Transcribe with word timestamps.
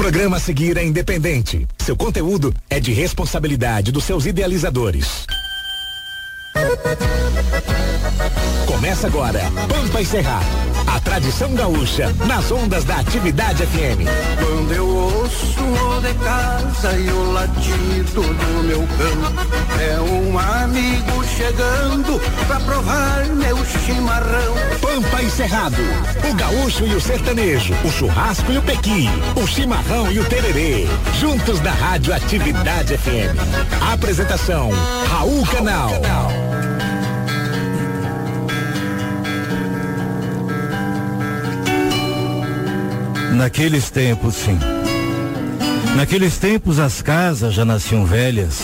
programa 0.00 0.38
a 0.38 0.40
seguir 0.40 0.78
é 0.78 0.82
independente. 0.82 1.68
Seu 1.76 1.94
conteúdo 1.94 2.54
é 2.70 2.80
de 2.80 2.90
responsabilidade 2.90 3.92
dos 3.92 4.04
seus 4.04 4.24
idealizadores. 4.24 5.26
Começa 8.66 9.08
agora, 9.08 9.42
Pampa 9.68 10.00
e 10.00 10.06
Cerrado. 10.06 10.69
A 10.94 11.00
tradição 11.00 11.54
gaúcha 11.54 12.14
nas 12.26 12.50
ondas 12.50 12.84
da 12.84 12.96
atividade 12.96 13.64
FM. 13.64 14.04
Quando 14.38 14.72
eu 14.72 14.88
ouço 14.88 15.62
o 15.62 16.00
de 16.00 16.14
casa 16.14 16.92
e 16.98 17.10
o 17.10 17.32
latido 17.32 18.22
do 18.22 18.62
meu 18.64 18.80
cão, 18.80 19.80
é 19.80 20.00
um 20.00 20.38
amigo 20.38 21.24
chegando 21.36 22.20
pra 22.46 22.58
provar 22.60 23.24
meu 23.26 23.56
chimarrão. 23.64 24.54
Pampa 24.80 25.22
e 25.22 25.30
Cerrado. 25.30 25.82
O 26.28 26.34
gaúcho 26.34 26.84
e 26.84 26.94
o 26.94 27.00
sertanejo. 27.00 27.74
O 27.84 27.90
churrasco 27.92 28.50
e 28.50 28.58
o 28.58 28.62
pequi. 28.62 29.08
O 29.36 29.46
chimarrão 29.46 30.10
e 30.10 30.18
o 30.18 30.24
tererê. 30.24 30.86
Juntos 31.18 31.60
na 31.60 31.70
rádio 31.70 32.12
Atividade 32.12 32.98
FM. 32.98 33.38
Apresentação: 33.92 34.70
Raul 35.08 35.46
Canal. 35.46 35.90
Raul 35.90 36.00
Canal. 36.02 36.59
Naqueles 43.40 43.88
tempos, 43.88 44.34
sim. 44.34 44.58
Naqueles 45.96 46.36
tempos 46.36 46.78
as 46.78 47.00
casas 47.00 47.54
já 47.54 47.64
nasciam 47.64 48.04
velhas. 48.04 48.60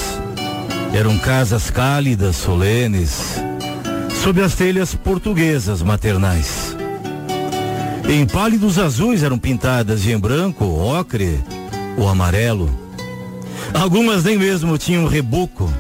Eram 0.93 1.17
casas 1.19 1.71
cálidas, 1.71 2.37
solenes, 2.37 3.37
sob 4.23 4.43
as 4.43 4.55
telhas 4.55 4.95
portuguesas 4.95 5.81
maternais. 5.81 6.77
Em 8.07 8.27
pálidos 8.27 8.79
azuis 8.79 9.23
eram 9.23 9.39
pintadas 9.39 10.07
em 10.07 10.19
branco, 10.19 10.67
ocre 10.67 11.41
ou 11.97 12.07
amarelo. 12.07 12.69
Algumas 13.73 14.25
nem 14.25 14.37
mesmo 14.37 14.77
tinham 14.77 15.09
reboco. 15.09 15.73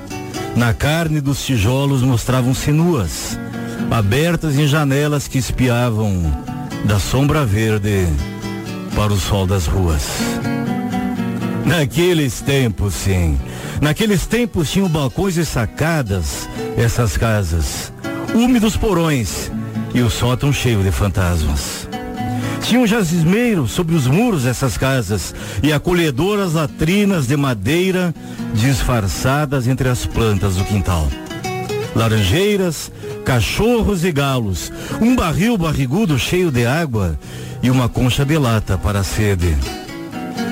Na 0.57 0.73
carne 0.73 1.20
dos 1.20 1.45
tijolos 1.45 2.01
mostravam-se 2.01 2.73
nuas, 2.73 3.39
abertas 3.91 4.59
em 4.59 4.67
janelas 4.67 5.29
que 5.29 5.37
espiavam 5.37 6.35
da 6.87 6.98
sombra 6.98 7.45
verde 7.45 8.09
para 8.97 9.12
o 9.12 9.20
sol 9.20 9.47
das 9.47 9.66
ruas. 9.66 10.02
Naqueles 11.66 12.41
tempos, 12.41 12.94
sim. 12.94 13.39
Naqueles 13.80 14.27
tempos 14.27 14.70
tinham 14.70 14.89
balcões 14.89 15.36
e 15.36 15.44
sacadas 15.44 16.48
essas 16.78 17.17
casas, 17.17 17.92
úmidos 18.34 18.74
porões 18.77 19.52
e 19.94 20.00
o 20.00 20.08
sótão 20.08 20.50
cheio 20.50 20.83
de 20.83 20.91
fantasmas. 20.91 21.86
Tinham 22.62 22.86
jazimeiros 22.86 23.70
sobre 23.70 23.94
os 23.94 24.06
muros 24.06 24.44
dessas 24.44 24.78
casas 24.78 25.34
e 25.62 25.72
acolhedoras 25.72 26.55
latrinas 26.55 27.27
de 27.27 27.36
madeira 27.36 28.14
disfarçadas 28.55 29.69
entre 29.69 29.89
as 29.89 30.06
plantas 30.06 30.56
do 30.56 30.64
quintal. 30.64 31.06
Laranjeiras, 31.97 32.92
cachorros 33.25 34.05
e 34.05 34.12
galos, 34.12 34.70
um 35.00 35.16
barril 35.16 35.56
barrigudo 35.56 36.19
cheio 36.19 36.50
de 36.50 36.66
água 36.66 37.19
e 37.62 37.70
uma 37.70 37.89
concha 37.89 38.22
de 38.22 38.36
lata 38.36 38.77
para 38.77 39.00
a 39.00 39.05
sede. 39.05 39.56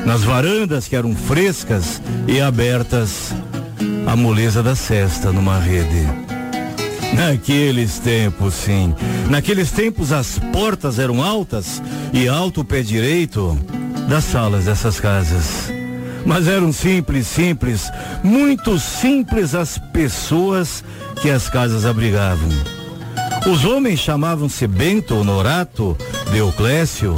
Nas 0.07 0.25
varandas 0.25 0.89
que 0.89 0.97
eram 0.97 1.15
frescas 1.15 2.01
e 2.27 2.41
abertas, 2.41 3.35
a 4.07 4.17
moleza 4.17 4.63
da 4.63 4.75
cesta 4.75 5.31
numa 5.33 5.59
rede. 5.59 6.09
Naqueles 7.15 7.99
tempos, 7.99 8.55
sim. 8.55 8.95
Naqueles 9.29 9.71
tempos 9.71 10.13
as 10.13 10.39
portas 10.51 10.99
eram 10.99 11.23
altas 11.23 11.83
e 12.13 12.27
alto 12.27 12.63
o 12.63 12.65
pé 12.65 12.81
direito 12.81 13.59
das 14.09 14.25
salas 14.25 14.65
dessas 14.65 14.99
casas. 14.99 15.74
Mas 16.27 16.49
eram 16.49 16.73
simples, 16.73 17.27
simples, 17.27 17.91
muito 18.23 18.79
simples 18.79 19.55
as 19.55 19.79
pessoas 19.93 20.83
que 21.21 21.31
as 21.31 21.49
casas 21.49 21.85
abrigavam. 21.85 22.49
Os 23.47 23.65
homens 23.65 24.01
chamavam-se 24.01 24.67
Bento, 24.67 25.15
Honorato, 25.15 25.97
Deoclésio. 26.33 27.15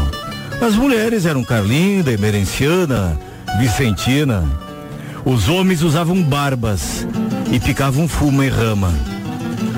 As 0.60 0.74
mulheres 0.74 1.24
eram 1.24 1.44
Carlinda, 1.44 2.10
Emerenciana, 2.12 3.18
Vicentina. 3.60 4.44
Os 5.24 5.48
homens 5.48 5.82
usavam 5.82 6.20
barbas 6.22 7.06
e 7.52 7.60
picavam 7.60 8.08
fumo 8.08 8.42
em 8.42 8.48
rama. 8.48 8.92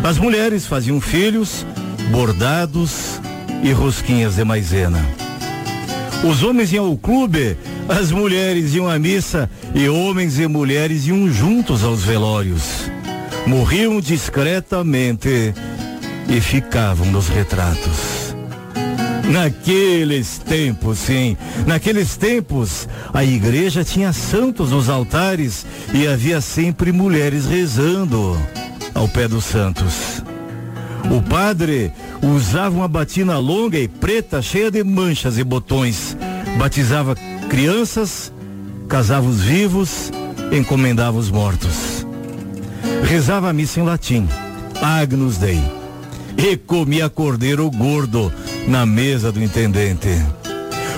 As 0.02 0.18
mulheres 0.18 0.66
faziam 0.66 1.00
filhos, 1.00 1.66
bordados 2.10 3.20
e 3.62 3.72
rosquinhas 3.72 4.36
de 4.36 4.44
maisena. 4.44 5.04
Os 6.24 6.42
homens 6.42 6.72
iam 6.72 6.86
ao 6.86 6.96
clube, 6.96 7.56
as 7.88 8.12
mulheres 8.12 8.74
iam 8.74 8.88
à 8.88 8.98
missa 8.98 9.50
e 9.74 9.88
homens 9.88 10.38
e 10.38 10.46
mulheres 10.46 11.06
iam 11.06 11.30
juntos 11.32 11.82
aos 11.82 12.02
velórios. 12.02 12.90
Morriam 13.46 14.00
discretamente 14.00 15.54
e 16.28 16.40
ficavam 16.40 17.06
nos 17.06 17.28
retratos. 17.28 18.34
Naqueles 19.30 20.38
tempos, 20.38 20.98
sim, 20.98 21.36
naqueles 21.66 22.16
tempos, 22.16 22.88
a 23.12 23.24
igreja 23.24 23.84
tinha 23.84 24.12
santos 24.12 24.70
nos 24.70 24.88
altares 24.88 25.66
e 25.92 26.06
havia 26.06 26.40
sempre 26.40 26.92
mulheres 26.92 27.44
rezando 27.44 28.40
ao 28.94 29.06
pé 29.06 29.28
dos 29.28 29.44
santos. 29.44 30.22
O 31.10 31.22
padre 31.22 31.92
usava 32.22 32.76
uma 32.76 32.88
batina 32.88 33.38
longa 33.38 33.78
e 33.78 33.86
preta 33.86 34.42
cheia 34.42 34.70
de 34.70 34.82
manchas 34.82 35.38
e 35.38 35.44
botões, 35.44 36.16
batizava 36.58 37.14
crianças, 37.48 38.32
casava 38.88 39.26
os 39.26 39.40
vivos, 39.40 40.10
encomendava 40.52 41.18
os 41.18 41.30
mortos. 41.30 42.06
Rezava 43.04 43.48
a 43.50 43.52
missa 43.52 43.80
em 43.80 43.84
latim, 43.84 44.28
Agnus 44.80 45.38
Dei 45.38 45.78
e 46.38 46.56
comia 46.56 47.10
cordeiro 47.10 47.68
gordo 47.68 48.32
na 48.68 48.86
mesa 48.86 49.32
do 49.32 49.42
intendente. 49.42 50.08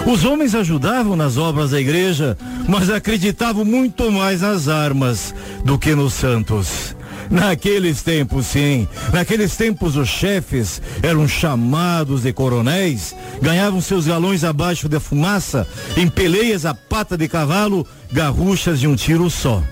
Os 0.07 0.25
homens 0.25 0.55
ajudavam 0.55 1.17
nas 1.17 1.39
obras 1.39 1.71
da 1.71 1.81
igreja, 1.81 2.37
mas 2.69 2.91
acreditavam 2.91 3.65
muito 3.65 4.11
mais 4.13 4.43
nas 4.43 4.69
armas 4.69 5.35
do 5.65 5.79
que 5.79 5.95
nos 5.95 6.13
santos. 6.13 6.90
Naqueles 7.31 8.03
tempos, 8.03 8.47
sim, 8.47 8.89
naqueles 9.13 9.57
tempos 9.57 9.95
os 9.97 10.09
chefes 10.09 10.83
eram 11.01 11.29
chamados 11.29 12.23
de 12.23 12.33
coronéis, 12.33 13.15
ganhavam 13.41 13.81
seus 13.81 14.05
galões 14.05 14.43
abaixo 14.43 14.89
da 14.89 14.99
fumaça, 14.99 15.67
em 15.97 16.09
peleias 16.09 16.67
a 16.67 16.75
pata 16.75 17.17
de 17.17 17.29
cavalo, 17.29 17.87
garruchas 18.11 18.81
de 18.81 18.89
um 18.89 18.97
tiro 18.97 19.31
só 19.31 19.63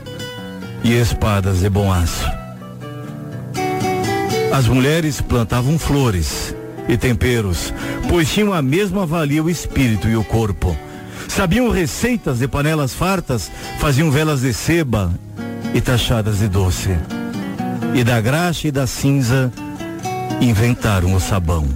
e 0.84 0.92
espadas 0.92 1.58
de 1.58 1.68
bom 1.68 1.92
aço. 1.92 2.24
As 4.52 4.68
mulheres 4.68 5.20
plantavam 5.20 5.78
flores 5.78 6.54
e 6.88 6.96
temperos, 6.96 7.74
pois 8.08 8.32
tinham 8.32 8.54
a 8.54 8.62
mesma 8.62 9.04
valia 9.04 9.42
o 9.42 9.50
espírito 9.50 10.08
e 10.08 10.16
o 10.16 10.22
corpo. 10.22 10.76
Sabiam 11.26 11.70
receitas 11.70 12.38
de 12.38 12.46
panelas 12.46 12.94
fartas, 12.94 13.50
faziam 13.78 14.10
velas 14.12 14.42
de 14.42 14.54
seba 14.54 15.12
e 15.74 15.80
tachadas 15.80 16.38
de 16.38 16.48
doce. 16.48 17.17
E 17.94 18.04
da 18.04 18.20
graxa 18.20 18.68
e 18.68 18.70
da 18.70 18.86
cinza 18.86 19.52
inventaram 20.40 21.14
o 21.14 21.20
sabão. 21.20 21.66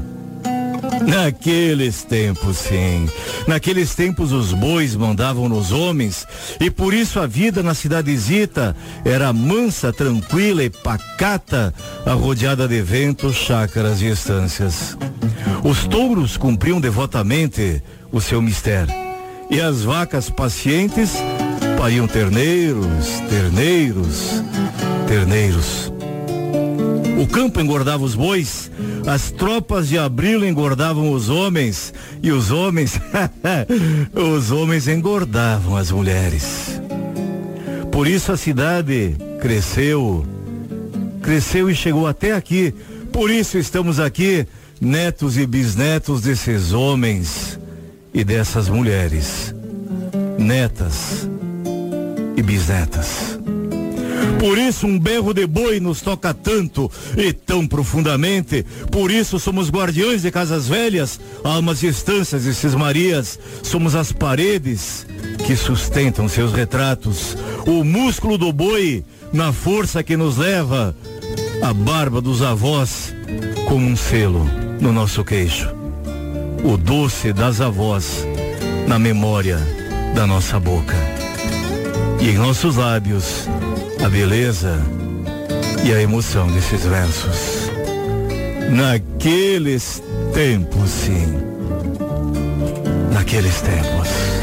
Naqueles 1.06 2.04
tempos, 2.04 2.58
sim. 2.58 3.08
Naqueles 3.46 3.94
tempos 3.94 4.30
os 4.30 4.52
bois 4.52 4.94
mandavam 4.94 5.48
nos 5.48 5.72
homens 5.72 6.26
e 6.60 6.70
por 6.70 6.94
isso 6.94 7.18
a 7.18 7.26
vida 7.26 7.62
na 7.62 7.74
cidadezita 7.74 8.76
era 9.04 9.32
mansa, 9.32 9.92
tranquila 9.92 10.62
e 10.62 10.70
pacata, 10.70 11.74
arrodeada 12.06 12.68
de 12.68 12.80
ventos, 12.82 13.36
chácaras 13.36 14.00
e 14.00 14.06
estâncias. 14.06 14.96
Os 15.64 15.84
touros 15.86 16.36
cumpriam 16.36 16.80
devotamente 16.80 17.82
o 18.12 18.20
seu 18.20 18.40
mistério 18.40 18.92
e 19.50 19.60
as 19.60 19.82
vacas 19.82 20.30
pacientes 20.30 21.16
pariam 21.76 22.06
terneiros, 22.06 23.20
terneiros, 23.28 24.42
terneiros. 25.06 25.91
O 27.22 27.26
campo 27.28 27.60
engordava 27.60 28.02
os 28.02 28.16
bois, 28.16 28.68
as 29.06 29.30
tropas 29.30 29.88
de 29.88 29.96
abril 29.96 30.44
engordavam 30.44 31.12
os 31.12 31.28
homens 31.28 31.94
e 32.20 32.32
os 32.32 32.50
homens, 32.50 32.98
os 34.12 34.50
homens 34.50 34.88
engordavam 34.88 35.76
as 35.76 35.92
mulheres. 35.92 36.80
Por 37.92 38.08
isso 38.08 38.32
a 38.32 38.36
cidade 38.36 39.14
cresceu, 39.40 40.26
cresceu 41.22 41.70
e 41.70 41.76
chegou 41.76 42.08
até 42.08 42.32
aqui. 42.32 42.74
Por 43.12 43.30
isso 43.30 43.56
estamos 43.56 44.00
aqui, 44.00 44.44
netos 44.80 45.38
e 45.38 45.46
bisnetos 45.46 46.22
desses 46.22 46.72
homens 46.72 47.56
e 48.12 48.24
dessas 48.24 48.68
mulheres, 48.68 49.54
netas 50.40 51.28
e 52.36 52.42
bisnetas. 52.42 53.41
Por 54.42 54.58
isso 54.58 54.88
um 54.88 54.98
berro 54.98 55.32
de 55.32 55.46
boi 55.46 55.78
nos 55.78 56.00
toca 56.00 56.34
tanto 56.34 56.90
e 57.16 57.32
tão 57.32 57.64
profundamente. 57.64 58.66
Por 58.90 59.08
isso 59.08 59.38
somos 59.38 59.70
guardiões 59.70 60.22
de 60.22 60.32
casas 60.32 60.66
velhas, 60.66 61.20
almas 61.44 61.78
de 61.78 61.86
estâncias 61.86 62.44
e 62.44 62.52
cismarias. 62.52 63.38
Somos 63.62 63.94
as 63.94 64.10
paredes 64.10 65.06
que 65.46 65.54
sustentam 65.54 66.28
seus 66.28 66.52
retratos, 66.52 67.36
o 67.64 67.84
músculo 67.84 68.36
do 68.36 68.52
boi 68.52 69.04
na 69.32 69.52
força 69.52 70.02
que 70.02 70.16
nos 70.16 70.38
leva, 70.38 70.92
a 71.62 71.72
barba 71.72 72.20
dos 72.20 72.42
avós 72.42 73.14
como 73.68 73.86
um 73.86 73.94
selo 73.94 74.44
no 74.80 74.92
nosso 74.92 75.22
queixo, 75.22 75.68
o 76.64 76.76
doce 76.76 77.32
das 77.32 77.60
avós 77.60 78.26
na 78.88 78.98
memória 78.98 79.60
da 80.16 80.26
nossa 80.26 80.58
boca. 80.58 80.96
E 82.20 82.30
em 82.30 82.38
nossos 82.38 82.74
lábios, 82.74 83.48
a 84.04 84.08
beleza 84.08 84.78
e 85.84 85.92
a 85.92 86.02
emoção 86.02 86.48
desses 86.48 86.84
versos. 86.84 87.70
Naqueles 88.70 90.02
tempos, 90.34 90.90
sim. 90.90 91.40
Naqueles 93.12 93.60
tempos. 93.60 94.41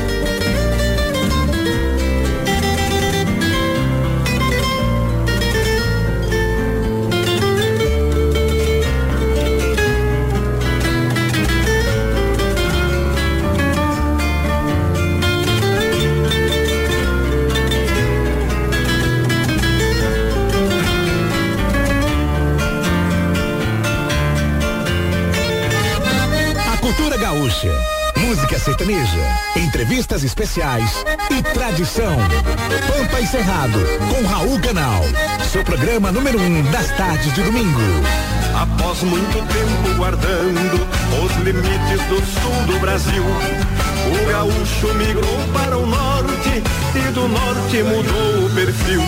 Sertaneja, 28.70 29.40
entrevistas 29.56 30.24
especiais 30.24 31.04
e 31.32 31.42
tradição. 31.42 32.16
Pampa 32.88 33.20
e 33.20 33.26
Cerrado, 33.26 33.80
com 34.10 34.28
Raul 34.28 34.60
Canal. 34.60 35.02
Seu 35.52 35.64
programa 35.64 36.12
número 36.12 36.40
um 36.40 36.62
das 36.70 36.88
tardes 36.96 37.34
de 37.34 37.42
domingo. 37.42 37.82
Após 38.54 39.02
muito 39.02 39.38
tempo 39.48 39.96
guardando 39.98 40.88
os 41.24 41.36
limites 41.44 42.06
do 42.10 42.18
sul 42.18 42.66
do 42.68 42.80
Brasil, 42.80 43.24
o 43.24 44.32
gaúcho 44.32 44.94
migrou 44.96 45.40
para 45.52 45.76
o 45.76 45.88
norte 45.88 46.62
e 46.94 47.12
do 47.12 47.28
norte 47.28 47.84
mudou 47.84 48.46
o 48.46 48.50
perfil. 48.54 49.02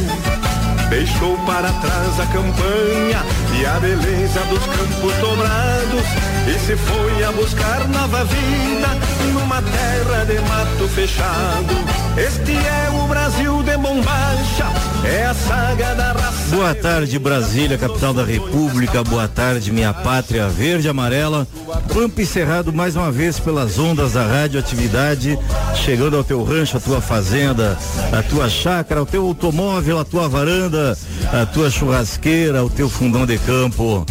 Deixou 0.89 1.37
para 1.45 1.71
trás 1.71 2.19
a 2.19 2.25
campanha 2.25 3.23
e 3.53 3.65
a 3.65 3.80
beleza 3.80 4.39
dos 4.50 4.65
campos 4.65 5.13
dobrados 5.18 6.06
e 6.48 6.59
se 6.59 6.75
foi 6.75 7.24
a 7.24 7.31
buscar 7.31 7.88
nova 7.89 8.24
vida 8.25 8.88
numa 9.33 9.62
terra 9.62 10.25
de 10.25 10.39
mato 10.42 10.88
fechado. 10.89 12.00
Este 12.17 12.51
é 12.51 12.89
o 12.89 13.07
Brasil 13.07 13.63
de 13.63 13.77
bombacha, 13.77 14.67
é 15.05 15.25
a 15.27 15.33
saga 15.33 15.95
da 15.95 16.11
raça. 16.11 16.53
Boa 16.53 16.75
tarde, 16.75 17.17
Brasília, 17.17 17.77
capital 17.77 18.13
da 18.13 18.25
República. 18.25 19.01
Boa 19.01 19.29
tarde, 19.29 19.71
minha 19.71 19.93
pátria 19.93 20.49
verde 20.49 20.89
amarela. 20.89 21.47
Pampa 21.93 22.25
Cerrado 22.25 22.73
mais 22.73 22.97
uma 22.97 23.09
vez 23.09 23.39
pelas 23.39 23.79
ondas 23.79 24.13
da 24.13 24.25
radioatividade, 24.25 25.39
chegando 25.73 26.17
ao 26.17 26.23
teu 26.23 26.43
rancho, 26.43 26.75
a 26.75 26.81
tua 26.81 26.99
fazenda, 26.99 27.77
a 28.11 28.21
tua 28.21 28.49
chácara, 28.49 29.01
o 29.01 29.05
teu 29.05 29.25
automóvel, 29.25 29.97
a 29.97 30.03
tua 30.03 30.27
varanda, 30.27 30.97
a 31.31 31.45
tua 31.45 31.69
churrasqueira, 31.69 32.61
o 32.61 32.69
teu 32.69 32.89
fundão 32.89 33.25
de 33.25 33.37
campo, 33.37 34.05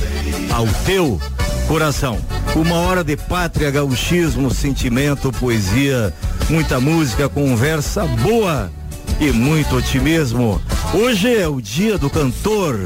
ao 0.50 0.66
teu 0.86 1.20
coração. 1.68 2.18
Uma 2.56 2.76
hora 2.76 3.04
de 3.04 3.16
pátria, 3.16 3.70
gauchismo, 3.70 4.52
sentimento, 4.52 5.30
poesia, 5.30 6.12
muita 6.50 6.80
música, 6.80 7.28
conversa 7.28 8.04
boa 8.04 8.70
e 9.20 9.30
muito 9.30 9.76
otimismo. 9.76 10.60
Hoje 10.92 11.36
é 11.36 11.46
o 11.46 11.60
dia 11.60 11.96
do 11.96 12.10
cantor. 12.10 12.76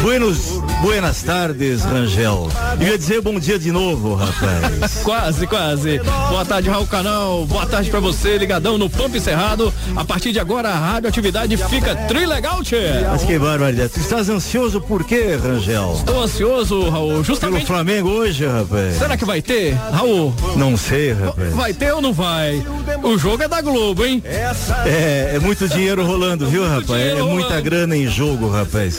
Buenos, 0.00 0.62
buenas 0.80 1.22
tardes, 1.22 1.82
Rangel. 1.82 2.48
Eu 2.80 2.86
ia 2.86 2.96
dizer 2.96 3.20
bom 3.20 3.38
dia 3.38 3.58
de 3.58 3.70
novo, 3.70 4.14
rapaz. 4.14 5.00
quase, 5.04 5.46
quase. 5.46 5.98
Boa 6.30 6.42
tarde, 6.46 6.70
Raul 6.70 6.86
Canal. 6.86 7.44
Boa 7.44 7.66
tarde 7.66 7.90
pra 7.90 8.00
você, 8.00 8.38
ligadão 8.38 8.78
no 8.78 8.88
Pampa 8.88 9.20
Cerrado. 9.20 9.72
A 9.94 10.06
partir 10.06 10.32
de 10.32 10.40
agora, 10.40 10.70
a 10.70 10.74
radioatividade 10.74 11.54
fica 11.68 11.94
trilegal, 11.94 12.62
tchê. 12.62 13.02
Mas 13.10 13.24
que 13.24 13.38
barbaridade. 13.38 13.90
Tu 13.90 14.00
estás 14.00 14.30
ansioso 14.30 14.80
por 14.80 15.04
quê, 15.04 15.36
Rangel? 15.36 15.96
Estou 15.98 16.22
ansioso, 16.22 16.88
Raul, 16.88 17.22
justamente. 17.22 17.66
Pelo 17.66 17.66
Flamengo 17.66 18.08
hoje, 18.08 18.46
rapaz. 18.46 18.96
Será 18.96 19.18
que 19.18 19.24
vai 19.26 19.42
ter, 19.42 19.74
Raul? 19.74 20.34
Não 20.56 20.78
sei, 20.78 21.12
rapaz. 21.12 21.54
Vai 21.54 21.74
ter 21.74 21.92
ou 21.92 22.00
não 22.00 22.14
vai? 22.14 22.64
O 23.02 23.18
jogo 23.18 23.42
é 23.42 23.48
da 23.48 23.60
Globo, 23.60 24.02
hein? 24.04 24.22
É, 24.24 25.32
é 25.34 25.38
muito 25.38 25.68
dinheiro 25.68 26.02
rolando, 26.02 26.48
viu, 26.48 26.64
rapaz? 26.64 26.85
É 26.94 27.22
muita 27.22 27.60
grana 27.60 27.96
em 27.96 28.06
jogo, 28.06 28.48
rapaz. 28.48 28.98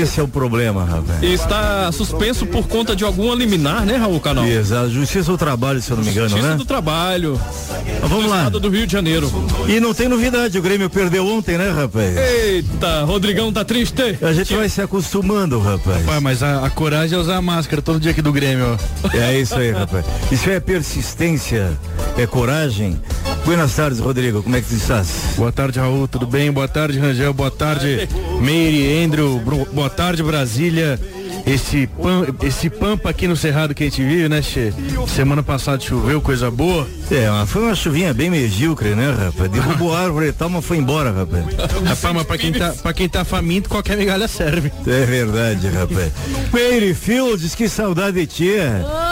Esse 0.00 0.20
é 0.20 0.22
o 0.22 0.28
problema, 0.28 0.84
rapaz. 0.84 1.22
Está 1.22 1.90
suspenso 1.92 2.46
por 2.46 2.66
conta 2.66 2.94
de 2.94 3.04
algum 3.04 3.34
liminar, 3.34 3.84
né, 3.84 3.96
Raul 3.96 4.20
Canal? 4.20 4.46
Exato. 4.46 4.90
Justiça 4.90 5.30
do 5.30 5.38
Trabalho, 5.38 5.80
se 5.82 5.90
eu 5.90 5.96
não 5.96 6.04
me 6.04 6.10
engano, 6.10 6.28
Justiça 6.28 6.50
né? 6.50 6.56
do 6.56 6.64
Trabalho. 6.64 7.40
Mas 8.00 8.10
vamos 8.10 8.24
do 8.24 8.30
lá. 8.30 8.38
Estado 8.38 8.60
do 8.60 8.68
Rio 8.68 8.86
de 8.86 8.92
Janeiro. 8.92 9.30
E 9.68 9.80
não 9.80 9.92
tem 9.92 10.08
novidade, 10.08 10.58
o 10.58 10.62
Grêmio 10.62 10.88
perdeu 10.88 11.26
ontem, 11.26 11.58
né, 11.58 11.70
rapaz? 11.70 12.16
Eita, 12.16 13.04
Rodrigão 13.04 13.52
tá 13.52 13.64
triste. 13.64 14.16
A 14.22 14.32
gente 14.32 14.54
vai 14.54 14.68
se 14.68 14.80
acostumando, 14.80 15.58
rapaz. 15.60 16.06
Ué, 16.06 16.20
mas 16.20 16.42
a, 16.42 16.64
a 16.66 16.70
coragem 16.70 17.16
é 17.16 17.20
usar 17.20 17.36
a 17.36 17.42
máscara 17.42 17.80
todo 17.82 18.00
dia 18.00 18.10
aqui 18.10 18.22
do 18.22 18.32
Grêmio. 18.32 18.78
É 19.12 19.38
isso 19.38 19.54
aí, 19.54 19.70
rapaz. 19.72 20.04
Isso 20.30 20.48
é 20.50 20.60
persistência, 20.60 21.76
é 22.16 22.26
coragem. 22.26 23.00
Buenas 23.44 23.74
tardes, 23.74 24.00
Rodrigo. 24.00 24.42
Como 24.42 24.56
é 24.56 24.60
que 24.60 24.68
tu 24.68 24.74
estás? 24.74 25.08
Boa 25.36 25.52
tarde, 25.52 25.78
Raul. 25.78 26.08
Tudo 26.08 26.26
bem? 26.26 26.50
Boa 26.50 26.66
tarde, 26.66 26.98
Rangel. 26.98 27.25
Boa 27.32 27.50
tarde, 27.50 28.08
Meire, 28.40 29.04
Andrew. 29.04 29.40
Boa 29.72 29.90
tarde, 29.90 30.22
Brasília. 30.22 30.98
Esse, 31.46 31.86
pam, 31.86 32.26
esse 32.42 32.68
pampa 32.68 33.08
aqui 33.10 33.28
no 33.28 33.36
Cerrado 33.36 33.72
que 33.72 33.84
a 33.84 33.86
gente 33.86 34.02
vive, 34.02 34.28
né, 34.28 34.42
Che? 34.42 34.74
Semana 35.06 35.44
passada 35.44 35.80
choveu, 35.80 36.20
coisa 36.20 36.50
boa. 36.50 36.88
É, 37.08 37.30
mas 37.30 37.48
foi 37.48 37.62
uma 37.62 37.74
chuvinha 37.76 38.12
bem 38.12 38.28
medíocre, 38.28 38.96
né, 38.96 39.12
rapaz? 39.12 39.48
Derrubou 39.48 39.94
a 39.94 40.00
árvore 40.00 40.26
e 40.26 40.32
tal, 40.32 40.50
mas 40.50 40.64
foi 40.64 40.78
embora, 40.78 41.12
rapaz. 41.12 41.44
Rapaz, 41.84 42.14
mas 42.14 42.22
pra 42.24 42.36
quem, 42.36 42.52
tá, 42.52 42.74
pra 42.82 42.92
quem 42.92 43.08
tá 43.08 43.24
faminto, 43.24 43.68
qualquer 43.68 43.96
migalha 43.96 44.26
serve. 44.26 44.72
É 44.84 45.06
verdade, 45.06 45.68
rapaz. 45.68 46.12
Meire 46.52 46.92
Fields, 46.94 47.54
que 47.54 47.68
saudade 47.68 48.16
de 48.16 48.26
ti. 48.26 48.52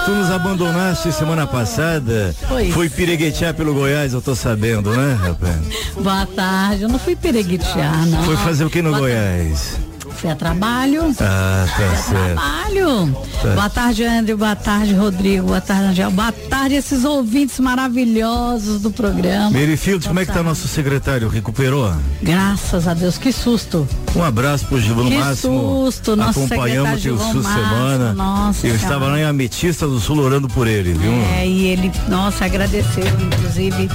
Tu 0.05 0.11
nos 0.11 0.29
abandonaste 0.29 1.13
semana 1.13 1.47
passada. 1.47 2.35
Pois. 2.49 2.75
Foi 2.75 2.91
pireguetear 2.91 3.55
pelo 3.55 3.73
Goiás, 3.75 4.13
eu 4.13 4.21
tô 4.21 4.35
sabendo, 4.35 4.91
né, 4.91 5.17
rapaz? 5.21 5.57
Boa 5.95 6.27
tarde, 6.27 6.83
eu 6.83 6.89
não 6.89 6.99
fui 6.99 7.15
pereguitear, 7.15 8.07
não. 8.07 8.25
Foi 8.25 8.37
fazer 8.38 8.64
o 8.64 8.71
que 8.71 8.83
no 8.83 8.91
Boa 8.91 9.03
Goiás? 9.03 9.79
Fui 10.16 10.30
a 10.30 10.35
trabalho. 10.37 11.14
Ah, 11.21 11.66
tá 11.76 11.97
certo. 11.97 12.35
Trabalho. 12.35 13.16
Boa 13.54 13.68
tarde, 13.71 14.04
André. 14.04 14.35
Boa 14.35 14.56
tarde, 14.56 14.94
Rodrigo. 14.94 15.49
Boa 15.49 15.61
tarde, 15.61 15.85
Angel. 15.90 16.11
Boa 16.11 16.33
tarde, 16.33 16.75
esses 16.76 17.04
ouvintes 17.04 17.59
maravilhosos 17.61 18.80
do 18.80 18.90
programa. 18.90 19.50
Meire 19.50 19.76
Fields, 19.76 20.06
como 20.06 20.21
é 20.21 20.25
que 20.25 20.33
tá 20.33 20.42
nosso 20.42 20.66
secretário? 20.68 21.28
Recuperou? 21.28 21.92
Graças 22.23 22.87
a 22.88 22.94
Deus, 22.94 23.18
que 23.18 23.33
susto. 23.33 23.87
Um 24.16 24.23
abraço 24.23 24.66
pro 24.66 24.80
Gilvão 24.80 25.09
Que 25.09 25.18
Máximo. 25.18 25.85
susto, 25.87 26.16
nosso 26.16 26.38
Acompanhamos 26.40 26.68
secretário 26.68 27.00
Gilvão 27.00 27.33
sul 27.33 27.42
semana. 27.42 28.12
nossa, 28.14 28.66
Eu 28.66 28.75
estava 28.76 29.00
cara. 29.00 29.12
lá 29.12 29.18
em 29.21 29.25
Ametista 29.25 29.87
do 29.87 29.99
Sul 30.00 30.18
orando 30.21 30.49
por 30.49 30.66
ele, 30.66 30.92
viu? 30.94 31.12
É, 31.37 31.47
e 31.47 31.66
ele, 31.66 31.92
nossa, 32.09 32.44
agradeceu, 32.44 33.04
inclusive. 33.21 33.90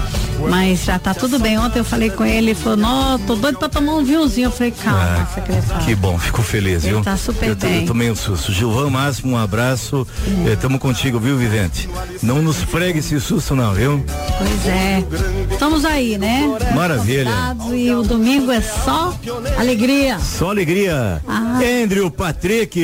Mas 0.48 0.84
já 0.86 0.98
tá 1.00 1.14
tudo 1.14 1.40
bem. 1.40 1.58
Ontem 1.58 1.80
eu 1.80 1.84
falei 1.84 2.10
com 2.10 2.24
ele, 2.26 2.38
ele 2.52 2.56
falou, 2.56 2.78
não, 2.78 3.20
tô 3.20 3.36
doido 3.36 3.58
pra 3.60 3.68
tomar 3.70 3.94
um 3.94 4.04
vinhozinho. 4.04 4.48
Eu 4.48 4.52
falei, 4.52 4.72
calma, 4.72 5.00
Ah, 5.22 5.28
secretário. 5.34 5.86
que 5.86 5.96
bom, 5.96 6.18
fico 6.18 6.42
feliz, 6.42 6.84
Ele 6.84 6.94
viu? 6.94 7.02
tá 7.04 7.18
super 7.18 7.50
eu, 7.50 7.56
bem. 7.56 7.82
Eu 7.82 7.88
tomei 7.88 8.10
um 8.12 8.16
susto. 8.16 8.52
Gilvão 8.52 8.90
Máximo, 8.90 9.34
um 9.34 9.38
abraço. 9.38 10.08
Eh, 10.48 10.56
tamo 10.56 10.80
contigo, 10.80 11.20
viu, 11.20 11.38
Vivente? 11.38 11.90
Não 12.24 12.42
nos 12.42 12.58
pregue 12.64 13.00
esse 13.00 13.20
susto, 13.20 13.56
não, 13.56 13.74
viu? 13.74 14.04
Pois 14.38 14.68
é. 14.68 15.04
Estamos 15.52 15.84
aí, 15.86 16.18
né? 16.18 16.44
Maravilha. 16.74 17.30
E 17.74 17.92
o 17.92 18.04
domingo 18.04 18.52
é 18.52 18.62
só 18.62 19.14
alegria. 19.58 20.20
Só 20.20 20.50
alegria. 20.50 21.22
Ah. 21.28 21.60
Andrew 21.84 22.10
Patrick. 22.10 22.80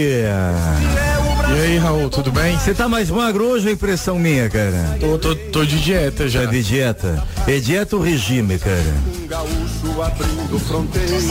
E 1.53 1.59
aí, 1.59 1.77
Raul, 1.77 2.09
tudo 2.09 2.31
bem? 2.31 2.57
Você 2.57 2.73
tá 2.73 2.87
mais 2.87 3.09
magro 3.09 3.45
hoje 3.45 3.65
ou 3.65 3.69
é 3.71 3.73
impressão 3.73 4.17
minha, 4.17 4.49
cara? 4.49 4.97
Tô, 4.99 5.17
tô, 5.17 5.35
tô 5.35 5.65
de 5.65 5.79
dieta 5.79 6.27
já. 6.27 6.41
Tá 6.45 6.51
de 6.51 6.63
dieta? 6.63 7.23
É 7.47 7.59
dieta 7.59 7.95
ou 7.95 8.01
regime, 8.01 8.57
cara? 8.57 9.24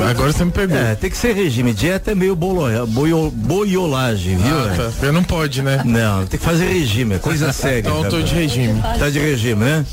Agora 0.08 0.32
você 0.32 0.44
me 0.44 0.50
pegou. 0.50 0.76
É, 0.76 0.94
tem 0.94 1.10
que 1.10 1.16
ser 1.16 1.34
regime. 1.34 1.72
Dieta 1.72 2.12
é 2.12 2.14
meio 2.14 2.36
bolo, 2.36 2.64
boio, 2.86 3.30
boiolagem, 3.30 4.36
viu? 4.36 4.56
Ah, 4.58 4.90
tá. 5.00 5.06
Eu 5.06 5.12
não 5.12 5.24
pode, 5.24 5.62
né? 5.62 5.82
Não, 5.84 6.26
tem 6.26 6.38
que 6.38 6.44
fazer 6.44 6.66
regime, 6.66 7.14
é 7.14 7.18
coisa 7.18 7.52
séria. 7.54 7.80
Então 7.80 8.04
eu 8.04 8.10
tô 8.10 8.16
rapaz. 8.16 8.28
de 8.30 8.34
regime. 8.34 8.80
Tá 8.98 9.10
de 9.10 9.18
regime, 9.18 9.64
né? 9.64 9.86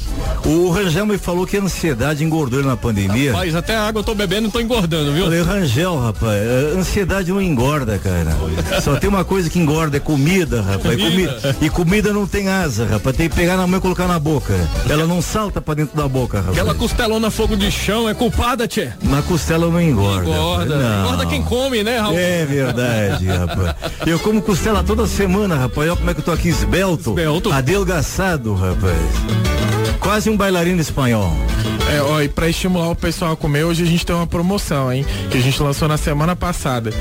O 0.45 0.69
Rangel 0.69 1.05
me 1.05 1.17
falou 1.17 1.45
que 1.45 1.57
a 1.57 1.61
ansiedade 1.61 2.23
engordou 2.23 2.59
ele 2.59 2.67
na 2.67 2.77
pandemia. 2.77 3.31
Mas 3.33 3.55
até 3.55 3.75
a 3.75 3.87
água 3.87 3.99
eu 3.99 4.03
tô 4.03 4.15
bebendo 4.15 4.47
e 4.47 4.51
tô 4.51 4.59
engordando, 4.59 5.13
viu? 5.13 5.25
Falei, 5.25 5.41
Rangel, 5.41 5.99
rapaz, 5.99 6.41
a 6.75 6.79
ansiedade 6.79 7.31
não 7.31 7.41
engorda, 7.41 7.97
cara. 7.99 8.31
Só 8.81 8.95
tem 8.95 9.09
uma 9.09 9.23
coisa 9.23 9.49
que 9.49 9.59
engorda, 9.59 9.97
é 9.97 9.99
comida, 9.99 10.61
rapaz. 10.61 10.99
E 10.99 11.03
comida, 11.03 11.55
e 11.61 11.69
comida 11.69 12.13
não 12.13 12.25
tem 12.27 12.49
asa, 12.49 12.85
rapaz. 12.85 13.15
Tem 13.15 13.29
que 13.29 13.35
pegar 13.35 13.57
na 13.57 13.67
mão 13.67 13.77
e 13.77 13.81
colocar 13.81 14.07
na 14.07 14.19
boca. 14.19 14.53
Ela 14.89 15.05
não 15.05 15.21
salta 15.21 15.61
pra 15.61 15.73
dentro 15.73 15.95
da 15.95 16.07
boca, 16.07 16.37
rapaz. 16.39 16.57
Aquela 16.57 16.73
costelona 16.73 17.29
fogo 17.29 17.55
de 17.55 17.71
chão 17.71 18.00
é 18.09 18.13
culpada, 18.13 18.67
tchê. 18.67 18.89
Na 19.03 19.21
costela 19.21 19.67
não 19.69 19.81
engorda. 19.81 20.29
Engorda. 20.29 20.77
Não. 20.77 21.05
Engorda 21.05 21.25
quem 21.25 21.41
come, 21.41 21.83
né, 21.83 21.97
Raul? 21.97 22.17
É 22.17 22.45
verdade, 22.45 23.27
rapaz. 23.27 23.75
Eu 24.05 24.19
como 24.19 24.41
costela 24.41 24.83
toda 24.83 25.05
semana, 25.07 25.55
rapaz. 25.55 25.89
Olha 25.89 25.95
como 25.95 26.09
é 26.09 26.13
que 26.13 26.19
eu 26.19 26.25
tô 26.25 26.31
aqui 26.31 26.49
esbelto. 26.49 27.11
Esbelto. 27.11 27.51
Adelgaçado, 27.51 28.53
rapaz. 28.53 28.97
Quase 29.99 30.29
um 30.29 30.37
bailarino 30.37 30.81
espanhol. 30.81 31.31
É, 31.93 32.01
ó, 32.01 32.21
e 32.21 32.29
pra 32.29 32.47
estimular 32.47 32.89
o 32.89 32.95
pessoal 32.95 33.33
a 33.33 33.35
comer, 33.35 33.65
hoje 33.65 33.83
a 33.83 33.85
gente 33.85 34.05
tem 34.05 34.15
uma 34.15 34.25
promoção, 34.25 34.91
hein? 34.91 35.05
Que 35.29 35.37
a 35.37 35.41
gente 35.41 35.61
lançou 35.61 35.87
na 35.87 35.97
semana 35.97 36.35
passada. 36.35 36.91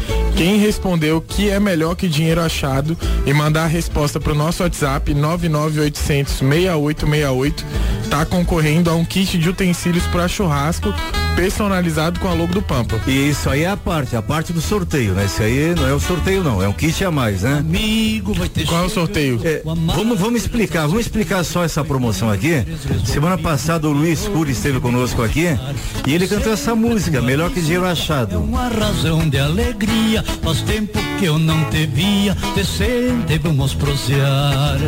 Quem 0.40 0.56
respondeu 0.56 1.18
o 1.18 1.20
que 1.20 1.50
é 1.50 1.60
melhor 1.60 1.94
que 1.94 2.08
dinheiro 2.08 2.40
achado 2.40 2.96
e 3.26 3.34
mandar 3.34 3.64
a 3.64 3.66
resposta 3.66 4.18
pro 4.18 4.34
nosso 4.34 4.62
WhatsApp 4.62 5.12
99800 5.12 6.32
6868 6.32 7.66
tá 8.08 8.24
concorrendo 8.24 8.88
a 8.88 8.94
um 8.94 9.04
kit 9.04 9.36
de 9.36 9.50
utensílios 9.50 10.06
para 10.06 10.26
churrasco 10.28 10.94
personalizado 11.36 12.20
com 12.20 12.28
a 12.28 12.34
logo 12.34 12.52
do 12.52 12.60
Pampa. 12.60 13.00
E 13.06 13.30
isso 13.30 13.48
aí 13.48 13.62
é 13.62 13.68
a 13.68 13.76
parte, 13.76 14.16
a 14.16 14.22
parte 14.22 14.52
do 14.52 14.60
sorteio, 14.60 15.14
né? 15.14 15.24
Isso 15.24 15.42
aí 15.42 15.74
não 15.74 15.86
é 15.86 15.94
o 15.94 16.00
sorteio 16.00 16.42
não, 16.42 16.62
é 16.62 16.68
um 16.68 16.72
kit 16.72 17.04
a 17.04 17.10
mais, 17.10 17.42
né? 17.42 17.64
Qual 18.66 18.82
é 18.82 18.86
o 18.86 18.90
sorteio? 18.90 19.40
É, 19.44 19.62
vamos, 19.64 20.18
vamos 20.18 20.42
explicar, 20.42 20.86
vamos 20.86 21.02
explicar 21.02 21.44
só 21.44 21.64
essa 21.64 21.84
promoção 21.84 22.30
aqui. 22.30 22.64
Semana 23.06 23.38
passada 23.38 23.88
o 23.88 23.92
Luiz 23.92 24.26
Cury 24.28 24.52
esteve 24.52 24.80
conosco 24.80 25.22
aqui 25.22 25.46
e 26.06 26.12
ele 26.12 26.26
cantou 26.26 26.52
essa 26.52 26.74
música, 26.74 27.22
Melhor 27.22 27.50
que 27.50 27.60
Dinheiro 27.60 27.86
Achado. 27.86 28.38
Uma 28.38 28.68
razão 28.68 29.28
de 29.28 29.38
alegria, 29.38 30.24
faz 30.42 30.62
tempo 30.62 30.98
que 31.18 31.26
eu 31.26 31.38
não 31.38 31.64
te 31.70 31.86
via, 31.86 32.36
decente 32.54 33.38
vamos 33.38 33.74
prosear. 33.74 34.78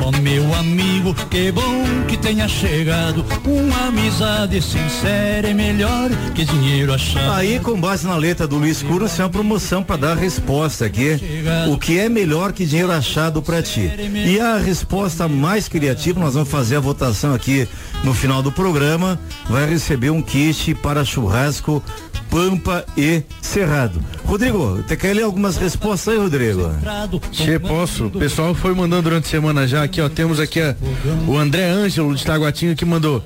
Ó 0.00 0.10
meu 0.20 0.54
amigo, 0.54 1.14
que 1.30 1.50
bom 1.50 1.84
que 2.08 2.16
tenha 2.16 2.46
chegado, 2.48 3.24
uma 3.44 3.88
amizade 3.88 4.60
sincera 4.60 5.48
é 5.48 5.54
melhor 5.54 6.10
que 6.34 6.44
dinheiro 6.44 6.92
achado. 6.92 7.32
Aí, 7.32 7.58
com 7.58 7.80
base 7.80 8.06
na 8.06 8.16
letra 8.16 8.46
do 8.46 8.56
Luiz 8.56 8.82
Cury, 8.82 9.06
isso 9.06 9.20
é 9.20 9.24
uma 9.24 9.30
promoção 9.30 9.82
para 9.82 9.96
dar 9.96 10.12
a 10.12 10.14
resposta 10.14 10.84
aqui. 10.84 11.18
O 11.68 11.78
que 11.78 11.98
é 11.98 12.08
melhor 12.08 12.52
que 12.52 12.64
dinheiro 12.66 12.92
achado 12.92 13.42
para 13.42 13.62
ti? 13.62 13.90
E 14.26 14.38
a 14.38 14.58
resposta 14.58 15.26
mais 15.28 15.68
criativa, 15.68 16.20
nós 16.20 16.34
vamos 16.34 16.48
fazer 16.48 16.76
a 16.76 16.80
votação 16.80 17.34
aqui 17.34 17.66
no 18.02 18.14
final 18.14 18.42
do 18.42 18.52
programa, 18.52 19.18
vai 19.48 19.68
receber 19.68 20.10
um 20.10 20.22
kit 20.22 20.74
para 20.74 21.04
churrasco 21.04 21.82
Pampa 22.34 22.84
e 22.96 23.22
Cerrado. 23.40 24.02
Rodrigo, 24.24 24.82
você 24.82 24.96
quer 24.96 25.14
ler 25.14 25.22
algumas 25.22 25.56
respostas 25.56 26.14
aí, 26.14 26.18
Rodrigo? 26.18 26.68
Che, 27.30 27.60
posso? 27.60 28.06
O 28.06 28.10
pessoal 28.10 28.52
foi 28.56 28.74
mandando 28.74 29.02
durante 29.02 29.26
a 29.26 29.30
semana 29.30 29.68
já 29.68 29.84
aqui, 29.84 30.00
ó. 30.00 30.08
Temos 30.08 30.40
aqui 30.40 30.60
a, 30.60 30.74
o 31.28 31.38
André 31.38 31.70
Ângelo 31.70 32.12
de 32.12 32.24
Taguatinho 32.24 32.74
que 32.74 32.84
mandou. 32.84 33.22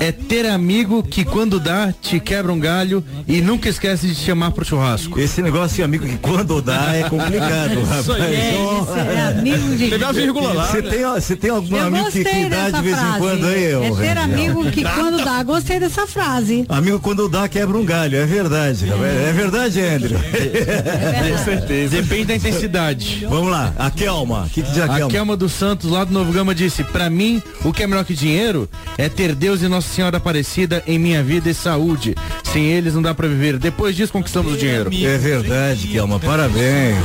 É 0.00 0.12
ter 0.12 0.46
amigo 0.46 1.02
que 1.02 1.24
quando 1.24 1.58
dá, 1.58 1.92
te 2.00 2.20
quebra 2.20 2.52
um 2.52 2.58
galho 2.60 3.02
e 3.26 3.40
nunca 3.40 3.68
esquece 3.68 4.06
de 4.06 4.14
te 4.14 4.20
chamar 4.22 4.50
pro 4.50 4.64
churrasco. 4.64 5.18
Esse 5.18 5.40
negócio 5.42 5.76
de 5.76 5.82
amigo 5.82 6.06
que 6.06 6.16
quando 6.18 6.60
dá 6.60 6.94
é 6.94 7.08
complicado, 7.08 7.82
rapaz. 7.88 8.08
É, 8.20 8.54
esse 8.54 8.98
é 9.00 9.38
amigo 9.38 9.76
de. 9.76 9.86
Vírgula 10.16 10.52
lá. 10.52 10.66
Você 10.66 10.82
tem, 10.82 11.02
você 11.04 11.36
tem 11.36 11.50
algum 11.50 11.76
Eu 11.76 11.86
amigo 11.86 12.10
que, 12.10 12.24
que 12.24 12.48
dá 12.48 12.70
de 12.70 12.82
vez 12.82 12.96
frase. 12.96 13.16
em 13.16 13.18
quando 13.18 13.46
aí, 13.46 13.74
ô, 13.74 13.82
É 13.84 13.90
ter 13.90 13.94
Rangel? 14.18 14.22
amigo 14.22 14.70
que 14.70 14.82
quando 14.84 15.24
dá, 15.24 15.42
gostei 15.42 15.80
dessa 15.80 16.06
frase. 16.06 16.64
Amigo 16.68 17.00
quando 17.00 17.28
dá 17.28 17.48
quebra 17.48 17.76
um 17.76 17.84
galho, 17.84 18.16
é 18.18 18.24
verdade, 18.26 18.86
rapaz. 18.86 19.02
É 19.16 19.32
verdade, 19.32 19.80
Andrew. 19.80 20.18
Com 20.18 21.44
certeza. 21.44 22.02
Depende 22.02 22.24
da 22.26 22.36
intensidade. 22.36 23.26
Vamos 23.28 23.50
lá, 23.50 23.72
a 23.78 23.90
Kelma. 23.90 24.42
O 24.44 24.48
que, 24.50 24.62
que 24.62 24.70
diz 24.70 24.78
a 24.80 24.84
A 24.84 24.96
Kelma? 24.96 25.10
Kelma 25.10 25.36
dos 25.36 25.52
Santos, 25.52 25.90
lá 25.90 26.04
do 26.04 26.12
Novo 26.12 26.32
Gama, 26.32 26.54
disse: 26.54 26.82
Pra 26.84 27.10
mim, 27.10 27.42
o 27.64 27.72
que 27.72 27.82
é 27.82 27.86
melhor 27.86 28.04
que 28.04 28.14
dinheiro 28.14 28.68
é 28.96 29.08
ter 29.08 29.34
Deus 29.34 29.62
e 29.62 29.68
Nossa 29.86 29.94
Senhora 29.94 30.16
Aparecida 30.16 30.82
em 30.86 30.98
minha 30.98 31.22
vida 31.22 31.48
e 31.48 31.54
saúde. 31.54 32.14
Sem 32.42 32.64
eles 32.66 32.94
não 32.94 33.02
dá 33.02 33.14
pra 33.14 33.28
viver. 33.28 33.56
Depois 33.58 33.94
disso, 33.94 34.12
conquistamos 34.12 34.54
o 34.54 34.56
dinheiro. 34.56 34.90
É 34.92 35.16
verdade, 35.16 35.86
Kelma, 35.86 36.18
parabéns. 36.18 36.98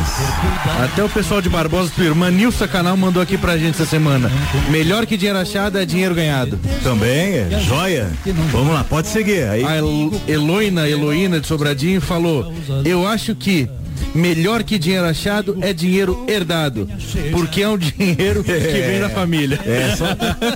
Até 0.84 1.04
o 1.04 1.10
pessoal 1.10 1.42
de 1.42 1.48
Barbosa 1.50 1.92
do 1.96 2.04
Irmã 2.04 2.32
Nilson 2.32 2.68
Canal 2.68 2.98
mandou 2.98 3.22
aqui 3.22 3.38
pra 3.38 3.58
gente 3.58 3.76
essa 3.76 3.86
semana. 3.86 4.32
Melhor 4.70 5.06
que 5.06 5.16
dinheiro 5.16 5.38
achado 5.40 5.78
é 5.78 5.86
dinheiro 5.86 6.16
ganhado. 6.16 6.60
Também, 6.84 7.36
é 7.36 7.60
joia. 7.68 8.12
Vamos 8.52 8.74
lá, 8.74 8.84
pode 8.84 9.08
seguir. 9.10 9.48
Aí, 9.48 9.64
A 9.64 9.76
El- 9.78 10.12
Eloína, 10.28 10.90
Eloína 10.90 11.40
de 11.40 11.48
Sobradinho 11.48 12.02
falou: 12.02 12.52
Eu 12.84 13.08
acho 13.08 13.36
que 13.36 13.70
melhor 14.14 14.64
que 14.64 14.78
dinheiro 14.78 15.06
achado 15.06 15.58
é 15.62 15.74
dinheiro 15.74 16.26
herdado. 16.28 16.88
Porque 17.32 17.62
é 17.62 17.70
um 17.70 17.78
dinheiro 17.78 18.44
que 18.44 18.52
vem 18.52 19.00
da 19.00 19.10
família. 19.10 19.60
é, 19.66 19.96
só, 19.96 20.06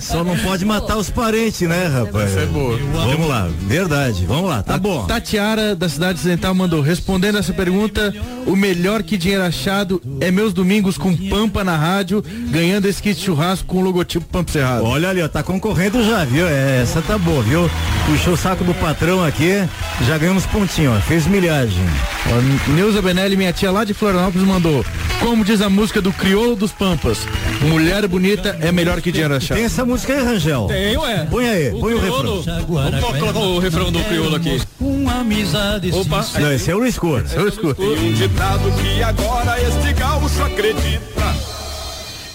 só 0.02 0.24
não 0.24 0.38
pode 0.38 0.66
matar 0.66 0.98
os 0.98 1.10
parentes, 1.10 1.68
né, 1.68 1.88
rapaz? 1.88 2.36
É 2.38 2.46
boa. 2.46 2.78
Vamos 2.94 3.28
lá, 3.28 3.50
verdade, 3.68 4.26
vamos 4.26 4.50
lá, 4.50 4.64
tá 4.64 4.78
bom. 4.78 5.06
Tatiara 5.06 5.76
da 5.76 5.90
cidade 5.90 6.20
ocidental 6.20 6.54
mandou, 6.54 6.82
respondendo 6.82 7.38
essa 7.38 7.54
pergunta, 7.54 8.14
o 8.46 8.56
melhor 8.56 9.04
que 9.04 9.18
dinheiro 9.18 9.44
achado 9.44 10.02
é 10.20 10.32
meus 10.32 10.54
domingos 10.54 10.98
com 10.98 11.16
Pampa 11.16 11.64
na 11.64 11.76
rádio, 11.76 12.24
ganhando 12.50 12.86
esse 12.88 13.02
kit 13.02 13.20
churrasco 13.20 13.66
com 13.68 13.78
o 13.78 13.82
logotipo 13.82 14.26
Pampa 14.26 14.52
Cerrado. 14.52 14.86
Olha 14.86 15.10
ali, 15.10 15.22
ó, 15.22 15.28
tá 15.28 15.42
concorrendo 15.44 16.04
já, 16.04 16.24
viu? 16.26 16.48
É, 16.48 16.82
essa 16.82 17.02
tá 17.02 17.18
boa, 17.18 17.42
viu? 17.42 17.70
Puxou 18.06 18.34
o 18.34 18.38
saco 18.38 18.64
do 18.64 18.74
patrão 18.76 19.24
aqui, 19.24 19.64
já 20.06 20.18
ganhamos 20.18 20.46
pontinho, 20.46 20.96
ó, 20.96 21.00
fez 21.02 21.26
milhagem. 21.26 21.84
Ó, 22.28 22.72
Neuza 22.74 23.02
Benelli, 23.02 23.35
minha 23.38 23.54
tia 23.54 23.72
lá 23.72 23.84
de 23.84 23.94
Florianópolis, 23.94 24.48
mandou, 24.48 24.86
como 25.20 25.44
diz 25.44 25.62
a 25.62 25.70
música 25.70 26.02
do 26.02 26.12
Crioulo 26.14 26.56
dos 26.56 26.72
Pampas, 26.72 27.20
mulher 27.62 28.08
bonita 28.08 28.58
é 28.62 28.72
melhor 28.72 29.02
que 29.02 29.12
dinheiro 29.12 29.36
achado. 29.36 29.58
Tem 29.58 29.66
essa 29.66 29.86
música 29.86 30.14
aí, 30.14 30.24
Rangel? 30.24 30.68
Tem, 30.68 30.98
ué. 30.98 31.28
Põe 31.30 31.50
aí, 31.50 31.72
põe 31.72 31.94
o 31.94 32.00
crioulo. 32.00 32.38
refrão. 32.38 32.66
Vamos 32.68 33.20
colocar 33.20 33.40
o 33.40 33.60
refrão 33.60 33.92
do 33.92 34.00
crioulo 34.04 34.36
aqui. 34.36 34.62
Uma 34.80 35.20
amizade 35.20 35.92
Opa. 35.92 36.26
Não, 36.40 36.52
esse 36.52 36.70
é 36.72 36.76
o 36.76 36.80
Luiz 36.80 36.98
Cor. 36.98 37.24
Eu 37.34 37.48
escuto. 37.48 37.82
Tem 37.82 38.10
um 38.10 38.14
ditado 38.14 38.72
que 38.82 39.04
agora 39.04 39.62
este 39.62 39.94
gaúcho 39.94 40.44
acredita 40.44 41.36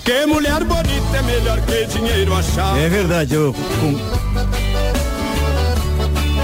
Que 0.04 0.26
mulher 0.26 0.64
bonita 0.64 1.16
é 1.16 1.22
melhor 1.22 1.60
que 1.60 1.84
dinheiro 1.86 2.34
achado 2.34 2.78
É 2.78 2.88
verdade, 2.88 3.34
eu. 3.34 3.50
O 3.50 4.69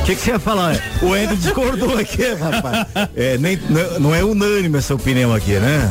que, 0.07 0.15
que 0.15 0.21
você 0.23 0.31
ia 0.31 0.39
falar? 0.39 0.77
O 1.03 1.13
Andrew 1.13 1.37
discordou 1.37 1.99
aqui, 1.99 2.23
rapaz. 2.35 2.87
É, 3.17 3.37
nem, 3.39 3.59
não- 3.99 4.15
é 4.15 4.23
unânime 4.23 4.79
essa 4.79 4.95
opinião 4.95 5.35
aqui, 5.35 5.55
né? 5.55 5.91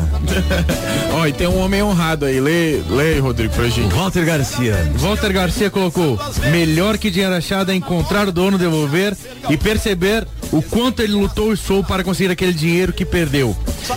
Ó, 1.14 1.26
e 1.28 1.34
tem 1.34 1.48
um 1.48 1.58
homem 1.60 1.82
honrado 1.84 2.26
aí. 2.26 2.40
Lê, 2.40 2.82
lê 2.90 3.20
Rodrigo, 3.20 3.54
pra 3.54 3.68
gente. 3.68 3.94
Walter 3.94 4.26
Garcia. 4.26 4.76
Walter 4.98 5.34
Garcia 5.34 5.70
colocou: 5.70 6.18
melhor 6.52 6.98
que 6.98 7.10
dinheiro 7.12 7.36
achado 7.36 7.72
é 7.72 7.76
encontrar 7.76 8.28
o 8.28 8.32
dono, 8.32 8.58
devolver 8.58 9.16
e 9.50 9.58
perceber 9.58 10.26
o 10.52 10.62
quanto 10.62 11.02
ele 11.02 11.14
lutou 11.14 11.52
e 11.54 11.58
sou 11.58 11.84
para 11.84 12.04
conseguir 12.04 12.32
aquele 12.32 12.54
dinheiro 12.54 12.94
que 12.94 13.04
perdeu. 13.06 13.56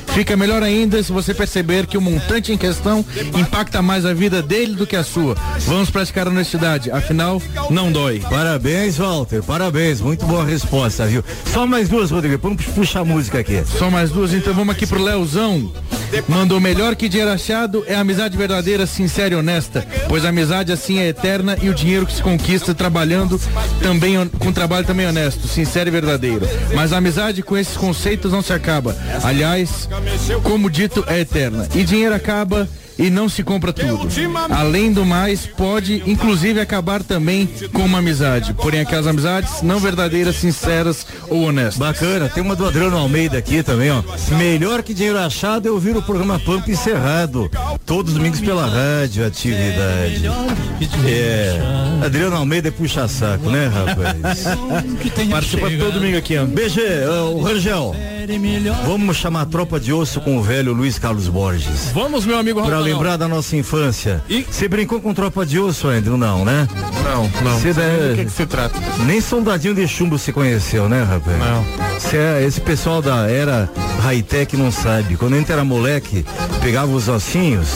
Fica 0.08 0.36
melhor 0.36 0.62
ainda 0.62 1.02
se 1.02 1.12
você 1.12 1.32
perceber 1.32 1.86
que 1.86 1.96
o 1.96 2.00
montante 2.00 2.52
em 2.52 2.56
questão 2.58 3.04
impacta 3.36 3.80
mais 3.80 4.04
a 4.04 4.12
vida 4.12 4.42
dele 4.42 4.74
do 4.74 4.86
que 4.86 4.96
a 4.96 5.04
sua. 5.04 5.34
Vamos 5.60 5.90
praticar 5.90 6.26
honestidade, 6.28 6.90
afinal, 6.90 7.40
não 7.70 7.90
dói. 7.92 8.20
Parabéns, 8.28 8.96
Walter. 8.96 9.42
Parabéns. 9.42 10.00
Muito 10.08 10.24
boa 10.24 10.42
resposta, 10.42 11.06
viu? 11.06 11.22
Só 11.52 11.66
mais 11.66 11.86
duas, 11.86 12.10
Rodrigo. 12.10 12.38
Vamos 12.42 12.64
puxar 12.64 13.00
a 13.00 13.04
música 13.04 13.40
aqui. 13.40 13.62
Só 13.66 13.90
mais 13.90 14.10
duas, 14.10 14.32
então 14.32 14.54
vamos 14.54 14.74
aqui 14.74 14.86
pro 14.86 15.02
Leozão. 15.02 15.70
Mandou 16.26 16.58
melhor 16.58 16.96
que 16.96 17.10
dinheiro 17.10 17.30
achado 17.30 17.84
é 17.86 17.94
amizade 17.94 18.34
verdadeira, 18.34 18.86
sincera 18.86 19.34
e 19.34 19.36
honesta. 19.36 19.86
Pois 20.08 20.24
a 20.24 20.30
amizade 20.30 20.72
assim 20.72 20.98
é 20.98 21.08
eterna 21.08 21.58
e 21.60 21.68
o 21.68 21.74
dinheiro 21.74 22.06
que 22.06 22.14
se 22.14 22.22
conquista 22.22 22.74
trabalhando 22.74 23.38
também 23.82 24.26
com 24.38 24.50
trabalho 24.50 24.86
também 24.86 25.06
honesto, 25.06 25.46
sincero 25.46 25.90
e 25.90 25.92
verdadeiro. 25.92 26.48
Mas 26.74 26.94
a 26.94 26.96
amizade 26.96 27.42
com 27.42 27.54
esses 27.54 27.76
conceitos 27.76 28.32
não 28.32 28.40
se 28.40 28.54
acaba. 28.54 28.96
Aliás, 29.22 29.90
como 30.42 30.70
dito, 30.70 31.04
é 31.06 31.20
eterna. 31.20 31.68
E 31.74 31.84
dinheiro 31.84 32.14
acaba 32.14 32.66
e 32.98 33.08
não 33.10 33.28
se 33.28 33.42
compra 33.42 33.72
tudo. 33.72 34.08
Além 34.50 34.92
do 34.92 35.04
mais, 35.04 35.46
pode 35.46 36.02
inclusive 36.06 36.60
acabar 36.60 37.02
também 37.02 37.48
com 37.72 37.84
uma 37.84 37.98
amizade. 37.98 38.52
Porém, 38.54 38.80
aquelas 38.80 39.06
amizades 39.06 39.62
não 39.62 39.78
verdadeiras, 39.78 40.36
sinceras 40.36 41.06
ou 41.28 41.44
honestas. 41.44 41.76
Bacana, 41.76 42.28
tem 42.28 42.42
uma 42.42 42.56
do 42.56 42.66
Adriano 42.66 42.96
Almeida 42.96 43.38
aqui 43.38 43.62
também, 43.62 43.90
ó. 43.90 44.02
Melhor 44.36 44.82
que 44.82 44.92
dinheiro 44.92 45.18
achado 45.18 45.68
é 45.68 45.70
ouvir 45.70 45.96
o 45.96 46.02
programa 46.02 46.38
Pampa 46.38 46.70
encerrado. 46.70 47.50
Todos 47.86 48.12
os 48.12 48.18
domingos 48.18 48.40
pela 48.40 48.66
rádio, 48.66 49.24
atividade. 49.26 50.26
É. 51.06 51.58
Adriano 52.04 52.36
Almeida 52.36 52.68
é 52.68 52.70
puxa 52.70 53.06
saco, 53.06 53.50
né, 53.50 53.68
rapaz? 53.68 54.44
Participa 55.30 55.70
todo 55.70 55.92
domingo 55.92 56.18
aqui, 56.18 56.36
ó. 56.36 56.44
BG, 56.44 56.80
o 57.34 57.40
Rangel. 57.40 57.94
É 57.96 58.18
Vamos 58.84 59.16
chamar 59.16 59.42
a 59.42 59.46
tropa 59.46 59.80
de 59.80 59.90
osso 59.90 60.20
com 60.20 60.36
o 60.36 60.42
velho 60.42 60.74
Luiz 60.74 60.98
Carlos 60.98 61.28
Borges. 61.28 61.90
Vamos, 61.94 62.26
meu 62.26 62.38
amigo 62.38 62.60
lembrar 62.92 63.16
da 63.16 63.28
nossa 63.28 63.56
infância. 63.56 64.22
E- 64.28 64.46
Você 64.50 64.68
brincou 64.68 65.00
com 65.00 65.12
tropa 65.14 65.44
de 65.46 65.58
osso, 65.58 65.88
Andrew? 65.88 66.16
Não, 66.16 66.44
né? 66.44 66.66
Não, 67.04 67.30
não. 67.42 67.56
Você 67.58 67.72
Sei 67.72 67.82
deve- 67.84 68.08
do 68.10 68.16
que, 68.16 68.24
que 68.26 68.32
se 68.32 68.46
trata? 68.46 68.78
Nem 69.04 69.20
soldadinho 69.20 69.74
de 69.74 69.86
chumbo 69.88 70.18
se 70.18 70.32
conheceu, 70.32 70.88
né, 70.88 71.02
rapaz? 71.02 71.38
Não. 71.38 71.64
Cê 71.98 72.16
é- 72.16 72.44
esse 72.46 72.60
pessoal 72.60 73.00
da 73.02 73.28
era 73.30 73.68
high-tech 74.02 74.56
não 74.56 74.70
sabe. 74.70 75.16
Quando 75.16 75.34
a 75.34 75.38
gente 75.38 75.50
era 75.50 75.64
moleque, 75.64 76.24
pegava 76.62 76.92
os 76.92 77.08
ossinhos 77.08 77.68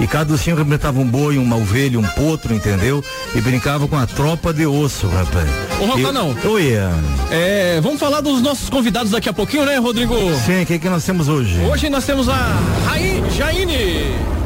e 0.00 0.06
cada 0.06 0.32
ossinho 0.34 0.56
representava 0.56 0.98
um 0.98 1.06
boi, 1.06 1.38
uma 1.38 1.56
ovelha, 1.56 1.98
um 1.98 2.02
potro, 2.02 2.54
entendeu? 2.54 3.02
E 3.34 3.40
brincava 3.40 3.86
com 3.86 3.96
a 3.96 4.06
tropa 4.06 4.52
de 4.52 4.66
osso, 4.66 5.06
rapaz. 5.08 5.48
Ô, 5.80 5.84
Rocanão. 5.86 6.36
Eu- 6.42 6.50
Oi, 6.52 6.74
Ana. 6.74 6.98
É, 7.30 7.80
vamos 7.80 8.00
falar 8.00 8.20
dos 8.20 8.40
nossos 8.42 8.68
convidados 8.68 9.12
daqui 9.12 9.28
a 9.28 9.32
pouquinho, 9.32 9.64
né, 9.64 9.76
Rodrigo? 9.78 10.14
Sim, 10.44 10.62
o 10.62 10.66
que, 10.66 10.78
que 10.78 10.88
nós 10.88 11.04
temos 11.04 11.28
hoje? 11.28 11.60
Hoje 11.60 11.88
nós 11.88 12.04
temos 12.04 12.28
a 12.28 12.56
Raí 12.86 13.22
Jaine. 13.36 14.37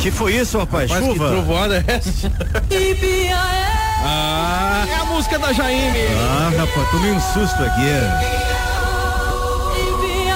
Que 0.00 0.10
foi 0.10 0.34
isso, 0.36 0.58
rapaz? 0.58 0.88
Mas 0.90 1.00
que 1.04 1.12
Chuva? 1.12 1.28
trovoada 1.28 1.84
é 1.86 1.92
essa? 1.94 2.32
Ah, 4.02 4.86
é 4.88 4.94
a 4.94 5.04
música 5.04 5.38
da 5.38 5.52
Jaine. 5.52 6.06
Ah, 6.18 6.50
rapaz, 6.58 6.90
tomei 6.90 7.12
um 7.12 7.20
susto 7.20 7.62
aqui. 7.62 7.86
é. 7.86 8.50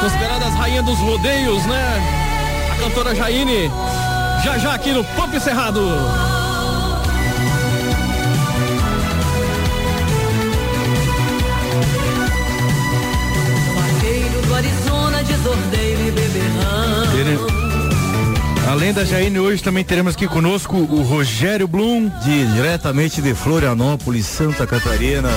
Consideradas 0.00 0.52
rainha 0.54 0.82
dos 0.82 0.98
rodeios, 0.98 1.64
né? 1.64 2.02
A 2.72 2.76
cantora 2.82 3.14
Jaine. 3.14 3.70
Já 4.44 4.58
já 4.58 4.74
aqui 4.74 4.92
no 4.92 5.02
Pop 5.02 5.40
Cerrado. 5.40 5.80
Do 14.46 14.54
Arizona, 14.54 15.22
desordeiro 15.24 16.00
e 16.02 16.10
beberrão. 16.10 17.63
Além 18.74 18.92
da 18.92 19.04
Jaine, 19.04 19.38
hoje 19.38 19.62
também 19.62 19.84
teremos 19.84 20.14
aqui 20.16 20.26
conosco 20.26 20.76
o 20.76 21.00
Rogério 21.02 21.68
Blum. 21.68 22.10
De, 22.24 22.44
diretamente 22.54 23.22
de 23.22 23.32
Florianópolis, 23.32 24.26
Santa 24.26 24.66
Catarina. 24.66 25.28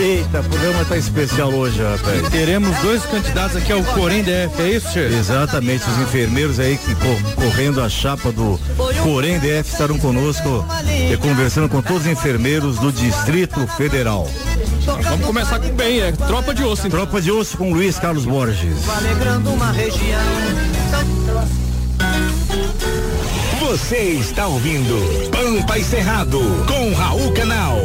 Eita, 0.00 0.40
o 0.40 0.44
programa 0.44 0.84
tá 0.86 0.96
especial 0.96 1.50
hoje, 1.50 1.82
rapaz. 1.82 2.28
Teremos 2.30 2.74
dois 2.78 3.02
candidatos 3.04 3.56
aqui 3.56 3.70
ao 3.70 3.82
Corém 3.84 4.22
DF, 4.22 4.62
é 4.62 4.68
isso, 4.70 4.88
Tchê? 4.92 5.00
Exatamente, 5.08 5.84
os 5.90 5.98
enfermeiros 5.98 6.58
aí 6.58 6.78
que 6.78 6.94
co- 6.94 7.34
correndo 7.34 7.82
a 7.82 7.88
chapa 7.90 8.32
do 8.32 8.58
Corém 9.02 9.38
DF 9.38 9.70
estarão 9.70 9.98
conosco 9.98 10.64
e 11.12 11.16
conversando 11.18 11.68
com 11.68 11.82
todos 11.82 12.02
os 12.02 12.08
enfermeiros 12.08 12.78
do 12.78 12.90
Distrito 12.90 13.66
Federal. 13.76 14.26
Vamos 14.96 15.26
começar 15.26 15.60
com 15.60 15.68
bem, 15.70 16.00
é 16.00 16.12
tropa 16.12 16.54
de 16.54 16.64
osso. 16.64 16.86
Então. 16.86 17.00
Tropa 17.00 17.20
de 17.20 17.30
osso 17.30 17.58
com 17.58 17.72
Luiz 17.72 17.98
Carlos 17.98 18.24
Borges. 18.24 18.88
Alegrando 18.88 19.50
uma 19.50 19.70
região. 19.70 20.20
Você 23.60 23.98
está 23.98 24.46
ouvindo 24.46 25.30
Pampa 25.30 25.78
e 25.78 25.84
Cerrado 25.84 26.40
com 26.66 26.94
Raul 26.94 27.32
Canal. 27.32 27.76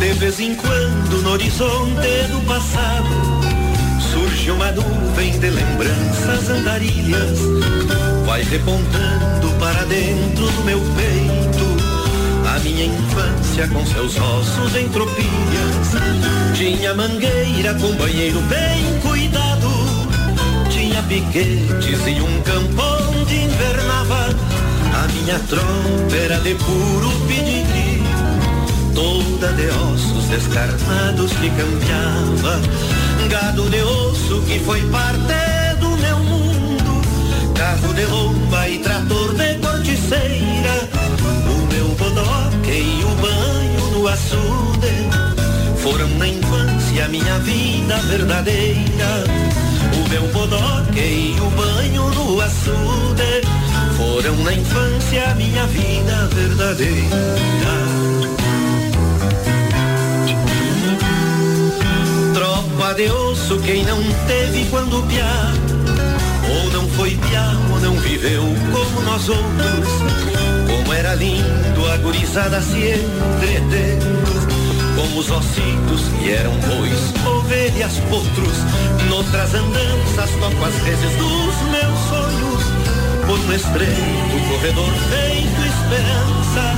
De 0.00 0.12
vez 0.14 0.40
em 0.40 0.54
quando 0.56 1.22
no 1.22 1.30
horizonte 1.30 2.26
do 2.32 2.40
passado 2.46 3.57
surge 4.48 4.50
uma 4.50 4.72
nuvem 4.72 5.38
de 5.38 5.50
lembranças 5.50 6.48
andarilhas, 6.48 7.38
vai 8.24 8.42
repontando 8.42 9.48
para 9.58 9.84
dentro 9.84 10.46
do 10.50 10.64
meu 10.64 10.80
peito 10.96 11.68
a 12.48 12.58
minha 12.60 12.86
infância 12.86 13.68
com 13.68 13.84
seus 13.84 14.16
ossos 14.16 14.74
em 14.74 14.88
tropilhas. 14.88 15.92
Tinha 16.54 16.94
mangueira 16.94 17.74
com 17.74 17.94
banheiro 17.96 18.40
bem 18.42 19.00
cuidado, 19.00 19.68
tinha 20.70 21.02
piquetes 21.02 22.06
e 22.06 22.20
um 22.20 22.42
campo 22.42 22.82
onde 23.18 23.44
invernava. 23.44 24.28
A 24.94 25.08
minha 25.12 25.38
tropa 25.40 26.16
era 26.16 26.40
de 26.40 26.54
puro 26.54 27.10
pedigree 27.26 27.97
toda 28.98 29.52
de 29.52 29.68
ossos 29.68 30.24
descarnados 30.24 31.30
que 31.34 31.48
cambiava, 31.50 32.60
gado 33.30 33.70
de 33.70 33.80
osso 33.80 34.42
que 34.42 34.58
foi 34.58 34.82
parte 34.90 35.76
do 35.78 35.96
meu 35.98 36.18
mundo, 36.18 37.00
carro 37.54 37.94
de 37.94 38.04
lomba 38.06 38.68
e 38.68 38.80
trator 38.80 39.36
de 39.36 39.54
corticeira, 39.58 40.88
o 41.46 41.72
meu 41.72 41.94
bodoque 41.94 42.72
e 42.72 43.04
o 43.04 43.14
banho 43.22 43.88
no 43.92 44.08
açude, 44.08 45.06
foram 45.76 46.08
na 46.18 46.26
infância 46.26 47.06
minha 47.08 47.38
vida 47.38 47.98
verdadeira, 48.08 49.22
o 49.94 50.08
meu 50.08 50.26
bodoque 50.32 50.98
e 50.98 51.36
o 51.40 51.48
banho 51.50 52.10
no 52.16 52.40
açude, 52.40 53.42
foram 53.96 54.34
na 54.42 54.54
infância 54.54 55.36
minha 55.36 55.68
vida 55.68 56.28
verdadeira. 56.34 57.38
De 62.96 63.08
osso, 63.12 63.60
quem 63.60 63.84
não 63.84 64.02
teve 64.26 64.66
quando 64.70 65.06
piá, 65.06 65.52
ou 66.50 66.72
não 66.72 66.88
foi 66.88 67.10
piá, 67.10 67.52
ou 67.70 67.80
não 67.80 67.94
viveu 67.94 68.42
como 68.72 69.02
nós 69.02 69.28
outros. 69.28 69.88
Como 70.66 70.92
era 70.92 71.14
lindo 71.14 71.86
a 71.92 71.96
gurizada 71.98 72.60
se 72.60 72.78
entretendo, 72.78 74.16
com 74.96 75.18
os 75.18 75.30
ossitos 75.30 76.08
que 76.18 76.32
eram 76.32 76.50
bois, 76.50 77.26
ovelhas, 77.26 77.92
potros. 78.10 78.58
Noutras 79.08 79.54
andanças 79.54 80.30
toco 80.40 80.64
as 80.64 80.74
reses 80.82 81.12
dos 81.18 81.54
meus 81.70 81.98
sonhos, 82.08 82.64
por 83.26 83.38
um 83.38 83.52
estreito 83.52 84.48
corredor 84.50 84.92
feito 85.10 85.60
esperança. 85.60 86.74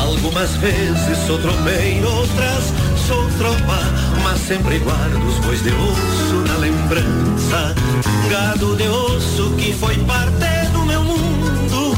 Algumas 0.00 0.56
vezes 0.56 1.18
sou 1.26 1.38
tropeiro, 1.38 2.10
outras 2.10 2.72
sou 3.12 3.28
tropa, 3.38 3.78
mas 4.24 4.40
sempre 4.40 4.78
guardo 4.78 5.26
os 5.28 5.38
bois 5.44 5.62
de 5.62 5.70
osso 5.70 6.36
na 6.48 6.56
lembrança. 6.56 7.74
Gado 8.30 8.76
de 8.76 8.88
osso 8.88 9.50
que 9.56 9.72
foi 9.74 9.96
parte 10.04 10.70
do 10.72 10.84
meu 10.86 11.04
mundo, 11.04 11.94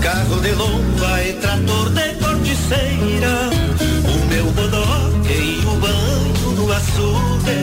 carro 0.00 0.40
de 0.40 0.52
lomba 0.52 1.22
e 1.24 1.32
trator 1.34 1.90
de 1.90 2.14
corticeira. 2.22 3.34
O 4.14 4.26
meu 4.26 4.46
bodoque 4.52 5.32
e 5.32 5.64
o 5.66 5.76
banho 5.84 6.50
no 6.56 6.72
açude 6.72 7.58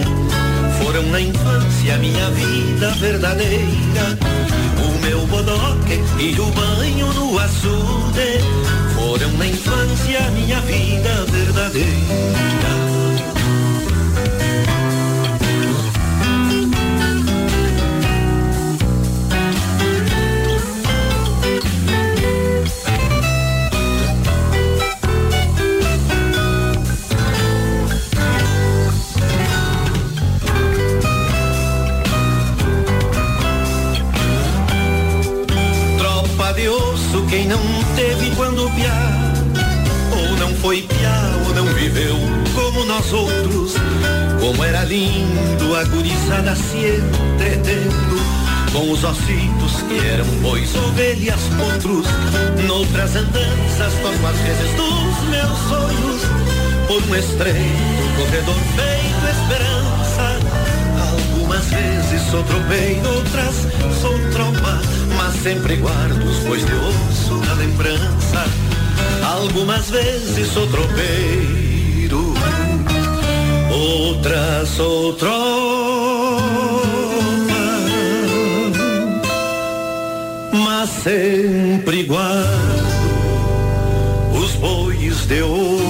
foram 0.84 1.04
na 1.04 1.22
infância 1.22 1.98
minha 1.98 2.30
vida 2.32 2.90
verdadeira. 3.00 4.18
O 4.84 5.02
meu 5.06 5.26
bodoque 5.28 6.02
e 6.20 6.40
o 6.40 6.46
banho 6.52 7.14
no 7.14 7.40
açude 7.40 8.42
foram 8.96 9.32
na 9.38 9.48
infância 9.48 10.32
minha 10.32 10.60
vida 10.62 11.26
verdadeira. 11.30 12.81
Outros. 43.14 43.76
Como 44.40 44.64
era 44.64 44.84
lindo 44.84 45.76
a 45.76 45.84
gurizada 45.86 46.56
se 46.56 46.78
entretendo, 46.78 48.22
com 48.72 48.92
os 48.92 49.04
ossitos 49.04 49.82
que 49.88 50.00
eram 50.08 50.26
bois, 50.42 50.74
ovelhas, 50.76 51.42
potros. 51.58 52.08
Noutras 52.68 53.16
andanças 53.16 53.94
toco 54.02 54.28
as 54.28 54.38
vezes 54.38 54.76
dos 54.76 55.30
meus 55.30 55.60
sonhos, 55.70 56.22
por 56.88 57.04
um 57.04 57.16
estreito 57.16 58.02
corredor 58.18 58.56
feito 58.76 59.02
esperança. 59.32 60.40
Algumas 61.12 61.66
vezes 61.66 62.22
sou 62.30 62.44
tropeiro, 62.44 63.10
outras 63.16 63.56
sou 64.02 64.18
tropa, 64.32 64.82
mas 65.18 65.36
sempre 65.44 65.76
guardo 65.76 66.24
os 66.24 66.38
bois 66.40 66.66
de 66.66 66.74
osso 66.74 67.36
na 67.46 67.54
lembrança. 67.54 68.46
Algumas 69.24 69.90
vezes 69.90 70.48
sou 70.52 70.68
tropeiro, 70.68 72.34
outras 73.82 74.70
sou 74.70 75.14
tropa, 75.14 75.32
mas 80.54 80.90
sempre 80.90 82.04
guardo 82.04 82.92
os 84.34 84.56
mãos 84.58 85.26
de 85.28 85.42
osso. 85.42 85.82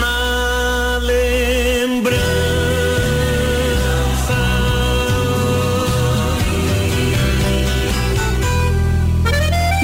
Na 0.00 0.98
lembrança. 0.98 2.16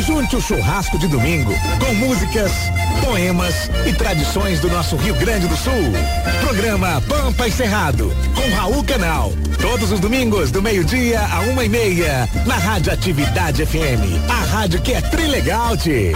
Junte 0.07 0.37
o 0.37 0.41
churrasco 0.41 0.99
de 0.99 1.09
domingo 1.09 1.53
com 1.79 1.95
músicas, 1.95 2.53
poemas 3.01 3.71
e 3.87 3.93
tradições 3.93 4.61
do 4.61 4.69
nosso 4.69 4.97
Rio 4.97 5.15
Grande 5.15 5.47
do 5.47 5.57
Sul. 5.57 5.93
Programa 6.41 7.03
Pampa 7.09 7.49
e 7.49 7.53
Cerrado 7.53 8.13
com 8.35 8.55
Raul 8.55 8.85
Canal. 8.85 9.33
Todos 9.61 9.93
os 9.93 10.01
domingos 10.01 10.51
do 10.51 10.61
meio-dia 10.61 11.21
a 11.21 11.41
uma 11.41 11.65
e 11.65 11.69
meia 11.69 12.29
na 12.47 12.57
Rádio 12.57 12.93
Atividade 12.93 13.65
FM. 13.65 14.29
A 14.29 14.45
rádio 14.47 14.81
que 14.83 14.93
é 14.93 15.01
trilegal, 15.01 15.77
-te. 15.77 16.13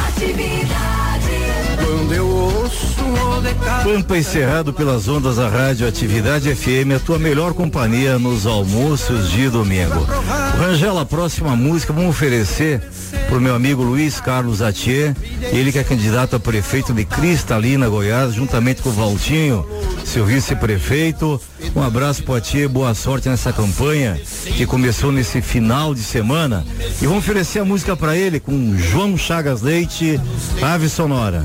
Quando 1.84 2.12
eu 2.14 2.28
ouço. 2.28 2.95
Pampa 3.82 4.18
encerrado 4.18 4.72
pelas 4.72 5.06
ondas 5.06 5.36
da 5.36 5.48
Rádio 5.48 5.86
Atividade 5.86 6.52
FM, 6.54 6.96
a 6.96 6.98
tua 6.98 7.18
melhor 7.18 7.54
companhia 7.54 8.18
nos 8.18 8.44
almoços 8.44 9.30
de 9.30 9.48
domingo. 9.48 10.04
Rangela, 10.58 11.02
a 11.02 11.06
próxima 11.06 11.54
música 11.54 11.92
vamos 11.92 12.10
oferecer 12.10 12.82
pro 13.28 13.40
meu 13.40 13.54
amigo 13.54 13.82
Luiz 13.82 14.20
Carlos 14.20 14.60
Atier, 14.60 15.14
ele 15.52 15.70
que 15.70 15.78
é 15.78 15.84
candidato 15.84 16.34
a 16.34 16.40
prefeito 16.40 16.92
de 16.92 17.04
Cristalina, 17.04 17.88
Goiás, 17.88 18.34
juntamente 18.34 18.82
com 18.82 18.88
o 18.88 18.92
Valtinho, 18.92 19.64
seu 20.04 20.24
vice-prefeito. 20.26 21.40
Um 21.74 21.82
abraço 21.82 22.24
pro 22.24 22.34
Atier, 22.34 22.68
boa 22.68 22.92
sorte 22.92 23.28
nessa 23.28 23.52
campanha 23.52 24.20
que 24.56 24.66
começou 24.66 25.12
nesse 25.12 25.40
final 25.40 25.94
de 25.94 26.02
semana. 26.02 26.66
E 27.00 27.06
vamos 27.06 27.22
oferecer 27.22 27.60
a 27.60 27.64
música 27.64 27.96
para 27.96 28.16
ele 28.16 28.40
com 28.40 28.76
João 28.76 29.16
Chagas 29.16 29.62
Leite, 29.62 30.20
Ave 30.60 30.88
Sonora. 30.88 31.44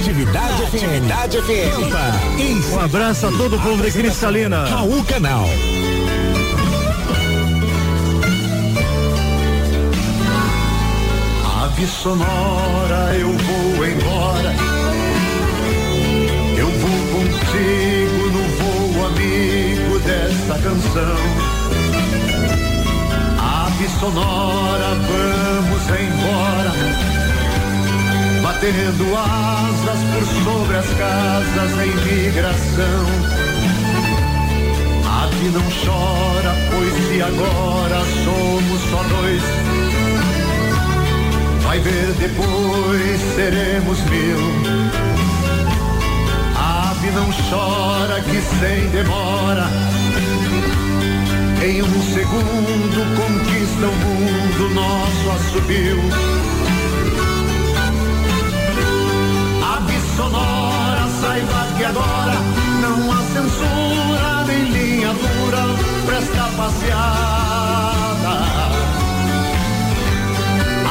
Na 0.00 0.06
Atividade 0.06 0.62
FM. 0.62 0.74
Atividade 0.74 1.42
FM. 1.42 2.72
Um 2.72 2.80
abraço 2.80 3.26
a 3.26 3.30
todo 3.32 3.56
o 3.56 3.60
povo 3.60 3.82
de 3.82 3.92
Cristalina. 3.92 4.64
Raul 4.64 5.04
Canal. 5.04 5.44
Ave 11.62 11.86
sonora, 11.86 13.14
eu 13.14 13.28
vou 13.28 13.86
embora. 13.86 14.54
Eu 16.56 16.66
vou 16.66 17.00
contigo 17.18 18.30
no 18.32 18.42
voo 18.56 19.06
amigo 19.06 19.98
desta 19.98 20.54
canção. 20.62 21.16
Ave 23.38 23.88
sonora, 24.00 24.94
vamos 24.94 25.82
embora. 26.00 26.89
Batendo 28.60 29.16
asas 29.16 30.00
por 30.12 30.44
sobre 30.44 30.76
as 30.76 30.86
casas 30.98 31.72
em 31.82 31.94
migração. 32.04 33.06
Ave 35.02 35.48
não 35.48 35.62
chora, 35.82 36.54
pois 36.70 36.92
se 36.92 37.22
agora 37.22 38.04
somos 38.22 38.80
só 38.90 39.02
dois. 39.04 39.42
Vai 41.62 41.78
ver 41.78 42.12
depois 42.18 43.20
seremos 43.34 43.98
mil. 44.10 44.38
Ave 46.54 47.10
não 47.12 47.32
chora 47.48 48.20
que 48.20 48.42
sem 48.58 48.90
demora. 48.90 49.70
Em 51.64 51.82
um 51.82 52.02
segundo 52.12 53.16
conquista 53.16 53.86
o 53.86 53.96
mundo, 53.96 54.74
nosso 54.74 55.30
assobio. 55.30 56.40
Saiba 61.30 61.66
que 61.76 61.84
agora 61.84 62.34
não 62.82 63.12
há 63.12 63.22
censura 63.22 64.44
nem 64.48 64.64
linha 64.72 65.12
dura 65.12 65.64
presta 66.04 66.44
passeada 66.56 68.34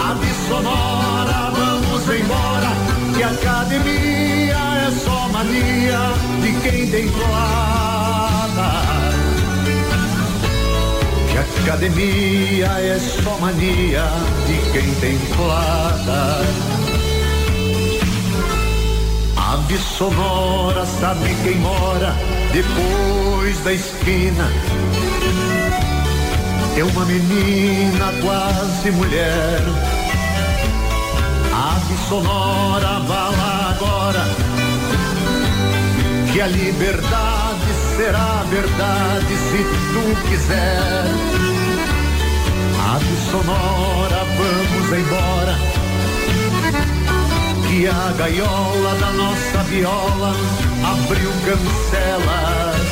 ave 0.09 0.31
sonora, 0.47 1.51
vamos 1.51 2.03
embora, 2.19 2.71
que 3.15 3.23
academia 3.23 4.61
é 4.87 4.91
só 5.03 5.27
mania 5.29 5.99
de 6.41 6.51
quem 6.61 6.87
tem 6.89 7.09
toada. 7.09 8.69
Que 11.31 11.37
academia 11.37 12.67
é 12.79 12.97
só 12.97 13.37
mania 13.39 14.05
de 14.47 14.71
quem 14.71 14.93
tem 14.95 15.17
toada. 15.35 16.68
Ave 19.69 19.77
sonora, 19.77 20.83
sabe 20.83 21.29
quem 21.43 21.59
mora 21.59 22.15
depois 22.51 23.59
da 23.63 23.71
esquina 23.71 24.49
é 26.75 26.83
uma 26.83 27.05
menina 27.05 28.11
quase 28.19 28.89
mulher. 28.89 29.61
Ave 31.53 31.97
sonora, 32.07 32.99
vá 33.01 33.29
lá 33.29 33.75
agora, 33.75 34.25
que 36.33 36.41
a 36.41 36.47
liberdade 36.47 37.71
será 37.95 38.43
verdade 38.49 39.37
se 39.37 39.63
tu 39.93 40.29
quiser. 40.29 41.03
Ave 42.91 43.15
sonora, 43.29 44.25
vamos 44.35 44.97
embora, 44.97 45.78
que 47.79 47.87
a 47.87 48.11
gaiola 48.17 48.93
da 48.95 49.11
nossa 49.13 49.63
viola 49.69 50.33
abriu 50.83 51.31
cancelas 51.45 52.87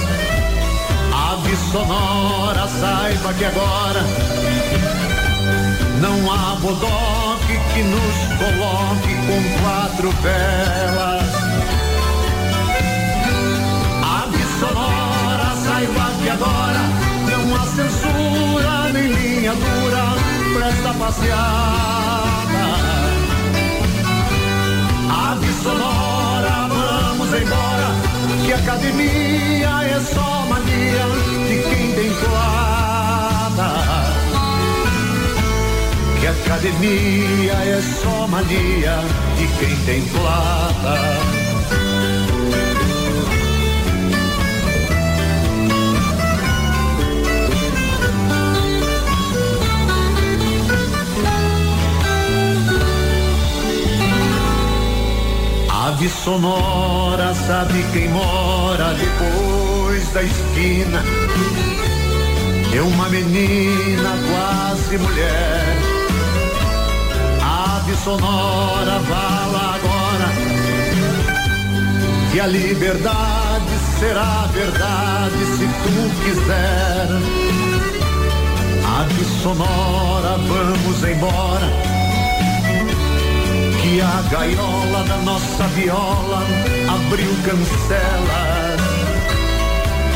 ave 1.12 1.56
sonora, 1.70 2.66
saiba 2.70 3.34
que 3.34 3.44
agora 3.44 4.02
não 6.00 6.32
há 6.32 6.56
bodoque 6.62 7.60
que 7.74 7.84
nos 7.84 8.18
coloque 8.40 9.14
com 9.28 9.42
quatro 9.62 10.10
velas. 10.22 11.34
Ave 14.22 14.44
sonora, 14.62 15.54
saiba 15.66 16.12
que 16.24 16.30
agora 16.30 16.84
não 17.30 17.56
há 17.58 17.66
censura 17.76 18.94
nem 18.94 19.08
linha 19.08 19.52
dura 19.52 20.16
pra 20.58 20.68
esta 20.70 20.94
passeada. 20.94 22.87
Sonora, 25.68 26.70
vamos 26.70 27.28
embora 27.28 27.88
que 28.46 28.54
academia 28.54 29.84
é 29.84 30.00
só 30.00 30.46
mania 30.46 31.06
de 31.46 31.58
quem 31.70 31.92
tem 31.94 32.10
toada. 32.24 33.70
Que 36.22 36.28
academia 36.28 37.54
é 37.54 37.82
só 38.02 38.28
mania 38.28 39.00
de 39.38 39.48
quem 39.60 39.76
tem 39.86 40.02
toada. 40.06 41.37
Ave 55.98 56.10
sonora, 56.10 57.34
sabe 57.34 57.84
quem 57.92 58.08
mora 58.10 58.94
depois 58.94 60.08
da 60.14 60.22
esquina? 60.22 61.04
É 62.72 62.82
uma 62.84 63.10
menina 63.10 64.12
quase 64.30 64.96
mulher. 65.00 65.76
Ave 67.42 67.96
sonora, 67.96 69.02
lá 69.10 69.74
agora. 69.74 70.30
Que 72.32 72.42
a 72.42 72.46
liberdade 72.46 73.72
será 74.00 74.48
verdade 74.54 75.46
se 75.58 75.66
tu 75.66 76.24
quiser. 76.24 77.08
Ave 79.00 79.26
sonora, 79.42 80.38
vamos 80.48 81.04
embora 81.04 81.97
que 83.88 84.02
a 84.02 84.22
gaiola 84.30 85.04
da 85.06 85.18
nossa 85.18 85.64
viola 85.68 86.42
abriu 86.96 87.32
cancelas. 87.46 88.82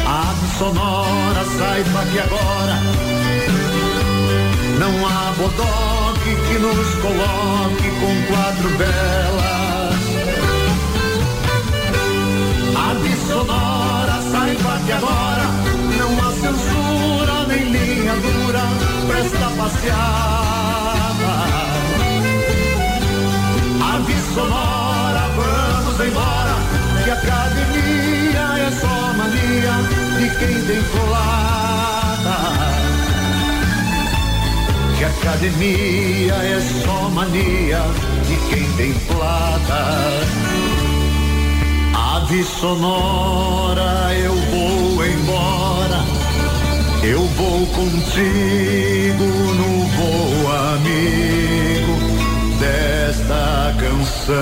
Ave 0.06 0.48
sonora, 0.58 1.46
saiba 1.58 2.06
que 2.12 2.20
agora 2.20 2.78
não 4.78 5.08
há 5.08 5.32
bodoque 5.38 6.36
que 6.48 6.60
nos 6.60 6.90
coloque 6.96 7.90
com 8.02 8.14
quatro 8.34 8.70
velas. 8.78 10.02
Ave 12.90 13.16
sonora, 13.28 14.22
saiba 14.32 14.80
que 14.86 14.92
agora 14.92 15.46
não 15.98 16.12
há 16.20 16.32
censura 16.34 17.46
nem 17.48 17.64
linha 17.72 18.16
do 18.16 18.32
passeada. 19.58 20.81
Sonora, 24.34 25.30
vamos 25.36 26.00
embora, 26.00 26.56
que 27.04 27.10
academia 27.10 28.66
é 28.66 28.72
só 28.72 29.14
mania 29.18 29.74
de 30.18 30.30
quem 30.40 30.62
tem 30.68 30.84
colada. 30.84 32.36
Que 34.98 35.04
academia 35.04 36.34
é 36.34 36.62
só 36.84 37.10
mania 37.10 37.82
de 38.28 38.38
quem 38.50 38.72
tem 38.74 38.94
plata. 39.08 39.82
Ave 41.94 42.44
sonora, 42.44 44.14
eu 44.16 44.36
vou 44.36 45.06
embora. 45.06 46.06
Eu 47.04 47.26
vou 47.36 47.66
contigo 47.68 49.24
no 49.26 49.86
voo 49.88 50.52
amigo 50.76 51.91
desta 52.72 53.76
canção. 53.78 54.36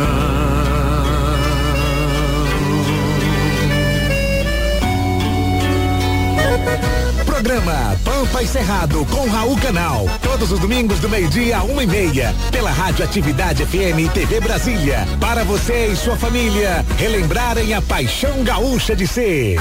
Programa 7.25 7.97
Pampa 8.03 8.43
e 8.43 8.47
Cerrado 8.47 9.05
com 9.05 9.27
Raul 9.27 9.57
Canal. 9.57 10.05
Todos 10.21 10.51
os 10.51 10.59
domingos 10.59 10.99
do 10.99 11.09
meio-dia 11.09 11.57
a 11.57 11.63
uma 11.63 11.83
e 11.83 11.87
meia. 11.87 12.35
Pela 12.51 12.71
Rádio 12.71 13.03
Atividade 13.03 13.65
FM 13.65 13.99
e 14.05 14.09
TV 14.09 14.39
Brasília. 14.39 15.07
Para 15.19 15.43
você 15.43 15.87
e 15.87 15.95
sua 15.95 16.15
família 16.15 16.85
relembrarem 16.97 17.73
a 17.73 17.81
paixão 17.81 18.43
gaúcha 18.43 18.95
de 18.95 19.07
ser. 19.07 19.55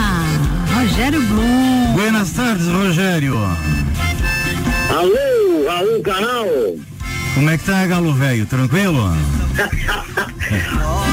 Rogério 0.75 1.21
Blum. 1.21 1.93
Buenas 1.93 2.31
tardes, 2.31 2.67
Rogério. 2.67 3.37
Alô, 4.89 5.67
Raul 5.67 6.01
Canal. 6.01 6.45
Como 7.33 7.49
é 7.49 7.57
que 7.57 7.65
tá, 7.65 7.85
galo 7.85 8.13
velho? 8.13 8.45
Tranquilo? 8.45 9.03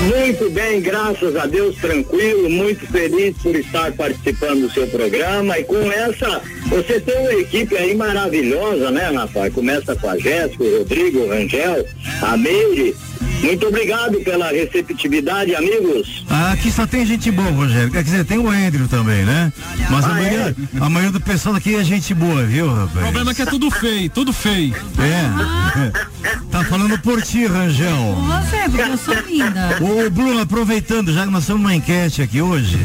Muito 0.06 0.50
bem, 0.50 0.80
graças 0.80 1.36
a 1.36 1.46
Deus, 1.46 1.76
tranquilo, 1.76 2.48
muito 2.48 2.86
feliz 2.86 3.36
por 3.38 3.54
estar 3.54 3.92
participando 3.92 4.62
do 4.62 4.70
seu 4.72 4.86
programa 4.86 5.58
e 5.58 5.64
com 5.64 5.90
essa, 5.90 6.40
você 6.68 7.00
tem 7.00 7.18
uma 7.20 7.34
equipe 7.34 7.76
aí 7.76 7.94
maravilhosa, 7.94 8.90
né, 8.90 9.10
rapaz? 9.10 9.52
Começa 9.52 9.94
com 9.96 10.08
a 10.08 10.18
Jéssica, 10.18 10.62
o 10.64 10.78
Rodrigo, 10.78 11.20
o 11.20 11.28
Rangel, 11.28 11.86
a 12.22 12.36
Meire. 12.36 12.94
Muito 13.42 13.66
obrigado 13.66 14.18
pela 14.20 14.50
receptividade, 14.50 15.54
amigos. 15.54 16.24
Ah, 16.28 16.52
aqui 16.52 16.72
só 16.72 16.86
tem 16.86 17.04
gente 17.04 17.30
boa, 17.30 17.50
Rogério. 17.50 17.90
Quer 17.90 18.02
dizer, 18.02 18.24
tem 18.24 18.38
o 18.38 18.48
Andrew 18.48 18.88
também, 18.88 19.24
né? 19.24 19.52
Mas 19.90 20.04
a, 20.06 20.08
Ah, 20.08 20.14
maioria, 20.14 20.56
a 20.80 20.90
maioria 20.90 21.12
do 21.12 21.20
pessoal 21.20 21.54
aqui 21.54 21.76
é 21.76 21.84
gente 21.84 22.14
boa, 22.14 22.44
viu, 22.44 22.66
rapaz? 22.68 22.96
O 22.96 23.00
problema 23.00 23.30
é 23.30 23.34
que 23.34 23.42
é 23.42 23.46
tudo 23.46 23.70
feio, 23.70 24.10
tudo 24.10 24.32
feio. 24.32 24.74
É. 24.98 26.06
Tá 26.50 26.64
falando 26.64 26.98
por 27.00 27.20
ti, 27.20 27.44
Rangel. 27.46 28.14
Você, 28.14 28.70
porque 28.70 28.90
eu 28.90 28.96
sou 28.96 29.14
linda. 29.26 29.76
Ô, 29.80 30.08
Bruno, 30.08 30.40
aproveitando, 30.40 31.12
já 31.12 31.24
que 31.26 31.30
nós 31.30 31.42
estamos 31.42 31.60
numa 31.62 31.74
enquete 31.74 32.22
aqui 32.22 32.40
hoje, 32.40 32.78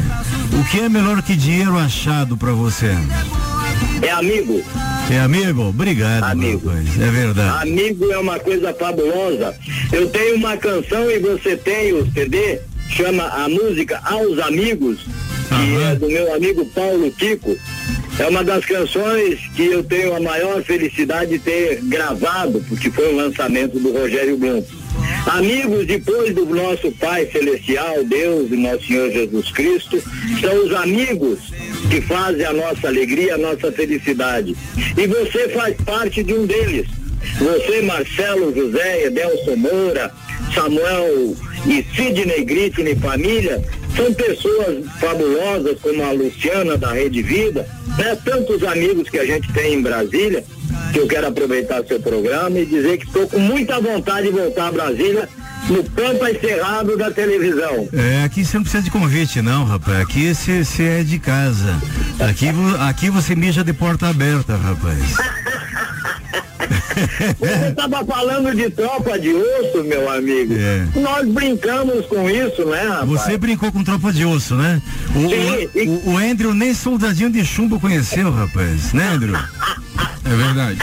o 0.52 0.62
que 0.64 0.80
é 0.80 0.88
melhor 0.90 1.22
que 1.22 1.34
dinheiro 1.34 1.78
achado 1.78 2.36
pra 2.36 2.52
você? 2.52 2.94
É 4.02 4.10
amigo. 4.10 4.62
É 5.10 5.18
amigo? 5.20 5.68
Obrigado, 5.68 6.24
Amigo. 6.24 6.70
É 6.70 7.10
verdade. 7.10 7.70
Amigo 7.70 8.10
é 8.10 8.18
uma 8.18 8.38
coisa 8.38 8.74
fabulosa. 8.74 9.54
Eu 9.92 10.08
tenho 10.10 10.36
uma 10.36 10.56
canção 10.56 11.10
e 11.10 11.18
você 11.18 11.56
tem 11.56 11.92
o 11.92 12.10
CD, 12.12 12.60
chama 12.90 13.24
a 13.24 13.48
música 13.48 14.00
Aos 14.04 14.38
Amigos, 14.38 15.06
que 15.48 15.82
é 15.82 15.94
do 15.94 16.08
meu 16.08 16.34
amigo 16.34 16.66
Paulo 16.66 17.10
Tico. 17.10 17.56
É 18.18 18.26
uma 18.26 18.44
das 18.44 18.64
canções 18.64 19.40
que 19.54 19.66
eu 19.66 19.82
tenho 19.84 20.14
a 20.14 20.20
maior 20.20 20.62
felicidade 20.62 21.32
de 21.32 21.38
ter 21.38 21.80
gravado, 21.82 22.62
porque 22.68 22.90
foi 22.90 23.12
o 23.12 23.16
lançamento 23.16 23.78
do 23.78 23.92
Rogério 23.92 24.36
Blum. 24.36 24.62
Amigos, 25.26 25.86
depois 25.86 26.34
do 26.34 26.44
nosso 26.46 26.90
Pai 26.92 27.26
Celestial, 27.26 28.04
Deus 28.04 28.50
e 28.50 28.56
nosso 28.56 28.86
Senhor 28.86 29.10
Jesus 29.10 29.50
Cristo, 29.52 30.02
são 30.40 30.64
os 30.64 30.74
amigos 30.74 31.38
que 31.92 32.00
fazem 32.00 32.46
a 32.46 32.54
nossa 32.54 32.88
alegria, 32.88 33.34
a 33.34 33.38
nossa 33.38 33.70
felicidade. 33.70 34.56
E 34.96 35.06
você 35.06 35.50
faz 35.50 35.76
parte 35.84 36.22
de 36.22 36.32
um 36.32 36.46
deles. 36.46 36.86
Você, 37.38 37.82
Marcelo 37.82 38.54
José, 38.54 39.04
Edelson 39.04 39.56
Moura, 39.56 40.10
Samuel 40.54 41.36
e 41.66 41.84
Sidney 41.94 42.46
Griffin 42.46 42.84
e 42.84 42.96
família, 42.96 43.62
são 43.94 44.10
pessoas 44.14 44.86
fabulosas 44.98 45.78
como 45.82 46.02
a 46.02 46.12
Luciana 46.12 46.78
da 46.78 46.92
Rede 46.92 47.20
Vida, 47.20 47.68
né? 47.98 48.16
Tantos 48.24 48.64
amigos 48.64 49.10
que 49.10 49.18
a 49.18 49.26
gente 49.26 49.52
tem 49.52 49.74
em 49.74 49.82
Brasília, 49.82 50.42
que 50.94 50.98
eu 50.98 51.06
quero 51.06 51.26
aproveitar 51.26 51.84
seu 51.84 52.00
programa 52.00 52.58
e 52.58 52.64
dizer 52.64 52.96
que 52.96 53.06
estou 53.06 53.28
com 53.28 53.38
muita 53.38 53.78
vontade 53.78 54.28
de 54.28 54.32
voltar 54.32 54.68
a 54.68 54.72
Brasília 54.72 55.28
no 55.68 55.82
Pampa 55.84 56.30
Encerrado 56.30 56.96
da 56.96 57.10
televisão. 57.10 57.88
É, 57.92 58.24
aqui 58.24 58.44
você 58.44 58.56
não 58.56 58.62
precisa 58.62 58.82
de 58.82 58.90
convite, 58.90 59.40
não, 59.42 59.64
rapaz. 59.64 60.00
Aqui 60.00 60.34
você 60.34 60.82
é 60.82 61.02
de 61.02 61.18
casa. 61.18 61.76
Aqui, 62.20 62.46
aqui 62.80 63.10
você 63.10 63.34
mija 63.34 63.62
de 63.64 63.72
porta 63.72 64.08
aberta, 64.08 64.56
rapaz. 64.56 64.98
Você 67.38 67.68
estava 67.70 68.04
falando 68.04 68.54
de 68.54 68.70
tropa 68.70 69.18
de 69.18 69.30
osso, 69.34 69.82
meu 69.84 70.08
amigo. 70.10 70.54
É. 70.54 70.86
Nós 71.00 71.26
brincamos 71.26 72.06
com 72.06 72.28
isso, 72.30 72.64
né, 72.66 72.82
rapaz? 72.82 73.08
Você 73.08 73.36
brincou 73.38 73.72
com 73.72 73.82
tropa 73.82 74.12
de 74.12 74.24
osso, 74.24 74.54
né? 74.54 74.80
O, 75.14 75.28
Sim, 75.28 75.68
e- 75.74 75.88
o, 75.88 76.10
o 76.12 76.16
Andrew 76.18 76.54
nem 76.54 76.72
soldadinho 76.74 77.30
de 77.30 77.44
chumbo 77.44 77.80
conheceu, 77.80 78.30
rapaz. 78.30 78.92
Né, 78.92 79.08
Andrew? 79.08 79.34
É 80.32 80.36
verdade. 80.36 80.78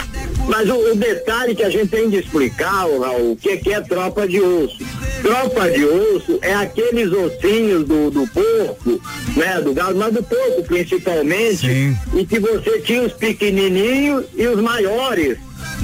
Mas 0.46 0.68
o, 0.68 0.92
o 0.92 0.94
detalhe 0.94 1.54
que 1.54 1.62
a 1.62 1.70
gente 1.70 1.88
tem 1.88 2.08
de 2.08 2.18
explicar, 2.18 2.86
ô, 2.86 3.00
Raul, 3.00 3.32
o 3.32 3.36
que, 3.36 3.56
que 3.56 3.72
é 3.72 3.80
tropa 3.80 4.26
de 4.26 4.40
osso? 4.40 4.78
Tropa 5.22 5.68
de 5.70 5.84
osso 5.84 6.38
é 6.40 6.54
aqueles 6.54 7.12
ossinhos 7.12 7.86
do, 7.86 8.10
do 8.10 8.26
porco, 8.28 9.00
né? 9.36 9.60
Do 9.60 9.74
gado, 9.74 9.96
mas 9.96 10.14
do 10.14 10.22
porco 10.22 10.62
principalmente. 10.64 11.96
E 12.14 12.24
que 12.24 12.38
você 12.38 12.80
tinha 12.80 13.02
os 13.02 13.12
pequenininhos 13.12 14.26
e 14.34 14.46
os 14.46 14.60
maiores, 14.62 15.36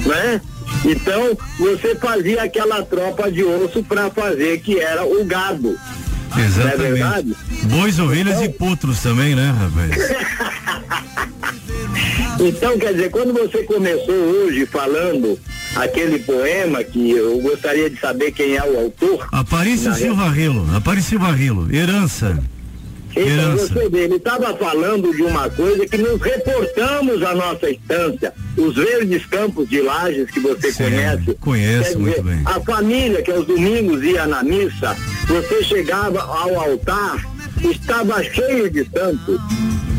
né? 0.05 0.41
Então, 0.85 1.37
você 1.59 1.95
fazia 1.95 2.43
aquela 2.43 2.83
tropa 2.83 3.29
de 3.31 3.43
osso 3.43 3.83
para 3.83 4.09
fazer 4.09 4.59
que 4.59 4.79
era 4.79 5.05
o 5.05 5.25
gado. 5.25 5.77
Não 6.29 6.43
é 6.43 6.45
Exatamente. 6.45 6.77
verdade? 6.77 7.35
Bois, 7.63 7.99
ovelhas 7.99 8.41
e 8.41 8.49
potros 8.49 9.01
também, 9.01 9.35
né, 9.35 9.53
rapaz? 9.57 10.37
Então, 12.39 12.77
quer 12.77 12.93
dizer, 12.93 13.09
quando 13.09 13.33
você 13.33 13.63
começou 13.63 14.13
hoje 14.13 14.65
falando 14.65 15.39
aquele 15.75 16.19
poema 16.19 16.83
que 16.83 17.11
eu 17.11 17.39
gostaria 17.39 17.89
de 17.89 17.99
saber 17.99 18.31
quem 18.31 18.55
é 18.55 18.63
o 18.63 18.79
autor. 18.79 19.27
Aparício 19.31 19.93
Silva 19.93 20.29
Rilo, 20.29 20.67
Aparício 20.75 21.19
Rilo, 21.19 21.73
herança. 21.73 22.37
Então 23.11 23.25
Herança. 23.25 23.67
você 23.67 23.89
vê, 23.89 23.99
ele 24.01 24.15
estava 24.15 24.55
falando 24.55 25.11
de 25.15 25.23
uma 25.23 25.49
coisa 25.49 25.87
que 25.87 25.97
nos 25.97 26.21
reportamos 26.21 27.23
à 27.23 27.33
nossa 27.33 27.69
estância, 27.69 28.31
os 28.55 28.75
verdes 28.75 29.25
campos 29.25 29.67
de 29.67 29.81
lajes 29.81 30.29
que 30.29 30.39
você 30.39 30.71
conhece. 30.71 31.33
conheço 31.39 31.89
Quer 31.91 31.97
muito 31.97 32.23
bem. 32.23 32.41
A 32.45 32.59
família 32.59 33.21
que 33.23 33.31
aos 33.31 33.45
domingos 33.47 34.03
ia 34.03 34.27
na 34.27 34.43
missa, 34.43 34.95
você 35.27 35.63
chegava 35.63 36.21
ao 36.21 36.59
altar, 36.59 37.25
estava 37.63 38.23
cheio 38.23 38.69
de 38.69 38.83
santos. 38.85 39.39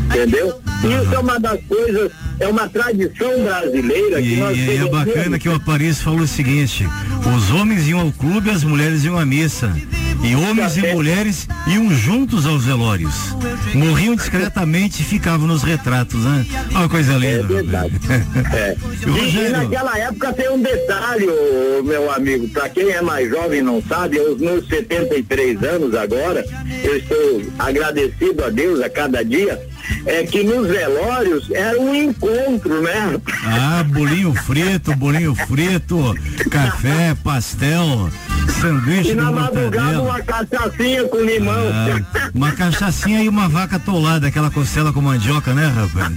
Entendeu? 0.07 0.59
Isso 0.83 1.13
é 1.13 1.19
uma 1.19 1.39
das 1.39 1.59
coisas, 1.65 2.11
é 2.39 2.47
uma 2.47 2.69
tradição 2.69 3.43
brasileira 3.43 4.21
que 4.21 4.33
E, 4.33 4.37
nós 4.37 4.57
e 4.57 4.77
é 4.77 4.89
bacana 4.89 5.37
que 5.39 5.49
o 5.49 5.55
Aparício 5.55 6.03
falou 6.03 6.21
o 6.21 6.27
seguinte: 6.27 6.87
os 7.35 7.51
homens 7.51 7.87
iam 7.87 7.99
ao 7.99 8.11
clube, 8.11 8.49
as 8.49 8.63
mulheres 8.63 9.03
iam 9.03 9.17
à 9.17 9.25
missa. 9.25 9.75
E 10.21 10.35
homens 10.35 10.75
e 10.75 10.81
mulheres 10.93 11.47
iam 11.65 11.89
juntos 11.91 12.45
aos 12.45 12.65
velórios. 12.65 13.15
Morriam 13.73 14.15
discretamente 14.15 15.01
e 15.01 15.05
ficavam 15.05 15.47
nos 15.47 15.63
retratos, 15.63 16.25
né? 16.25 16.45
Uma 16.71 16.89
coisa 16.89 17.13
linda. 17.13 17.43
verdade. 17.43 17.93
É. 18.53 18.75
E 19.09 19.45
E, 19.45 19.49
naquela 19.49 19.97
época 19.97 20.33
tem 20.33 20.49
um 20.49 20.61
detalhe, 20.61 21.25
meu 21.83 22.11
amigo, 22.11 22.47
para 22.49 22.67
quem 22.69 22.89
é 22.89 23.01
mais 23.01 23.29
jovem 23.29 23.59
e 23.59 23.63
não 23.63 23.81
sabe, 23.81 24.19
aos 24.19 24.37
meus 24.39 24.67
73 24.67 25.63
anos 25.63 25.95
agora, 25.95 26.45
eu 26.83 26.97
estou 26.97 27.41
agradecido 27.57 28.43
a 28.43 28.49
Deus 28.49 28.81
a 28.81 28.89
cada 28.89 29.23
dia, 29.23 29.59
é 30.05 30.23
que 30.23 30.43
nos 30.43 30.67
velórios 30.67 31.49
era 31.51 31.79
um 31.79 31.93
encontro, 31.93 32.81
né? 32.81 33.19
Ah, 33.45 33.83
bolinho 33.83 34.33
frito, 34.33 34.95
bolinho 34.95 35.35
frito, 35.35 36.15
café, 36.49 37.15
pastel, 37.23 38.09
sanduíche 38.59 39.11
E 39.11 39.15
na 39.15 39.31
madrugada 39.31 40.01
uma 40.01 40.19
cachaçinha 40.21 41.03
com 41.07 41.17
limão. 41.21 41.67
Ah, 41.71 42.29
uma 42.33 42.51
cachaçinha 42.51 43.23
e 43.23 43.29
uma 43.29 43.47
vaca 43.49 43.75
atolada, 43.77 44.27
aquela 44.27 44.49
costela 44.49 44.91
com 44.93 45.01
mandioca, 45.01 45.53
né, 45.53 45.67
rapaz? 45.67 46.13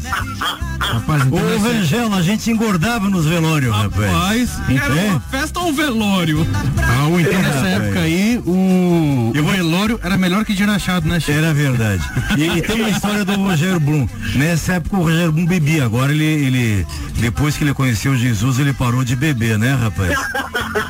Rapaz, 0.78 1.24
então 1.26 1.38
Ô, 1.38 1.58
Rangel, 1.58 2.12
a 2.12 2.22
gente 2.22 2.50
engordava 2.50 3.08
nos 3.08 3.24
velórios, 3.24 3.74
rapaz. 3.74 4.12
Rapaz, 4.12 4.50
Em 4.68 4.76
era 4.76 4.94
uma 4.94 5.20
festa 5.20 5.60
ou 5.60 5.68
um 5.68 5.72
velório? 5.72 6.46
Raul, 6.76 7.20
então 7.20 7.40
nessa 7.40 7.54
Rapaz. 7.58 7.82
época 7.82 8.00
aí, 8.00 8.42
o, 8.44 9.32
o 9.34 9.44
velório 9.44 10.00
era 10.02 10.16
melhor 10.18 10.44
que 10.44 10.52
dinheiro 10.52 10.72
achado, 10.72 11.08
né, 11.08 11.20
Chico? 11.20 11.38
Era 11.38 11.54
verdade. 11.54 12.02
E, 12.36 12.44
e 12.58 12.62
tem 12.62 12.76
uma 12.80 12.90
história 12.90 13.24
do 13.24 13.34
Rogério 13.34 13.80
Blum. 13.80 14.08
Nessa 14.34 14.74
época 14.74 14.96
o 14.96 15.02
Rogério 15.04 15.32
Blum 15.32 15.46
bebia. 15.46 15.84
Agora 15.84 16.12
ele, 16.12 16.24
ele, 16.24 16.86
depois 17.18 17.56
que 17.56 17.64
ele 17.64 17.72
conheceu 17.74 18.16
Jesus, 18.16 18.58
ele 18.58 18.72
parou 18.72 19.04
de 19.04 19.16
beber, 19.16 19.58
né, 19.58 19.74
rapaz? 19.74 20.18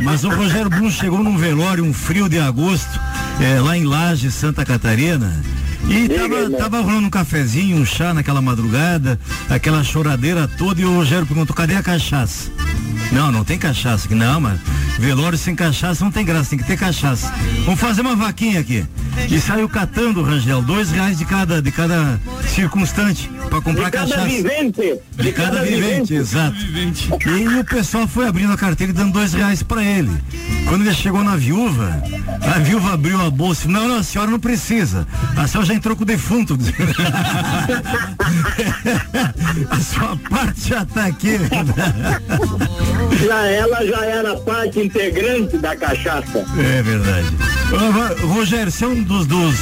Mas 0.01 0.25
o 0.25 0.31
Rogério 0.31 0.71
Blum 0.71 0.91
chegou 0.91 1.22
num 1.23 1.37
velório, 1.37 1.85
um 1.85 1.93
frio 1.93 2.29
de 2.29 2.39
agosto, 2.39 3.01
eh, 3.41 3.61
lá 3.61 3.77
em 3.77 3.85
Laje, 3.85 4.31
Santa 4.31 4.65
Catarina. 4.65 5.43
E 5.93 6.09
tava, 6.09 6.51
tava 6.57 6.81
rolando 6.81 7.07
um 7.07 7.11
cafezinho, 7.11 7.77
um 7.77 7.85
chá 7.85 8.15
naquela 8.15 8.41
madrugada, 8.41 9.21
aquela 9.49 9.85
choradeira 9.85 10.49
toda, 10.49 10.81
e 10.81 10.85
o 10.85 10.95
Rogério 10.95 11.27
perguntou, 11.27 11.55
cadê 11.55 11.75
a 11.75 11.83
cachaça? 11.83 12.51
Não, 13.13 13.31
não 13.31 13.45
tem 13.45 13.59
cachaça 13.59 14.07
aqui. 14.07 14.15
Não, 14.15 14.41
mas 14.41 14.59
velório 14.99 15.37
sem 15.37 15.55
cachaça 15.55 16.03
não 16.03 16.11
tem 16.11 16.25
graça, 16.25 16.51
tem 16.51 16.59
que 16.59 16.65
ter 16.65 16.79
cachaça. 16.79 17.31
Vamos 17.67 17.79
fazer 17.79 18.01
uma 18.01 18.17
vaquinha 18.17 18.59
aqui. 18.61 18.87
E 19.31 19.39
saiu 19.39 19.69
catando, 19.69 20.23
Rangel, 20.23 20.63
dois 20.63 20.91
reais 20.91 21.19
de 21.19 21.27
cada, 21.27 21.61
de 21.61 21.71
cada 21.71 22.19
circunstante 22.49 23.31
para 23.51 23.61
comprar 23.61 23.87
De 23.87 23.91
cada 23.91 24.09
cachaça. 24.09 24.27
vivente. 24.29 24.99
De 25.15 25.33
cada 25.33 25.63
vivente, 25.63 26.15
exato. 26.15 26.57
E 27.27 27.59
o 27.59 27.65
pessoal 27.65 28.09
foi 28.09 28.27
abrindo 28.27 28.53
a 28.55 28.57
carteira 28.57 28.93
e 28.93 28.97
dando 28.97 29.13
dois 29.13 29.35
reais 29.35 29.63
para 29.63 29.85
ele. 29.85 30.11
Quando 30.67 30.81
ele 30.87 30.95
chegou 30.95 31.23
na 31.23 31.37
viúva, 31.37 32.03
a 32.55 32.59
viúva 32.61 32.95
abriu 32.95 33.21
a 33.21 33.31
bolsa. 33.31 33.69
Não, 33.69 33.87
não, 33.87 33.97
a 33.99 34.03
senhora 34.03 34.31
não 34.31 34.41
precisa. 34.41 35.07
A 35.37 35.47
senhora 35.47 35.67
já 35.67 35.75
entrou 35.83 35.97
com 35.97 36.05
o 36.05 36.07
defunto. 36.07 36.57
a 39.69 39.81
sua 39.81 40.17
parte 40.31 40.69
já 40.69 40.85
tá 40.85 41.07
aqui. 41.07 41.41
Já 43.27 43.47
ela 43.49 43.85
já 43.85 44.05
era 44.05 44.37
parte 44.37 44.79
integrante 44.79 45.59
da 45.59 45.75
cachaça. 45.75 46.47
É 46.57 46.83
verdade. 46.83 47.27
Ô, 47.73 48.27
Rogério, 48.27 48.71
você 48.71 48.85
é 48.85 48.89
um 48.89 49.03
dos, 49.03 49.27
dos 49.27 49.57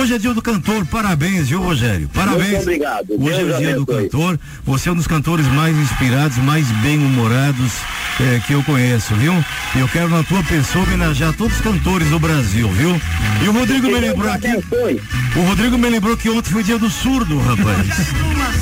Hoje 0.00 0.14
é 0.14 0.18
dia 0.18 0.34
do 0.34 0.42
cantor, 0.42 0.84
parabéns, 0.86 1.48
viu, 1.48 1.62
Rogério? 1.62 2.08
Parabéns. 2.12 2.48
Muito 2.48 2.62
obrigado. 2.62 3.06
Hoje 3.10 3.40
é 3.40 3.44
Deus 3.44 3.54
o 3.54 3.58
dia 3.58 3.74
do 3.76 3.86
cantor. 3.86 4.40
Você 4.64 4.88
é 4.88 4.92
um 4.92 4.96
dos 4.96 5.06
cantores 5.06 5.46
mais 5.46 5.76
inspirados, 5.76 6.38
mais 6.38 6.66
bem-humorados 6.82 7.72
eh, 8.20 8.40
que 8.46 8.52
eu 8.54 8.62
conheço, 8.64 9.14
viu? 9.14 9.32
E 9.76 9.78
eu 9.80 9.88
quero 9.88 10.08
na 10.08 10.22
tua 10.24 10.42
pessoa 10.42 10.84
homenagear 10.84 11.32
todos 11.34 11.54
os 11.54 11.60
cantores 11.60 12.08
do 12.08 12.18
Brasil, 12.18 12.68
viu? 12.70 13.00
E 13.44 13.48
o 13.48 13.52
Rodrigo 13.52 13.86
me 13.86 14.00
lembrou 14.00 14.30
aqui. 14.30 14.48
O 15.42 15.44
Rodrigo 15.44 15.76
me 15.76 15.88
lembrou 15.90 16.16
que 16.16 16.30
ontem 16.30 16.50
foi 16.52 16.62
dia 16.62 16.78
do 16.78 16.88
surdo, 16.88 17.36
rapaz. 17.40 17.88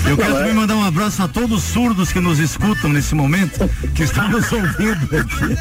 Eu 0.08 0.16
quero 0.16 0.34
também 0.34 0.54
mandar 0.54 0.76
um 0.76 0.84
abraço 0.84 1.22
a 1.22 1.28
todos 1.28 1.58
os 1.58 1.64
surdos 1.64 2.10
que 2.10 2.18
nos 2.20 2.38
escutam 2.38 2.90
nesse 2.90 3.14
momento, 3.14 3.68
que 3.94 4.02
estão 4.04 4.26
nos 4.30 4.50
ouvindo 4.50 5.08
aqui. 5.18 5.56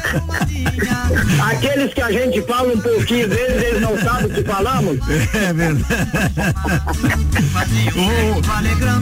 Aqueles 1.42 1.92
que 1.92 2.00
a 2.00 2.10
gente 2.10 2.40
fala 2.42 2.72
um 2.72 2.80
pouquinho 2.80 3.28
deles, 3.28 3.62
eles 3.62 3.80
não 3.82 3.98
sabem 3.98 4.26
o 4.26 4.34
que 4.34 4.42
falamos. 4.42 4.98
É 5.34 5.52
verdade. 5.52 5.84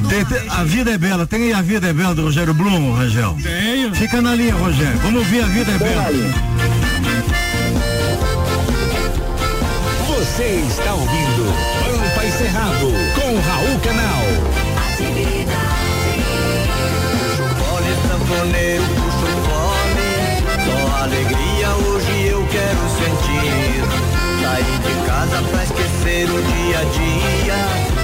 Tem- 0.08 0.24
tem- 0.24 0.48
a 0.50 0.64
vida 0.64 0.90
é 0.90 0.98
bela. 0.98 1.26
Tem 1.26 1.42
aí 1.44 1.52
a 1.52 1.62
vida 1.62 1.86
é 1.88 1.92
bela 1.92 2.14
do 2.14 2.22
Rogério 2.22 2.52
Blum, 2.54 2.94
Rangel? 2.94 3.36
Tenho. 3.42 3.94
Fica 3.94 4.20
na 4.20 4.34
linha, 4.34 4.54
Rogério. 4.54 4.98
Vamos 5.02 5.20
ouvir 5.20 5.42
a 5.42 5.46
vida 5.46 5.70
é 5.70 5.78
bela. 5.78 6.08
Você 10.06 10.64
está 10.68 10.94
ouvindo 10.94 11.27
Cerrado 12.58 12.90
com 13.14 13.38
Raul 13.38 13.78
Canal. 13.84 14.24
Fole, 17.56 17.92
sanfoneiro, 18.08 18.82
puxo 18.82 19.28
fole 19.46 20.10
Só 20.66 20.78
alegria 21.04 21.68
hoje 21.86 22.26
eu 22.26 22.44
quero 22.50 22.84
sentir. 22.98 23.78
Sair 24.42 24.78
de 24.80 24.94
casa 25.06 25.38
pra 25.52 25.62
esquecer 25.62 26.28
o 26.28 26.42
dia 26.42 26.78
a 26.78 26.84
dia. 26.98 27.58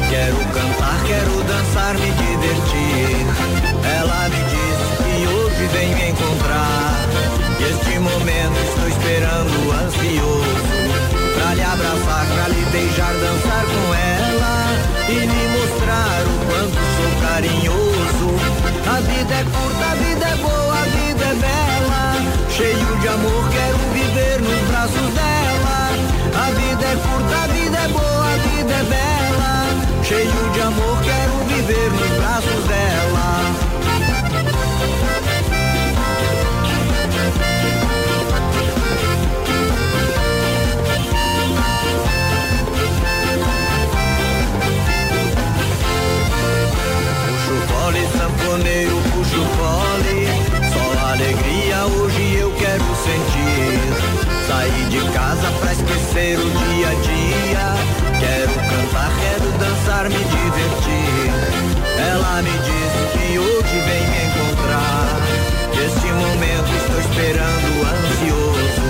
Quero 0.08 0.36
cantar, 0.52 1.02
quero 1.04 1.42
dançar, 1.42 1.94
me 1.94 2.10
divertir. 2.12 3.26
Ela 3.98 4.28
me 4.28 4.40
disse 4.44 5.02
que 5.02 5.14
hoje 5.34 5.66
vem 5.72 5.94
me 5.96 6.10
encontrar. 6.10 7.08
E 7.58 7.62
este 7.64 7.98
momento 7.98 8.58
estou 8.68 8.88
esperando 8.88 9.72
ansioso 9.84 10.83
Pra 11.34 11.54
lhe 11.54 11.62
abraçar, 11.62 12.26
pra 12.34 12.48
lhe 12.48 12.64
beijar, 12.70 13.12
dançar 13.12 13.64
com 13.66 13.94
ela 13.94 14.54
E 15.08 15.12
lhe 15.12 15.48
mostrar 15.58 16.22
o 16.22 16.36
quanto 16.46 16.78
sou 16.96 17.12
carinhoso. 17.28 18.28
A 18.86 19.00
vida 19.00 19.34
é 19.34 19.44
curta, 19.44 19.84
a 19.90 19.94
vida 19.96 20.26
é 20.26 20.36
boa, 20.36 20.78
a 20.78 20.84
vida 20.84 21.24
é 21.24 21.34
bela. 21.34 22.04
Cheio 22.50 22.98
de 23.00 23.08
amor, 23.08 23.48
quero 23.50 23.78
viver 23.92 24.40
nos 24.40 24.68
braços 24.68 25.08
dela. 25.14 25.90
A 26.34 26.50
vida 26.52 26.84
é 26.84 26.96
curta, 26.96 27.36
a 27.42 27.46
vida 27.48 27.78
é 27.78 27.88
boa, 27.88 28.26
a 28.26 28.36
vida 28.36 28.72
é 28.72 28.84
bela. 28.84 30.04
Cheio 30.04 30.50
de 30.52 30.60
amor, 30.60 30.98
quero 31.02 31.32
viver 31.48 31.90
nos 31.90 32.10
braços 32.18 32.64
dela 32.68 33.13
vencer 56.14 56.38
o 56.38 56.50
dia 56.50 56.88
a 56.88 56.94
dia. 56.94 57.74
Quero 58.20 58.54
cantar, 58.54 59.10
quero 59.20 59.50
dançar, 59.58 60.08
me 60.08 60.16
divertir. 60.16 61.32
Ela 61.98 62.42
me 62.42 62.50
diz 62.50 62.92
que 63.12 63.38
hoje 63.38 63.80
vem 63.80 64.06
me 64.08 64.20
encontrar. 64.26 65.06
Este 65.72 66.06
momento 66.12 66.70
estou 66.76 67.00
esperando 67.00 67.68
ansioso. 67.92 68.86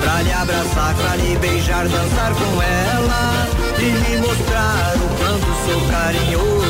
Pra 0.00 0.22
lhe 0.22 0.32
abraçar, 0.32 0.94
pra 0.94 1.16
lhe 1.16 1.36
beijar, 1.38 1.88
dançar 1.88 2.32
com 2.34 2.62
ela. 2.62 3.46
E 3.78 3.90
lhe 3.90 4.16
mostrar 4.18 4.94
o 4.96 5.08
quanto 5.18 5.46
sou 5.66 5.80
carinhoso. 5.90 6.69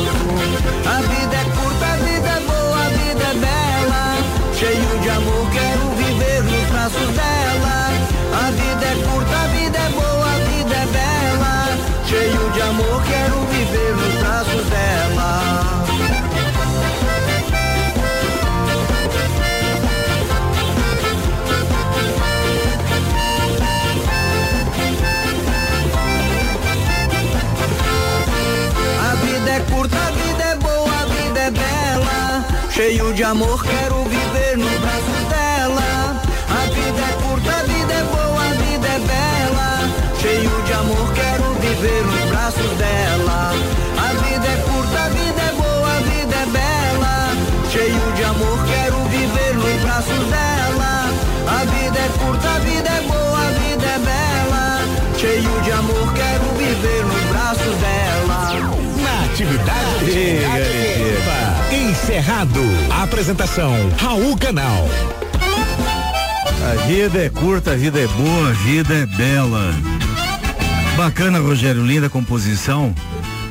Cheio 32.73 33.13
de 33.13 33.21
amor, 33.21 33.61
quero 33.63 34.03
viver 34.05 34.57
nos 34.57 34.71
braços 34.79 35.27
dela. 35.29 36.21
A 36.47 36.65
vida 36.69 37.01
é 37.01 37.21
curta, 37.21 37.51
a 37.51 37.63
vida 37.63 37.93
é 37.93 38.03
boa, 38.03 38.43
a 38.45 38.53
vida 38.53 38.87
é 38.87 38.99
bela. 38.99 39.89
Cheio 40.21 40.63
de 40.63 40.73
amor, 40.73 41.13
quero 41.13 41.53
viver 41.55 42.03
nos 42.05 42.20
Epa, 62.21 62.31
Encerrado. 62.31 62.61
Apresentação 63.01 63.73
Raul 63.97 64.37
Canal. 64.37 64.87
A 66.63 66.85
vida 66.85 67.25
é 67.25 67.29
curta, 67.29 67.71
a 67.71 67.75
vida 67.75 67.99
é 67.99 68.07
boa, 68.07 68.49
a 68.49 68.53
vida 68.53 68.93
é 68.93 69.05
bela. 69.05 69.73
Bacana, 70.95 71.39
Rogério, 71.39 71.83
linda 71.83 72.09
composição. 72.09 72.93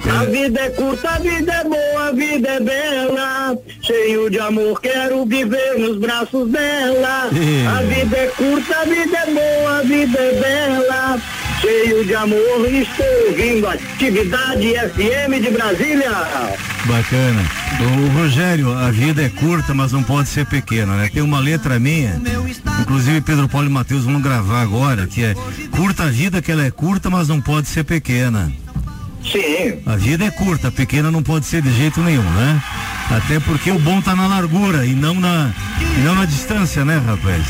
A 0.08 0.24
vida 0.24 0.60
é 0.60 0.70
curta, 0.70 1.10
a 1.10 1.18
vida 1.18 1.52
é 1.52 1.64
boa, 1.64 2.08
a 2.08 2.12
vida 2.12 2.48
é 2.48 2.60
bela. 2.60 3.58
Cheio 3.82 4.30
de 4.30 4.38
amor, 4.38 4.80
quero 4.80 5.26
viver 5.26 5.78
nos 5.78 5.98
braços 5.98 6.48
dela. 6.48 7.28
A 7.76 7.82
vida 7.82 8.16
é 8.16 8.26
curta, 8.28 8.78
a 8.80 8.84
vida 8.84 9.18
é 9.18 9.26
boa, 9.26 9.78
a 9.78 9.82
vida 9.82 10.18
é 10.18 10.40
bela. 10.40 11.20
Cheio 11.60 12.04
de 12.04 12.14
amor, 12.14 12.66
estou 12.72 13.26
ouvindo 13.28 13.66
atividade 13.66 14.74
FM 14.94 15.42
de 15.42 15.50
Brasília. 15.50 16.10
Bacana. 16.86 17.59
O 17.80 18.18
Rogério, 18.18 18.72
a 18.76 18.90
vida 18.90 19.22
é 19.22 19.28
curta, 19.30 19.72
mas 19.72 19.92
não 19.92 20.02
pode 20.02 20.28
ser 20.28 20.44
pequena, 20.44 20.96
né? 20.96 21.10
Tem 21.12 21.22
uma 21.22 21.40
letra 21.40 21.78
minha, 21.78 22.20
inclusive 22.80 23.22
Pedro 23.22 23.48
Paulo 23.48 23.68
e 23.68 23.70
Matheus 23.70 24.04
vão 24.04 24.20
gravar 24.20 24.60
agora, 24.60 25.06
que 25.06 25.24
é 25.24 25.34
curta 25.70 26.04
a 26.04 26.08
vida, 26.08 26.42
que 26.42 26.52
ela 26.52 26.64
é 26.64 26.70
curta, 26.70 27.08
mas 27.08 27.28
não 27.28 27.40
pode 27.40 27.68
ser 27.68 27.84
pequena. 27.84 28.52
Sim. 29.24 29.80
A 29.86 29.96
vida 29.96 30.24
é 30.24 30.30
curta, 30.30 30.70
pequena 30.70 31.10
não 31.10 31.22
pode 31.22 31.46
ser 31.46 31.62
de 31.62 31.72
jeito 31.72 32.00
nenhum, 32.02 32.22
né? 32.22 32.62
Até 33.10 33.40
porque 33.40 33.70
o 33.70 33.78
bom 33.78 34.00
tá 34.00 34.14
na 34.14 34.26
largura 34.26 34.84
e 34.84 34.94
não 34.94 35.14
na 35.14 35.52
e 35.80 36.00
não 36.02 36.14
na 36.14 36.24
distância, 36.24 36.84
né, 36.84 37.02
rapaz? 37.04 37.44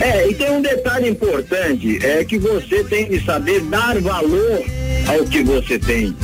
É, 0.00 0.28
e 0.28 0.34
tem 0.34 0.50
um 0.50 0.62
detalhe 0.62 1.08
importante, 1.08 1.98
é 2.04 2.24
que 2.24 2.38
você 2.38 2.84
tem 2.84 3.08
de 3.08 3.24
saber 3.24 3.60
dar 3.62 4.00
valor 4.00 4.62
ao 5.08 5.24
que 5.24 5.42
você 5.42 5.78
tem, 5.78 6.14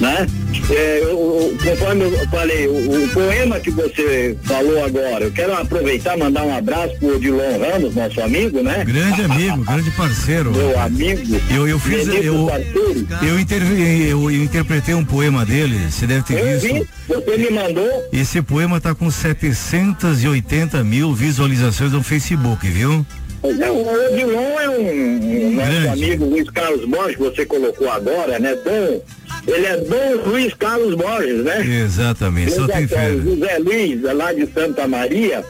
né? 0.00 0.26
É, 0.70 1.02
o- 1.12 1.56
conforme 1.62 2.04
eu 2.04 2.28
falei, 2.28 2.66
o, 2.68 3.04
o 3.04 3.08
poema 3.10 3.60
que 3.60 3.70
você 3.70 4.36
falou 4.44 4.84
agora, 4.84 5.24
eu 5.24 5.32
quero 5.32 5.52
aproveitar 5.54 6.16
mandar 6.16 6.44
um 6.44 6.54
abraço 6.56 6.94
pro 6.98 7.16
Odilon 7.16 7.58
Ramos, 7.58 7.94
nosso 7.94 8.20
amigo, 8.20 8.62
né? 8.62 8.84
Grande 8.84 9.22
amigo, 9.22 9.64
grande 9.64 9.90
parceiro. 9.92 10.52
Meu 10.52 10.78
amigo. 10.78 11.40
Eu, 11.54 11.68
eu 11.68 11.78
fiz, 11.78 12.06
eu, 12.08 12.48
Sartori. 12.48 13.06
eu, 13.28 13.38
inter- 13.40 13.62
eu, 13.62 14.30
eu 14.30 14.42
interpretei 14.42 14.94
um 14.94 15.04
poema 15.04 15.44
dele, 15.44 15.76
você 15.90 16.06
deve 16.06 16.22
ter 16.24 16.38
Eu 16.38 16.58
visto. 16.60 16.74
vi, 16.74 16.86
você 17.08 17.36
me 17.36 17.50
mandou. 17.50 18.08
Esse 18.12 18.40
poema 18.42 18.80
tá 18.80 18.94
com 18.94 19.10
780 19.10 20.82
mil 20.84 21.12
visualizações 21.14 21.92
no 21.92 22.02
Facebook, 22.02 22.66
viu? 22.68 23.04
É, 23.42 23.70
o 23.70 23.80
Odilon 24.12 24.60
é 24.60 24.68
um, 24.68 25.46
um 25.48 25.50
nosso 25.54 25.88
amigo 25.92 26.24
Luiz 26.26 26.50
Carlos 26.50 26.84
Borges, 26.86 27.16
que 27.16 27.22
você 27.22 27.46
colocou 27.46 27.90
agora, 27.90 28.38
né? 28.38 28.54
Dom, 28.56 29.00
ele 29.46 29.66
é 29.66 29.76
Dom 29.76 30.28
Luiz 30.30 30.54
Carlos 30.54 30.94
Borges, 30.94 31.44
né? 31.44 31.64
Exatamente, 31.84 32.52
só 32.52 32.62
José 32.62 32.72
tem 32.72 32.86
fé. 32.86 33.16
José 33.16 33.58
Luiz, 33.58 34.02
lá 34.02 34.32
de 34.32 34.46
Santa 34.52 34.86
Maria. 34.86 35.44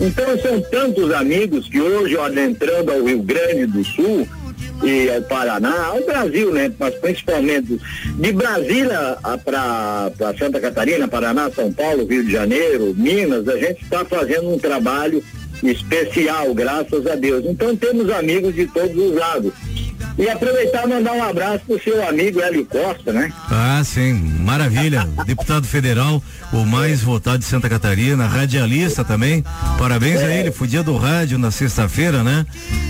Então 0.00 0.38
são 0.38 0.60
tantos 0.62 1.12
amigos 1.12 1.68
que 1.68 1.80
hoje, 1.80 2.18
adentrando 2.18 2.90
ao 2.90 3.04
Rio 3.04 3.22
Grande 3.22 3.66
do 3.66 3.84
Sul 3.84 4.26
e 4.82 5.08
ao 5.08 5.22
Paraná, 5.22 5.86
ao 5.86 6.04
Brasil, 6.04 6.52
né? 6.52 6.72
Mas 6.78 6.94
principalmente 6.96 7.78
de 8.18 8.32
Brasília 8.32 9.16
para 9.44 10.10
Santa 10.38 10.58
Catarina, 10.60 11.06
Paraná, 11.06 11.50
São 11.50 11.72
Paulo, 11.72 12.06
Rio 12.06 12.24
de 12.24 12.32
Janeiro, 12.32 12.92
Minas, 12.96 13.46
a 13.48 13.56
gente 13.58 13.84
está 13.84 14.04
fazendo 14.04 14.52
um 14.52 14.58
trabalho 14.58 15.22
especial, 15.62 16.52
graças 16.52 17.06
a 17.06 17.14
Deus. 17.14 17.44
Então 17.46 17.76
temos 17.76 18.10
amigos 18.10 18.52
de 18.54 18.66
todos 18.66 18.96
os 18.96 19.14
lados. 19.14 19.52
E 20.18 20.28
aproveitar 20.28 20.84
e 20.84 20.88
mandar 20.88 21.12
um 21.12 21.22
abraço 21.22 21.64
pro 21.66 21.82
seu 21.82 22.06
amigo 22.06 22.40
Hélio 22.40 22.66
Costa, 22.66 23.12
né? 23.12 23.32
Ah, 23.50 23.82
sim, 23.84 24.12
maravilha. 24.40 25.08
Deputado 25.24 25.66
federal, 25.66 26.22
o 26.52 26.64
mais 26.66 27.02
votado 27.02 27.38
de 27.38 27.44
Santa 27.44 27.68
Catarina, 27.68 28.26
radialista 28.26 29.04
também. 29.04 29.44
Parabéns 29.78 30.20
a 30.20 30.30
ele, 30.30 30.52
foi 30.52 30.68
dia 30.68 30.82
do 30.82 30.96
rádio 30.96 31.38
na 31.38 31.50
sexta-feira, 31.50 32.22
né? 32.22 32.44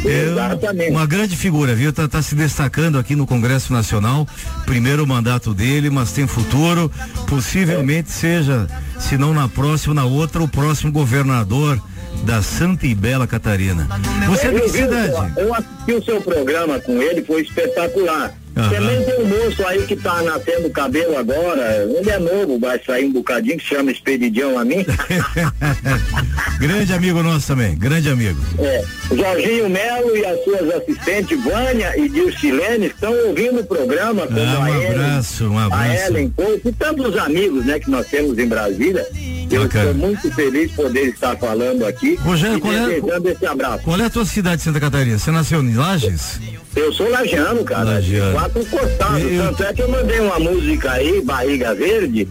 É 0.04 0.30
Exatamente. 0.30 0.90
uma 0.90 1.06
grande 1.06 1.36
figura, 1.36 1.74
viu? 1.74 1.92
Tá, 1.92 2.08
tá 2.08 2.20
se 2.20 2.34
destacando 2.34 2.98
aqui 2.98 3.14
no 3.14 3.26
Congresso 3.26 3.72
Nacional. 3.72 4.26
Primeiro 4.66 5.06
mandato 5.06 5.54
dele, 5.54 5.90
mas 5.90 6.12
tem 6.12 6.26
futuro. 6.26 6.90
Possivelmente 7.28 8.10
seja, 8.10 8.66
se 8.98 9.16
não 9.16 9.32
na 9.32 9.48
próxima, 9.48 9.94
na 9.94 10.04
outra, 10.04 10.42
o 10.42 10.48
próximo 10.48 10.90
governador 10.90 11.80
da 12.24 12.42
Santa 12.42 12.86
e 12.86 12.94
Bela 12.94 13.26
Catarina. 13.26 13.88
Você 14.26 14.46
é 14.46 14.52
de 14.52 14.60
que 14.60 14.68
cidade? 14.68 15.32
Eu 15.36 15.54
assisti 15.54 15.92
o 15.92 16.04
seu 16.04 16.20
programa 16.20 16.78
com 16.80 17.02
ele, 17.02 17.24
foi 17.24 17.42
espetacular. 17.42 18.32
Aham. 18.56 18.70
Também 18.70 19.02
tem 19.04 19.20
um 19.20 19.26
moço 19.26 19.66
aí 19.66 19.82
que 19.86 19.96
tá 19.96 20.20
nascendo 20.22 20.68
cabelo 20.70 21.16
agora, 21.16 21.86
ele 21.98 22.10
é 22.10 22.18
novo, 22.18 22.58
vai 22.58 22.78
sair 22.84 23.06
um 23.06 23.12
bocadinho, 23.12 23.56
que 23.56 23.62
se 23.62 23.70
chama 23.74 23.90
Expedidião 23.90 24.58
a 24.58 24.64
mim. 24.64 24.84
grande 26.60 26.92
amigo 26.92 27.22
nosso 27.22 27.46
também, 27.46 27.76
grande 27.76 28.08
amigo. 28.10 28.38
É, 28.58 28.84
Jorginho 29.14 29.68
Melo 29.68 30.16
e 30.16 30.24
as 30.24 30.42
suas 30.44 30.70
assistentes 30.74 31.42
Vânia 31.42 31.92
e 31.98 32.08
Dircilene 32.08 32.86
estão 32.86 33.12
ouvindo 33.28 33.60
o 33.60 33.64
programa 33.64 34.26
como 34.26 34.38
Ah, 34.40 34.58
um 34.58 34.62
a 34.62 34.70
Ellen, 34.70 34.88
abraço, 34.90 35.48
um 35.48 35.58
a 35.58 35.64
abraço. 35.66 36.04
Ellen 36.06 36.30
Couto 36.36 36.68
e 36.68 36.72
tantos 36.72 37.16
amigos 37.18 37.64
né, 37.64 37.78
que 37.78 37.90
nós 37.90 38.06
temos 38.06 38.38
em 38.38 38.46
Brasília. 38.46 39.06
Eu 39.50 39.66
estou 39.66 39.94
muito 39.94 40.30
feliz 40.34 40.70
de 40.70 40.76
poder 40.76 41.08
estar 41.08 41.36
falando 41.36 41.84
aqui 41.84 42.14
Rogério, 42.16 42.56
e 42.56 42.60
qual 42.60 42.72
é- 42.72 43.32
esse 43.32 43.46
abraço. 43.46 43.84
Qual 43.84 44.00
é 44.00 44.04
a 44.04 44.10
tua 44.10 44.24
cidade 44.24 44.56
de 44.58 44.62
Santa 44.62 44.80
Catarina? 44.80 45.18
Você 45.18 45.30
nasceu 45.30 45.62
em 45.62 45.74
Lages? 45.74 46.40
Eu 46.74 46.92
sou 46.92 47.08
lagiano, 47.10 47.62
cara. 47.64 47.84
Lagiano. 47.84 48.32
Quatro 48.32 48.64
cortados. 48.66 49.22
Eu- 49.22 49.42
Tanto 49.48 49.62
é 49.64 49.72
que 49.74 49.82
eu 49.82 49.88
mandei 49.88 50.20
uma 50.20 50.38
música 50.38 50.92
aí, 50.92 51.20
Barriga 51.20 51.74
Verde, 51.74 52.26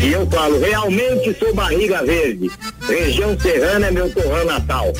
e 0.00 0.12
eu 0.12 0.26
falo, 0.30 0.60
realmente 0.60 1.34
sou 1.38 1.54
Barriga 1.54 2.04
Verde. 2.04 2.50
Região 2.86 3.38
serrana 3.40 3.86
é 3.86 3.90
meu 3.90 4.10
torrão 4.10 4.44
natal. 4.44 4.92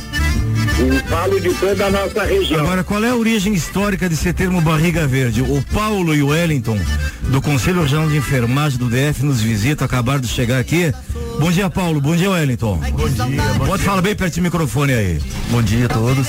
E 0.80 1.08
falo 1.08 1.40
de 1.40 1.52
toda 1.54 1.86
a 1.86 1.90
nossa 1.90 2.24
região. 2.24 2.60
Agora, 2.60 2.84
qual 2.84 3.02
é 3.04 3.10
a 3.10 3.16
origem 3.16 3.52
histórica 3.52 4.08
desse 4.08 4.32
termo 4.32 4.60
barriga 4.60 5.06
verde? 5.06 5.42
O 5.42 5.62
Paulo 5.74 6.14
e 6.14 6.22
o 6.22 6.28
Wellington, 6.28 6.78
do 7.24 7.42
Conselho 7.42 7.82
Regional 7.82 8.08
de 8.08 8.16
Enfermagem 8.16 8.78
do 8.78 8.88
DF, 8.88 9.24
nos 9.24 9.40
visitam, 9.40 9.84
acabaram 9.84 10.20
de 10.20 10.28
chegar 10.28 10.58
aqui. 10.60 10.92
Bom 11.40 11.50
dia, 11.50 11.68
Paulo. 11.68 12.00
Bom 12.00 12.14
dia, 12.14 12.30
Wellington. 12.30 12.76
Bom 12.76 13.08
dia. 13.08 13.42
Pode 13.66 13.82
falar 13.82 14.02
bem 14.02 14.14
perto 14.14 14.36
do 14.36 14.42
microfone 14.42 14.92
aí. 14.92 15.20
Bom 15.50 15.62
dia 15.62 15.86
a 15.86 15.88
todos. 15.88 16.28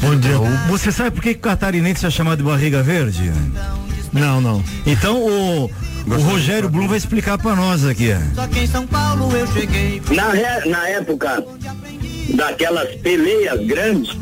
Bom 0.00 0.16
dia. 0.16 0.38
Você 0.68 0.92
sabe 0.92 1.12
por 1.12 1.22
que 1.22 1.30
o 1.30 1.38
catarinense 1.38 2.04
é 2.04 2.10
chamado 2.10 2.38
de 2.38 2.44
barriga 2.44 2.82
verde? 2.82 3.32
Não, 4.12 4.40
não. 4.40 4.62
Então, 4.86 5.18
o, 5.20 5.64
o 6.06 6.14
Rogério 6.22 6.68
Blum 6.68 6.86
vai 6.88 6.96
explicar 6.98 7.36
pra 7.38 7.54
nós 7.56 7.84
aqui. 7.84 8.14
Só 8.34 8.46
que 8.46 8.60
em 8.60 8.66
São 8.66 8.86
Paulo 8.86 9.30
eu 9.36 9.46
cheguei. 9.52 10.00
Na, 10.14 10.30
re- 10.30 10.68
na 10.68 10.88
época 10.88 11.44
daquelas 12.34 12.94
peleias 12.96 13.64
grandes, 13.66 14.10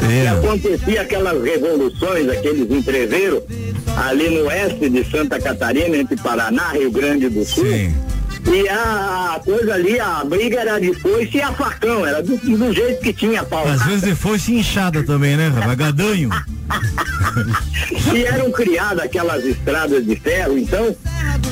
que 0.00 0.26
acontecia 0.26 1.02
aquelas 1.02 1.42
revoluções, 1.42 2.28
aqueles 2.28 2.70
entreveros 2.70 3.42
ali 3.96 4.30
no 4.30 4.46
oeste 4.46 4.88
de 4.88 5.04
Santa 5.10 5.40
Catarina, 5.40 5.96
entre 5.96 6.16
Paraná, 6.16 6.72
Rio 6.72 6.90
Grande 6.90 7.28
do 7.28 7.44
Sul. 7.44 7.64
E 8.46 8.68
a, 8.68 9.40
coisa 9.44 9.74
ali, 9.74 9.98
a 10.00 10.24
briga 10.24 10.60
era 10.60 10.78
de 10.78 10.92
foice 10.94 11.36
e 11.38 11.42
a 11.42 11.52
facão, 11.52 12.04
era 12.04 12.22
do, 12.22 12.36
do 12.36 12.72
jeito 12.72 13.00
que 13.02 13.12
tinha 13.12 13.44
pau. 13.44 13.66
Às 13.66 13.84
vezes 13.84 14.02
de 14.02 14.14
foice 14.14 14.54
inchada 14.54 15.02
também, 15.04 15.36
né, 15.36 15.48
rapaz? 15.48 15.78
Gadanho. 15.78 16.30
e 18.14 18.24
eram 18.24 18.50
criadas 18.50 19.04
aquelas 19.04 19.44
estradas 19.44 20.04
de 20.04 20.16
ferro, 20.16 20.58
então 20.58 20.94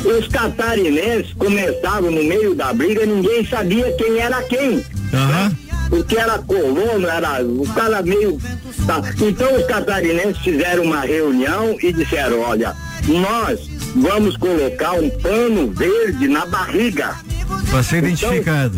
os 0.05 0.29
catarinenses 0.29 1.33
começavam 1.35 2.11
no 2.11 2.25
meio 2.25 2.55
da 2.55 2.73
briga, 2.73 3.07
ninguém 3.07 3.47
sabia 3.47 3.93
quem 3.93 4.19
era 4.19 4.43
quem. 4.43 4.85
né? 5.13 5.53
Porque 5.89 6.17
era 6.17 6.39
colono, 6.39 7.07
era 7.07 7.43
o 7.45 7.67
cara 7.75 8.03
meio. 8.03 8.39
tá. 8.87 9.03
Então 9.21 9.57
os 9.57 9.67
catarinenses 9.67 10.39
fizeram 10.39 10.85
uma 10.85 11.01
reunião 11.01 11.77
e 11.83 11.93
disseram, 11.93 12.41
olha, 12.41 12.75
nós 13.09 13.61
vamos 13.97 14.37
colocar 14.37 14.93
um 14.93 15.11
pano 15.11 15.71
verde 15.73 16.29
na 16.29 16.47
barriga. 16.47 17.17
Pra 17.71 17.83
ser 17.83 17.99
identificado. 17.99 18.77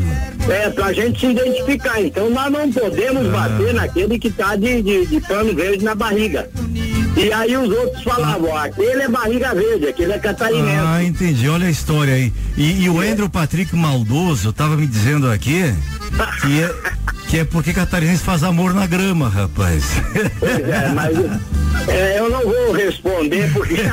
É, 0.48 0.70
pra 0.70 0.92
gente 0.92 1.20
se 1.20 1.26
identificar. 1.26 2.00
Então 2.00 2.30
nós 2.30 2.50
não 2.50 2.72
podemos 2.72 3.26
bater 3.28 3.74
naquele 3.74 4.18
que 4.18 4.30
tá 4.30 4.56
de, 4.56 4.82
de, 4.82 5.06
de 5.06 5.20
pano 5.20 5.54
verde 5.54 5.84
na 5.84 5.94
barriga. 5.94 6.48
E 7.16 7.32
aí 7.32 7.56
os 7.56 7.70
outros 7.70 8.02
falavam, 8.02 8.50
ó, 8.50 8.56
aquele 8.56 9.02
é 9.02 9.08
barriga 9.08 9.54
verde, 9.54 9.86
aquele 9.86 10.12
é 10.12 10.18
catarinense. 10.18 10.86
Ah, 10.86 11.04
entendi. 11.04 11.48
Olha 11.48 11.66
a 11.66 11.70
história 11.70 12.14
aí. 12.14 12.32
E, 12.56 12.84
e 12.84 12.88
o 12.88 13.00
Andrew 13.00 13.28
Patrick 13.28 13.74
Maldoso 13.76 14.52
tava 14.52 14.76
me 14.76 14.86
dizendo 14.86 15.30
aqui 15.30 15.74
que 16.40 16.62
é, 16.62 16.74
que 17.32 17.38
é 17.38 17.44
porque 17.46 17.72
catarinense 17.72 18.22
faz 18.22 18.42
amor 18.42 18.74
na 18.74 18.86
grama, 18.86 19.26
rapaz. 19.26 19.84
Pois 20.38 20.68
é, 20.68 20.88
mas 20.90 21.16
é, 21.88 22.18
eu 22.18 22.28
não 22.28 22.42
vou 22.42 22.72
responder 22.72 23.50
porque. 23.54 23.74
porque 23.74 23.92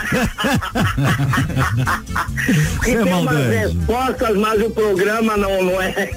É 2.90 2.96
tem 2.96 2.98
umas 2.98 3.24
maldade. 3.24 3.56
respostas, 3.56 4.38
mas 4.38 4.62
o 4.62 4.70
programa 4.72 5.38
não, 5.38 5.64
não 5.64 5.82
é 5.82 6.10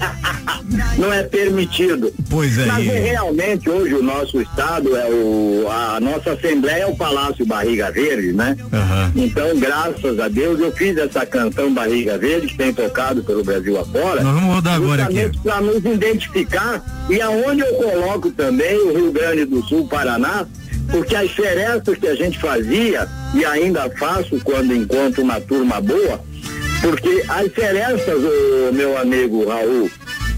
não 0.96 1.12
é 1.12 1.22
permitido. 1.22 2.12
Pois 2.30 2.56
é. 2.58 2.66
Mas 2.66 2.88
é, 2.88 3.00
realmente 3.00 3.68
hoje 3.68 3.94
o 3.94 4.02
nosso 4.02 4.40
estado 4.40 4.96
é 4.96 5.08
o 5.10 5.66
a 5.70 6.00
nossa 6.00 6.32
assembleia 6.32 6.84
é 6.84 6.86
o 6.86 6.96
Palácio 6.96 7.44
Barriga 7.46 7.90
Verde, 7.90 8.32
né? 8.32 8.56
Aham. 8.72 9.12
Então, 9.14 9.58
graças 9.58 10.18
a 10.18 10.28
Deus, 10.28 10.60
eu 10.60 10.72
fiz 10.72 10.96
essa 10.96 11.26
canção 11.26 11.72
Barriga 11.72 12.16
Verde, 12.18 12.46
que 12.48 12.56
tem 12.56 12.72
tocado 12.72 13.22
pelo 13.22 13.44
Brasil 13.44 13.78
afora. 13.78 14.22
Nós 14.22 14.34
vamos 14.34 14.54
rodar 14.54 14.74
agora 14.74 15.04
aqui. 15.04 15.30
Para 15.42 15.60
nos 15.60 15.84
identificar 15.84 16.82
e 17.12 17.20
aonde 17.20 17.60
eu 17.60 17.74
coloco 17.74 18.30
também 18.30 18.74
o 18.74 18.96
Rio 18.96 19.12
Grande 19.12 19.44
do 19.44 19.62
Sul, 19.64 19.86
Paraná, 19.86 20.46
porque 20.90 21.14
as 21.14 21.30
serestas 21.34 21.98
que 21.98 22.08
a 22.08 22.14
gente 22.14 22.38
fazia, 22.38 23.06
e 23.34 23.44
ainda 23.44 23.90
faço 23.90 24.40
quando 24.42 24.74
encontro 24.74 25.22
uma 25.22 25.38
turma 25.38 25.78
boa, 25.78 26.24
porque 26.80 27.22
as 27.28 27.52
serestas, 27.52 28.16
ô, 28.16 28.72
meu 28.72 28.96
amigo 28.96 29.46
Raul, 29.46 29.90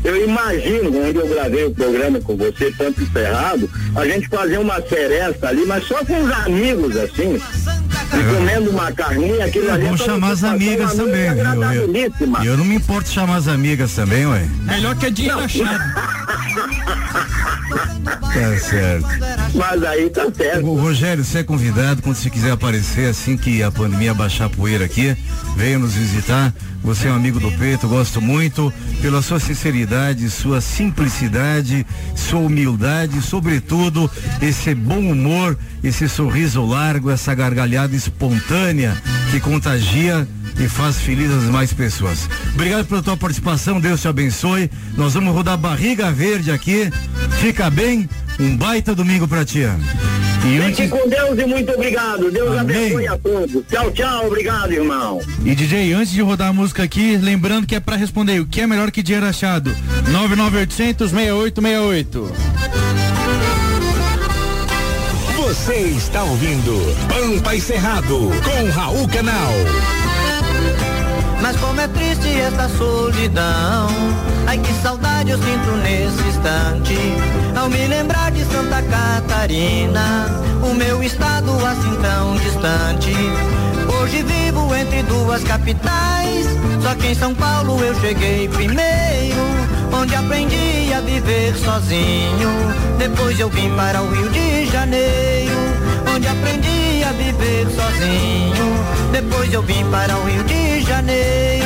eu 0.03 0.25
imagino, 0.25 1.07
onde 1.07 1.17
eu 1.17 1.29
gravei 1.29 1.65
o 1.65 1.71
programa 1.71 2.21
com 2.21 2.37
você, 2.37 2.75
tanto 2.77 3.01
encerrado, 3.03 3.71
a 3.95 4.05
gente 4.05 4.27
fazer 4.27 4.59
uma 4.59 4.83
seresta 4.83 5.51
ali, 5.51 5.65
mas 5.67 5.85
só 5.85 6.05
com 6.05 6.25
os 6.25 6.33
amigos, 6.33 6.97
assim, 6.97 7.41
e 8.13 8.35
comendo 8.35 8.71
uma 8.71 8.91
carninha, 8.91 9.45
aquilo 9.45 9.71
ali. 9.71 9.83
é 9.83 9.85
Vamos 9.85 10.03
pra 10.03 10.13
chamar 10.13 10.33
as 10.33 10.43
amigas 10.43 10.95
também, 10.95 11.33
viu? 11.33 11.45
Eu, 11.45 11.51
agradabilíssima. 11.51 12.45
eu 12.45 12.57
não 12.57 12.65
me 12.65 12.75
importo 12.75 13.05
de 13.05 13.15
chamar 13.15 13.37
as 13.37 13.47
amigas 13.47 13.93
também, 13.95 14.27
ué. 14.27 14.45
Melhor 14.65 14.97
que 14.97 15.07
é 15.07 15.11
dinheiro 15.11 15.39
achado. 15.39 16.24
Tá 18.35 18.59
certo. 18.59 19.07
Mas 19.55 19.83
aí 19.85 20.11
tá 20.11 20.27
certo. 20.35 20.67
O 20.67 20.81
Rogério, 20.81 21.25
você 21.25 21.39
é 21.39 21.43
convidado 21.43 22.03
quando 22.03 22.17
você 22.17 22.29
quiser 22.31 22.53
aparecer 22.53 23.09
assim 23.09 23.37
que 23.37 23.63
a 23.63 23.71
pandemia 23.71 24.15
baixar 24.15 24.47
a 24.47 24.51
poeira 24.51 24.85
aqui, 24.85 25.17
venha 25.57 25.79
nos 25.79 25.95
visitar. 25.95 26.53
Você 26.83 27.09
é 27.09 27.11
um 27.11 27.15
amigo 27.15 27.41
do 27.41 27.51
peito, 27.53 27.89
gosto 27.89 28.21
muito 28.21 28.73
pela 29.01 29.23
sua 29.23 29.41
sinceridade, 29.41 30.29
sua 30.29 30.61
simplicidade, 30.61 31.87
sua 32.15 32.41
humildade, 32.41 33.23
sobretudo 33.23 34.11
esse 34.43 34.75
bom 34.75 34.99
humor, 34.99 35.57
esse 35.83 36.09
sorriso 36.09 36.65
largo, 36.65 37.11
essa 37.11 37.35
gargalhada 37.35 37.97
espontânea 37.97 38.95
que 39.31 39.41
contagia 39.41 40.29
e 40.59 40.69
faz 40.69 40.99
feliz 41.01 41.31
as 41.31 41.45
mais 41.45 41.73
pessoas. 41.73 42.29
Obrigado 42.55 42.87
pela 42.87 43.03
tua 43.03 43.17
participação, 43.17 43.81
Deus 43.81 44.01
te 44.01 44.09
abençoe. 44.09 44.71
Nós 44.97 45.15
vamos 45.15 45.35
rodar 45.35 45.57
barriga 45.57 46.11
verde 46.11 46.51
aqui. 46.51 46.91
Fica 47.41 47.71
bem, 47.71 48.09
um 48.39 48.57
baita 48.57 48.95
domingo 48.95 49.27
pra 49.27 49.45
ti. 49.45 49.61
E 49.61 50.61
Fique 50.67 50.83
antes, 50.83 50.91
com 50.91 51.09
Deus 51.09 51.39
e 51.39 51.47
muito 51.47 51.73
obrigado. 51.73 52.31
Deus 52.31 52.59
Amém. 52.59 52.77
abençoe 52.77 53.09
a 53.09 53.19
todos. 53.19 53.63
Tchau, 53.67 53.91
tchau. 53.93 54.27
Obrigado, 54.27 54.73
irmão. 54.73 55.21
E 55.45 55.55
DJ, 55.55 55.95
antes 55.95 56.13
de 56.13 56.21
rodar 56.21 56.49
a 56.49 56.53
música 56.53 56.83
aqui, 56.83 57.17
lembrando 57.17 57.67
que 57.67 57.75
é 57.75 57.81
pra 57.81 57.97
responder 57.97 58.41
o 58.41 58.47
que 58.47 58.61
é 58.61 58.67
melhor 58.67 58.91
que 58.91 59.03
dinheiro 59.03 59.27
achado. 59.27 59.75
99800 60.11 61.11
6868. 61.11 62.33
Você 65.37 65.75
está 65.75 66.23
ouvindo 66.25 66.75
Pampa 67.09 67.55
e 67.55 67.61
Cerrado 67.61 68.31
com 68.45 68.71
Raul 68.71 69.09
Canal. 69.09 69.53
Mas 71.45 71.57
como 71.59 71.79
é 71.79 71.87
triste 71.87 72.41
esta 72.41 72.71
solidão. 72.71 73.89
Ai 74.47 74.57
que 74.57 74.73
saudade 74.83 75.31
eu 75.31 75.37
sinto 75.37 75.73
nesse 75.83 76.23
instante. 76.27 76.97
Ao 77.55 77.69
me 77.69 77.87
lembrar 77.87 78.31
de 78.31 78.43
Santa 78.47 78.81
Catarina, 78.81 80.27
o 80.63 80.73
meu 80.73 81.03
estado 81.03 81.51
assim 81.67 81.95
tão 82.01 82.35
distante. 82.37 83.13
Hoje 84.01 84.23
vivo 84.23 84.75
entre 84.75 85.03
duas 85.03 85.45
capitais. 85.45 86.47
Só 86.83 86.95
que 86.95 87.09
em 87.09 87.15
São 87.15 87.35
Paulo 87.35 87.79
eu 87.85 87.95
cheguei 88.01 88.49
primeiro. 88.49 89.45
Onde 89.93 90.15
aprendi 90.15 90.95
a 90.95 91.03
viver 91.03 91.55
sozinho. 91.57 92.49
Depois 92.97 93.39
eu 93.39 93.51
vim 93.51 93.69
para 93.77 94.01
o 94.01 94.09
Rio 94.09 94.31
de 94.31 94.65
Janeiro. 94.65 95.53
Onde 96.11 96.27
aprendi 96.27 96.84
a 97.05 97.13
viver 97.13 97.67
sozinho. 97.71 99.13
Depois 99.13 99.53
eu 99.53 99.63
vim 99.63 99.85
para 99.91 100.17
o 100.17 100.25
Rio 100.25 100.43
de 100.45 100.81
Janeiro. 100.83 101.65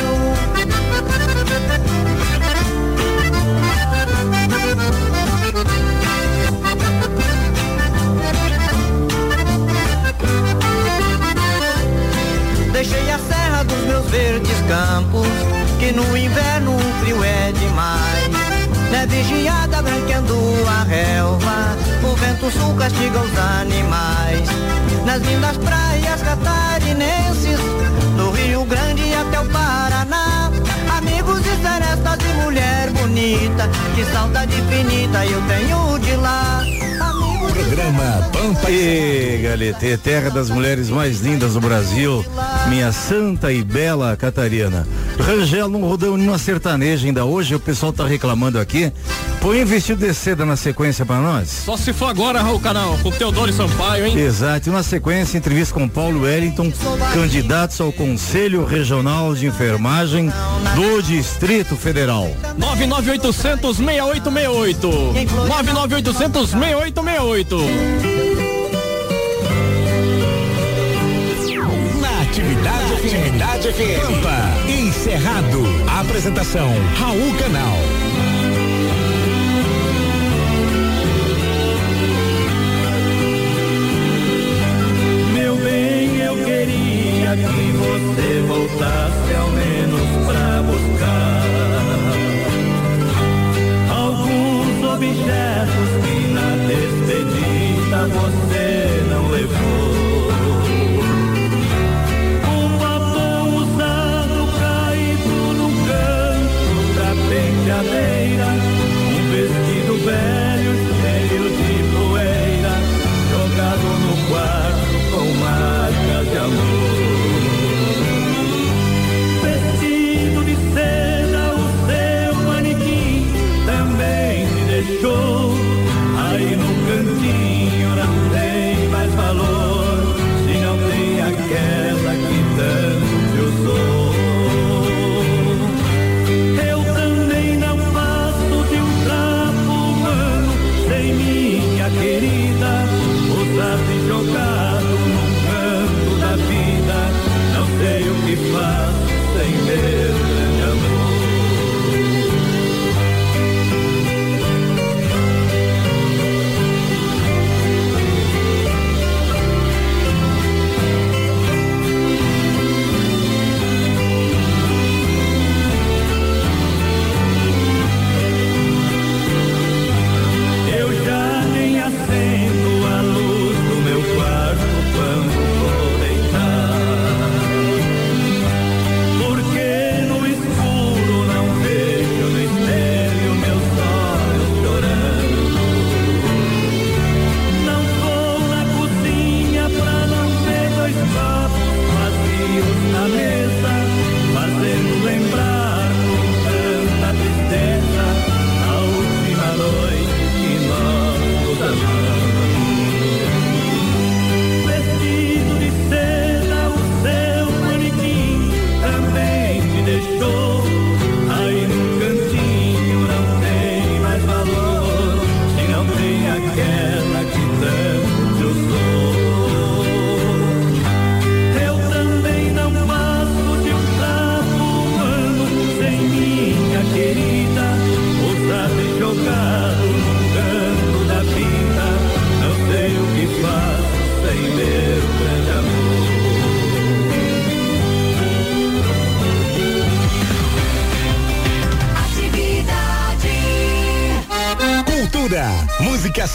Deixei 12.72 13.10
a 13.10 13.18
serra 13.18 13.64
dos 13.64 13.78
meus 13.86 14.06
verdes 14.06 14.60
campos, 14.68 15.26
que 15.78 15.92
no 15.92 16.16
inverno 16.16 16.76
o 16.76 16.80
frio 17.00 17.22
é 17.24 17.52
demais. 17.52 18.27
Neve 18.90 19.22
geada 19.24 19.82
branqueando 19.82 20.34
a 20.66 20.82
relva, 20.84 21.76
o 22.02 22.16
vento 22.16 22.50
sul 22.50 22.74
castiga 22.74 23.20
os 23.20 23.38
animais. 23.60 24.48
Nas 25.04 25.20
lindas 25.22 25.56
praias 25.58 26.22
catarinenses, 26.22 27.60
do 28.16 28.30
Rio 28.30 28.64
Grande 28.64 29.14
até 29.14 29.40
o 29.40 29.46
Paraná. 29.50 30.50
Amigos 30.96 31.40
e 31.40 31.62
serestas 31.62 32.18
e 32.24 32.42
mulher 32.42 32.90
bonita, 32.90 33.68
que 33.94 34.04
saudade 34.06 34.58
infinita 34.58 35.24
eu 35.26 35.40
tenho 35.42 35.98
de 35.98 36.16
lá. 36.16 36.62
Programa 37.58 38.30
Pampa 38.32 38.70
e 38.70 39.40
Galetê, 39.42 39.96
terra 39.96 40.30
das 40.30 40.48
mulheres 40.48 40.88
mais 40.88 41.20
lindas 41.20 41.54
do 41.54 41.60
Brasil, 41.60 42.24
minha 42.68 42.92
santa 42.92 43.52
e 43.52 43.64
bela 43.64 44.16
Catarina. 44.16 44.86
Rangel 45.18 45.68
não 45.68 45.80
rodou 45.80 46.16
nenhuma 46.16 46.38
sertaneja 46.38 47.08
ainda 47.08 47.24
hoje, 47.24 47.56
o 47.56 47.60
pessoal 47.60 47.92
tá 47.92 48.06
reclamando 48.06 48.60
aqui. 48.60 48.92
Põe 49.40 49.62
um 49.62 49.66
vestido 49.66 50.06
de 50.06 50.14
seda 50.14 50.44
na 50.44 50.56
sequência 50.56 51.04
pra 51.04 51.18
nós. 51.18 51.48
Só 51.48 51.76
se 51.76 51.92
for 51.92 52.06
agora, 52.06 52.40
Raul 52.40 52.60
Canal, 52.60 52.96
com 53.02 53.10
Teodoro 53.10 53.52
Sampaio, 53.52 54.06
hein? 54.06 54.16
Exato, 54.16 54.68
e 54.68 54.72
na 54.72 54.82
sequência, 54.84 55.36
entrevista 55.36 55.74
com 55.74 55.88
Paulo 55.88 56.22
Wellington, 56.22 56.72
candidatos 57.12 57.80
ao 57.80 57.92
Conselho 57.92 58.64
Regional 58.64 59.34
de 59.34 59.46
Enfermagem 59.46 60.32
do 60.76 61.02
Distrito 61.02 61.74
Federal. 61.76 62.30
99800 62.56 63.76
6868. 63.76 64.88
99800 65.48 66.50
6868. 66.50 67.47
Na 71.98 72.20
atividade, 72.20 72.92
atividade 72.92 73.72
FM. 73.72 74.02
Pampa 74.02 74.36
e 74.68 74.92
Cerrado. 74.92 75.64
Apresentação 75.98 76.68
Raul 76.98 77.34
Canal. 77.38 77.78
Meu 85.32 85.56
bem, 85.56 86.18
eu 86.18 86.36
queria 86.44 87.34
que 87.34 87.72
você 87.72 88.42
voltasse 88.46 89.27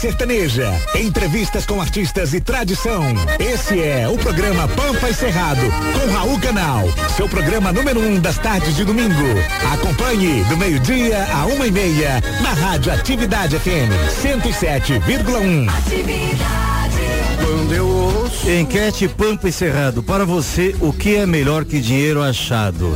sertaneja, 0.04 0.70
entrevistas 0.94 1.64
com 1.64 1.80
artistas 1.80 2.34
e 2.34 2.40
tradição. 2.40 3.02
Esse 3.40 3.80
é 3.80 4.06
o 4.06 4.18
programa 4.18 4.68
Pampa 4.68 5.08
e 5.08 5.14
Cerrado, 5.14 5.62
com 5.94 6.12
Raul 6.12 6.38
Canal, 6.40 6.84
seu 7.16 7.26
programa 7.26 7.72
número 7.72 8.00
um 8.00 8.20
das 8.20 8.36
tardes 8.36 8.76
de 8.76 8.84
domingo. 8.84 9.14
Acompanhe 9.72 10.44
do 10.44 10.58
meio-dia 10.58 11.26
a 11.32 11.46
uma 11.46 11.66
e 11.66 11.70
meia, 11.70 12.22
na 12.42 12.52
Rádio 12.52 12.92
Atividade 12.92 13.58
FM 13.58 13.88
107,1. 14.22 15.70
Quando 17.42 17.72
eu 17.72 17.88
ouço. 17.88 18.50
Enquete 18.50 19.08
Pampa 19.08 19.48
e 19.48 19.52
Cerrado. 19.52 20.02
Para 20.02 20.26
você, 20.26 20.76
o 20.82 20.92
que 20.92 21.16
é 21.16 21.24
melhor 21.24 21.64
que 21.64 21.80
dinheiro 21.80 22.22
achado? 22.22 22.92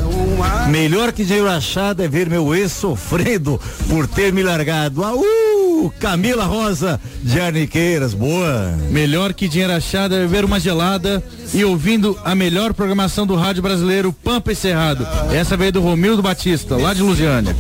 Melhor 0.69 1.13
que 1.13 1.25
dinheiro 1.25 1.49
achado 1.49 2.03
é 2.03 2.09
ver 2.09 2.29
meu 2.29 2.55
ex 2.55 2.71
sofrendo 2.71 3.59
por 3.89 4.07
ter 4.07 4.31
me 4.31 4.43
largado. 4.43 5.03
Aú! 5.03 5.48
Camila 5.99 6.45
Rosa 6.45 7.01
de 7.23 7.41
Arniqueiras, 7.41 8.15
boa. 8.15 8.75
Melhor 8.91 9.33
que 9.33 9.49
dinheiro 9.49 9.73
achado 9.73 10.15
é 10.15 10.21
beber 10.21 10.45
uma 10.45 10.59
gelada 10.59 11.23
e 11.55 11.65
ouvindo 11.65 12.19
a 12.25 12.35
melhor 12.35 12.75
programação 12.75 13.27
do 13.27 13.37
rádio 13.37 13.63
brasileiro, 13.63 14.13
Pampa 14.13 14.53
e 14.53 14.57
Cerrado. 14.57 15.07
Essa 15.33 15.57
veio 15.57 15.73
do 15.73 15.81
Romildo 15.81 16.23
Batista, 16.23 16.77
lá 16.77 16.93
de 16.93 17.03
Lusiânia. 17.03 17.55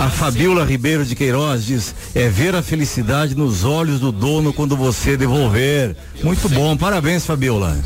A 0.00 0.08
Fabiola 0.08 0.64
Ribeiro 0.64 1.04
de 1.04 1.14
Queiroz 1.14 1.66
diz: 1.66 1.94
é 2.14 2.26
ver 2.26 2.54
a 2.54 2.62
felicidade 2.62 3.34
nos 3.34 3.64
olhos 3.64 4.00
do 4.00 4.10
dono 4.10 4.50
quando 4.50 4.74
você 4.74 5.14
devolver. 5.14 5.94
Muito 6.22 6.48
bom, 6.48 6.74
parabéns, 6.74 7.26
Fabiola. 7.26 7.78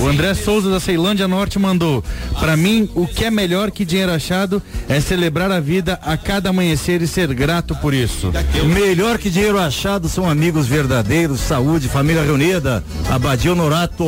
O 0.00 0.08
André 0.08 0.34
Souza 0.34 0.68
da 0.68 0.80
Ceilândia 0.80 1.28
Norte 1.28 1.60
mandou: 1.60 2.02
Para 2.40 2.56
mim, 2.56 2.90
o 2.92 3.06
que 3.06 3.24
é 3.24 3.30
melhor 3.30 3.70
que 3.70 3.84
dinheiro 3.84 4.10
achado 4.10 4.60
é 4.88 5.00
celebrar 5.00 5.52
a 5.52 5.60
vida 5.60 5.96
a 6.02 6.16
cada 6.16 6.50
amanhecer 6.50 7.02
e 7.02 7.06
ser 7.06 7.32
grato 7.32 7.72
por 7.76 7.94
isso. 7.94 8.32
Melhor 8.66 9.16
que 9.16 9.30
dinheiro 9.30 9.56
achado 9.56 10.08
são 10.08 10.28
amigos 10.28 10.66
verdadeiros, 10.66 11.38
saúde, 11.38 11.88
família 11.88 12.24
reunida. 12.24 12.82
Abadia 13.08 13.52
Honorato. 13.52 14.04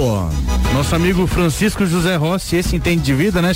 Nosso 0.74 0.96
amigo 0.96 1.28
Francisco 1.28 1.86
José 1.86 2.16
Rossi, 2.16 2.56
esse 2.56 2.74
entende 2.74 3.02
de 3.02 3.14
vida, 3.14 3.40
né? 3.40 3.52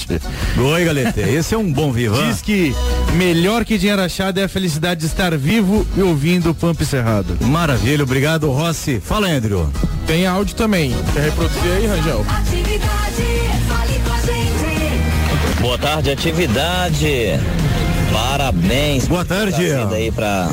Oi, 0.58 0.84
galete. 0.84 1.20
Esse 1.20 1.54
é 1.54 1.58
um 1.58 1.72
bom 1.72 1.90
vivan. 1.90 2.28
Diz 2.28 2.42
que 2.42 2.74
melhor 3.16 3.64
que 3.64 3.78
dinheiro 3.78 4.02
achado 4.02 4.38
é 4.38 4.44
a 4.44 4.48
felicidade 4.48 5.00
de 5.00 5.06
estar 5.06 5.36
vivo 5.36 5.86
e 5.96 6.02
ouvindo 6.02 6.50
o 6.50 6.54
Pampa 6.54 6.84
Cerrado. 6.84 7.36
Maravilha, 7.40 8.04
obrigado, 8.04 8.50
Rossi. 8.50 9.00
Fala, 9.00 9.28
Andrew. 9.28 9.68
Tem 10.06 10.26
áudio 10.26 10.54
também. 10.54 10.94
Quer 11.12 11.24
reproduzir 11.24 11.72
aí, 11.72 11.86
Rangel? 11.86 12.24
Boa 15.60 15.78
tarde, 15.78 16.10
atividade. 16.10 17.40
Parabéns. 18.16 19.06
Boa 19.06 19.26
tarde. 19.26 19.72
aí 19.92 20.10
para 20.10 20.48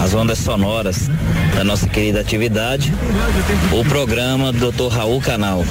as 0.00 0.14
ondas 0.14 0.38
sonoras 0.38 1.10
da 1.52 1.64
nossa 1.64 1.88
querida 1.88 2.20
atividade. 2.20 2.94
O 3.72 3.84
programa 3.84 4.52
do 4.52 4.70
Dr. 4.70 4.86
Raul 4.86 5.20
Canal. 5.20 5.64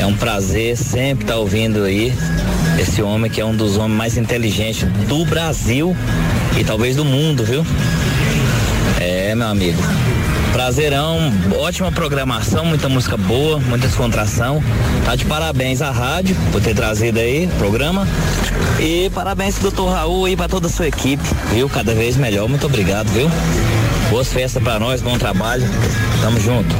É 0.00 0.06
um 0.06 0.14
prazer 0.14 0.78
sempre 0.78 1.24
estar 1.24 1.36
ouvindo 1.36 1.84
aí 1.84 2.10
esse 2.80 3.02
homem 3.02 3.30
que 3.30 3.38
é 3.38 3.44
um 3.44 3.54
dos 3.54 3.76
homens 3.76 3.98
mais 3.98 4.16
inteligentes 4.16 4.88
do 5.06 5.26
Brasil 5.26 5.94
e 6.58 6.64
talvez 6.64 6.96
do 6.96 7.04
mundo, 7.04 7.44
viu? 7.44 7.66
É, 8.98 9.34
meu 9.34 9.48
amigo. 9.48 9.78
Prazerão, 10.52 11.32
ótima 11.56 11.92
programação, 11.92 12.64
muita 12.64 12.88
música 12.88 13.16
boa, 13.16 13.58
muita 13.60 13.86
descontração. 13.86 14.62
Tá 15.04 15.14
de 15.14 15.24
parabéns 15.24 15.80
à 15.80 15.90
rádio 15.90 16.36
por 16.50 16.60
ter 16.60 16.74
trazido 16.74 17.18
aí 17.18 17.46
o 17.46 17.58
programa. 17.58 18.06
E 18.80 19.10
parabéns 19.14 19.54
pro 19.54 19.70
doutor 19.70 19.92
Raul 19.92 20.28
e 20.28 20.36
para 20.36 20.48
toda 20.48 20.66
a 20.66 20.70
sua 20.70 20.88
equipe, 20.88 21.22
viu? 21.52 21.68
Cada 21.68 21.94
vez 21.94 22.16
melhor. 22.16 22.48
Muito 22.48 22.66
obrigado, 22.66 23.08
viu? 23.08 23.30
Boas 24.10 24.32
festas 24.32 24.62
para 24.62 24.78
nós, 24.78 25.00
bom 25.00 25.16
trabalho. 25.18 25.64
Tamo 26.20 26.40
junto. 26.40 26.74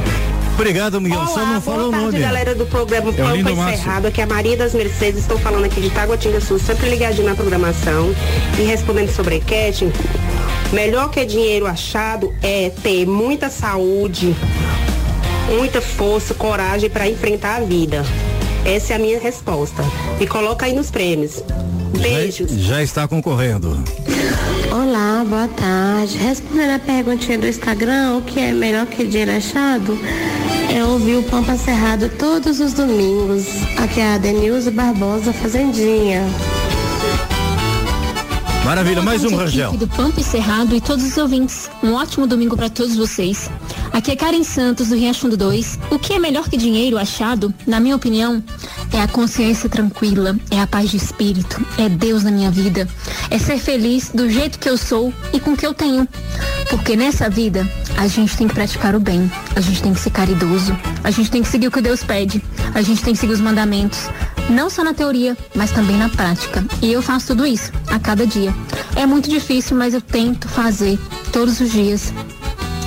Obrigado, 0.55 0.99
Miguel. 0.99 1.25
Só 1.27 1.39
não 1.39 1.47
boa 1.51 1.61
falou 1.61 1.87
o 1.87 1.91
tarde, 1.91 2.05
nome. 2.07 2.19
galera 2.19 2.53
do 2.53 2.65
programa 2.65 3.11
É 3.11 3.13
Pampa. 3.13 3.71
Encerrado. 3.71 4.07
Aqui 4.07 4.19
é 4.19 4.25
a 4.25 4.27
Maria 4.27 4.57
das 4.57 4.73
Mercedes. 4.73 5.21
Estou 5.21 5.39
falando 5.39 5.63
aqui 5.63 5.79
de 5.79 5.89
Taguatinga 5.89 6.41
Sul, 6.41 6.59
sempre 6.59 6.89
ligadinho 6.89 7.29
na 7.29 7.33
programação. 7.35 8.13
E 8.57 8.63
respondendo 8.63 9.09
sobre 9.09 9.35
a 9.35 9.37
enquete, 9.37 9.85
melhor 10.71 11.09
que 11.09 11.25
dinheiro 11.25 11.65
achado 11.65 12.33
é 12.41 12.69
ter 12.69 13.05
muita 13.05 13.49
saúde, 13.49 14.35
muita 15.55 15.81
força, 15.81 16.33
coragem 16.33 16.89
para 16.89 17.07
enfrentar 17.07 17.57
a 17.57 17.59
vida. 17.61 18.05
Essa 18.65 18.93
é 18.93 18.95
a 18.97 18.99
minha 18.99 19.19
resposta. 19.19 19.83
Me 20.19 20.27
coloca 20.27 20.65
aí 20.65 20.73
nos 20.73 20.91
prêmios. 20.91 21.43
Beijos. 21.99 22.51
Já 22.51 22.83
está 22.83 23.07
concorrendo. 23.07 23.83
Olá, 24.71 25.25
boa 25.27 25.47
tarde. 25.47 26.17
Respondendo 26.17 26.75
a 26.75 26.79
perguntinha 26.79 27.37
do 27.37 27.47
Instagram, 27.47 28.17
o 28.17 28.21
que 28.21 28.39
é 28.39 28.51
melhor 28.51 28.85
que 28.85 29.05
dinheiro 29.05 29.31
achado? 29.31 29.97
É 30.73 30.83
ouvir 30.83 31.15
o 31.15 31.23
Pampa 31.23 31.57
Cerrado 31.57 32.09
todos 32.09 32.59
os 32.59 32.73
domingos. 32.73 33.45
Aqui 33.77 33.99
é 33.99 34.13
a 34.13 34.17
Denilza 34.17 34.69
Barbosa 34.69 35.33
Fazendinha. 35.33 36.21
Maravilha, 38.69 39.01
mais 39.01 39.25
um, 39.25 39.29
Boa 39.29 39.39
tarde, 39.45 39.61
Rangel. 39.61 39.79
do 39.79 39.87
Pampa 39.87 40.21
e 40.21 40.23
Cerrado 40.23 40.75
e 40.75 40.79
todos 40.79 41.03
os 41.03 41.17
ouvintes. 41.17 41.71
Um 41.81 41.93
ótimo 41.93 42.27
domingo 42.27 42.55
para 42.55 42.69
todos 42.69 42.95
vocês. 42.95 43.49
Aqui 43.91 44.11
é 44.11 44.15
Karen 44.15 44.43
Santos, 44.43 44.89
do 44.89 44.95
Riachundo 44.95 45.35
2. 45.35 45.79
O 45.89 45.97
que 45.97 46.13
é 46.13 46.19
melhor 46.19 46.47
que 46.47 46.55
dinheiro 46.55 46.95
achado, 46.95 47.51
na 47.65 47.79
minha 47.79 47.95
opinião, 47.95 48.43
é 48.93 49.01
a 49.01 49.07
consciência 49.07 49.67
tranquila, 49.67 50.37
é 50.51 50.61
a 50.61 50.67
paz 50.67 50.91
de 50.91 50.97
espírito, 50.97 51.65
é 51.79 51.89
Deus 51.89 52.23
na 52.23 52.29
minha 52.29 52.51
vida, 52.51 52.87
é 53.31 53.39
ser 53.39 53.57
feliz 53.57 54.11
do 54.13 54.29
jeito 54.29 54.59
que 54.59 54.69
eu 54.69 54.77
sou 54.77 55.11
e 55.33 55.39
com 55.39 55.53
o 55.53 55.57
que 55.57 55.65
eu 55.65 55.73
tenho. 55.73 56.07
Porque 56.69 56.95
nessa 56.95 57.27
vida, 57.27 57.67
a 57.97 58.05
gente 58.05 58.37
tem 58.37 58.47
que 58.47 58.53
praticar 58.53 58.93
o 58.95 58.99
bem, 58.99 59.31
a 59.55 59.61
gente 59.61 59.81
tem 59.81 59.93
que 59.95 59.99
ser 59.99 60.11
caridoso, 60.11 60.77
a 61.03 61.09
gente 61.09 61.31
tem 61.31 61.41
que 61.41 61.47
seguir 61.47 61.67
o 61.67 61.71
que 61.71 61.81
Deus 61.81 62.03
pede, 62.03 62.43
a 62.75 62.83
gente 62.83 63.01
tem 63.01 63.13
que 63.13 63.19
seguir 63.19 63.33
os 63.33 63.41
mandamentos, 63.41 64.07
não 64.49 64.69
só 64.69 64.83
na 64.83 64.93
teoria, 64.93 65.37
mas 65.55 65.71
também 65.71 65.97
na 65.97 66.09
prática. 66.09 66.63
E 66.81 66.91
eu 66.91 67.01
faço 67.01 67.27
tudo 67.27 67.45
isso 67.45 67.71
a 67.87 67.99
cada 67.99 68.25
dia. 68.25 68.53
É 68.95 69.05
muito 69.05 69.29
difícil, 69.29 69.77
mas 69.77 69.93
eu 69.93 70.01
tento 70.01 70.47
fazer 70.49 70.99
todos 71.31 71.59
os 71.59 71.71
dias 71.71 72.13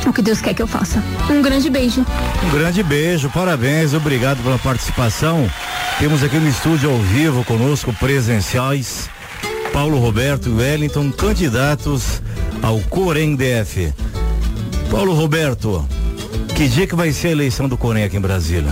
o 0.06 0.12
que 0.12 0.20
Deus 0.20 0.40
quer 0.40 0.52
que 0.52 0.60
eu 0.60 0.66
faça. 0.66 1.02
Um 1.30 1.40
grande 1.40 1.70
beijo. 1.70 2.04
Um 2.44 2.50
grande 2.50 2.82
beijo, 2.82 3.30
parabéns, 3.30 3.94
obrigado 3.94 4.42
pela 4.42 4.58
participação. 4.58 5.48
Temos 5.98 6.22
aqui 6.24 6.36
no 6.36 6.48
estúdio 6.48 6.90
ao 6.90 6.98
vivo 6.98 7.44
conosco 7.44 7.92
presenciais 7.94 9.08
Paulo 9.72 9.98
Roberto 9.98 10.50
e 10.50 10.52
Wellington, 10.52 11.10
candidatos 11.10 12.20
ao 12.60 12.78
Corém 12.80 13.34
DF. 13.34 13.92
Paulo 14.90 15.14
Roberto, 15.14 15.86
que 16.54 16.68
dia 16.68 16.86
que 16.86 16.94
vai 16.94 17.10
ser 17.12 17.28
a 17.28 17.32
eleição 17.32 17.68
do 17.68 17.78
Corém 17.78 18.04
aqui 18.04 18.16
em 18.16 18.20
Brasília? 18.20 18.70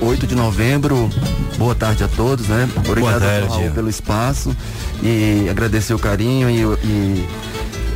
8 0.00 0.26
de 0.28 0.36
novembro. 0.36 1.10
Boa 1.58 1.74
tarde 1.74 2.04
a 2.04 2.08
todos, 2.08 2.46
né? 2.46 2.68
Obrigado. 2.76 3.20
Raul, 3.48 3.70
pelo 3.74 3.88
espaço 3.90 4.56
e 5.02 5.48
agradecer 5.50 5.92
o 5.92 5.98
carinho 5.98 6.48
e, 6.48 6.64
o- 6.64 6.78
e 6.84 7.26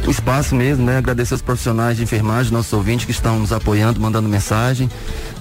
o 0.07 0.11
espaço 0.11 0.55
mesmo, 0.57 0.85
né? 0.85 0.99
Agradecer 0.99 1.35
os 1.35 1.43
profissionais 1.43 1.97
de 1.97 2.03
enfermagem, 2.03 2.53
nossos 2.53 2.73
ouvintes 2.73 3.05
que 3.07 3.13
estão 3.13 3.39
nos 3.39 3.53
apoiando, 3.53 4.01
mandando 4.01 4.29
mensagem. 4.29 4.91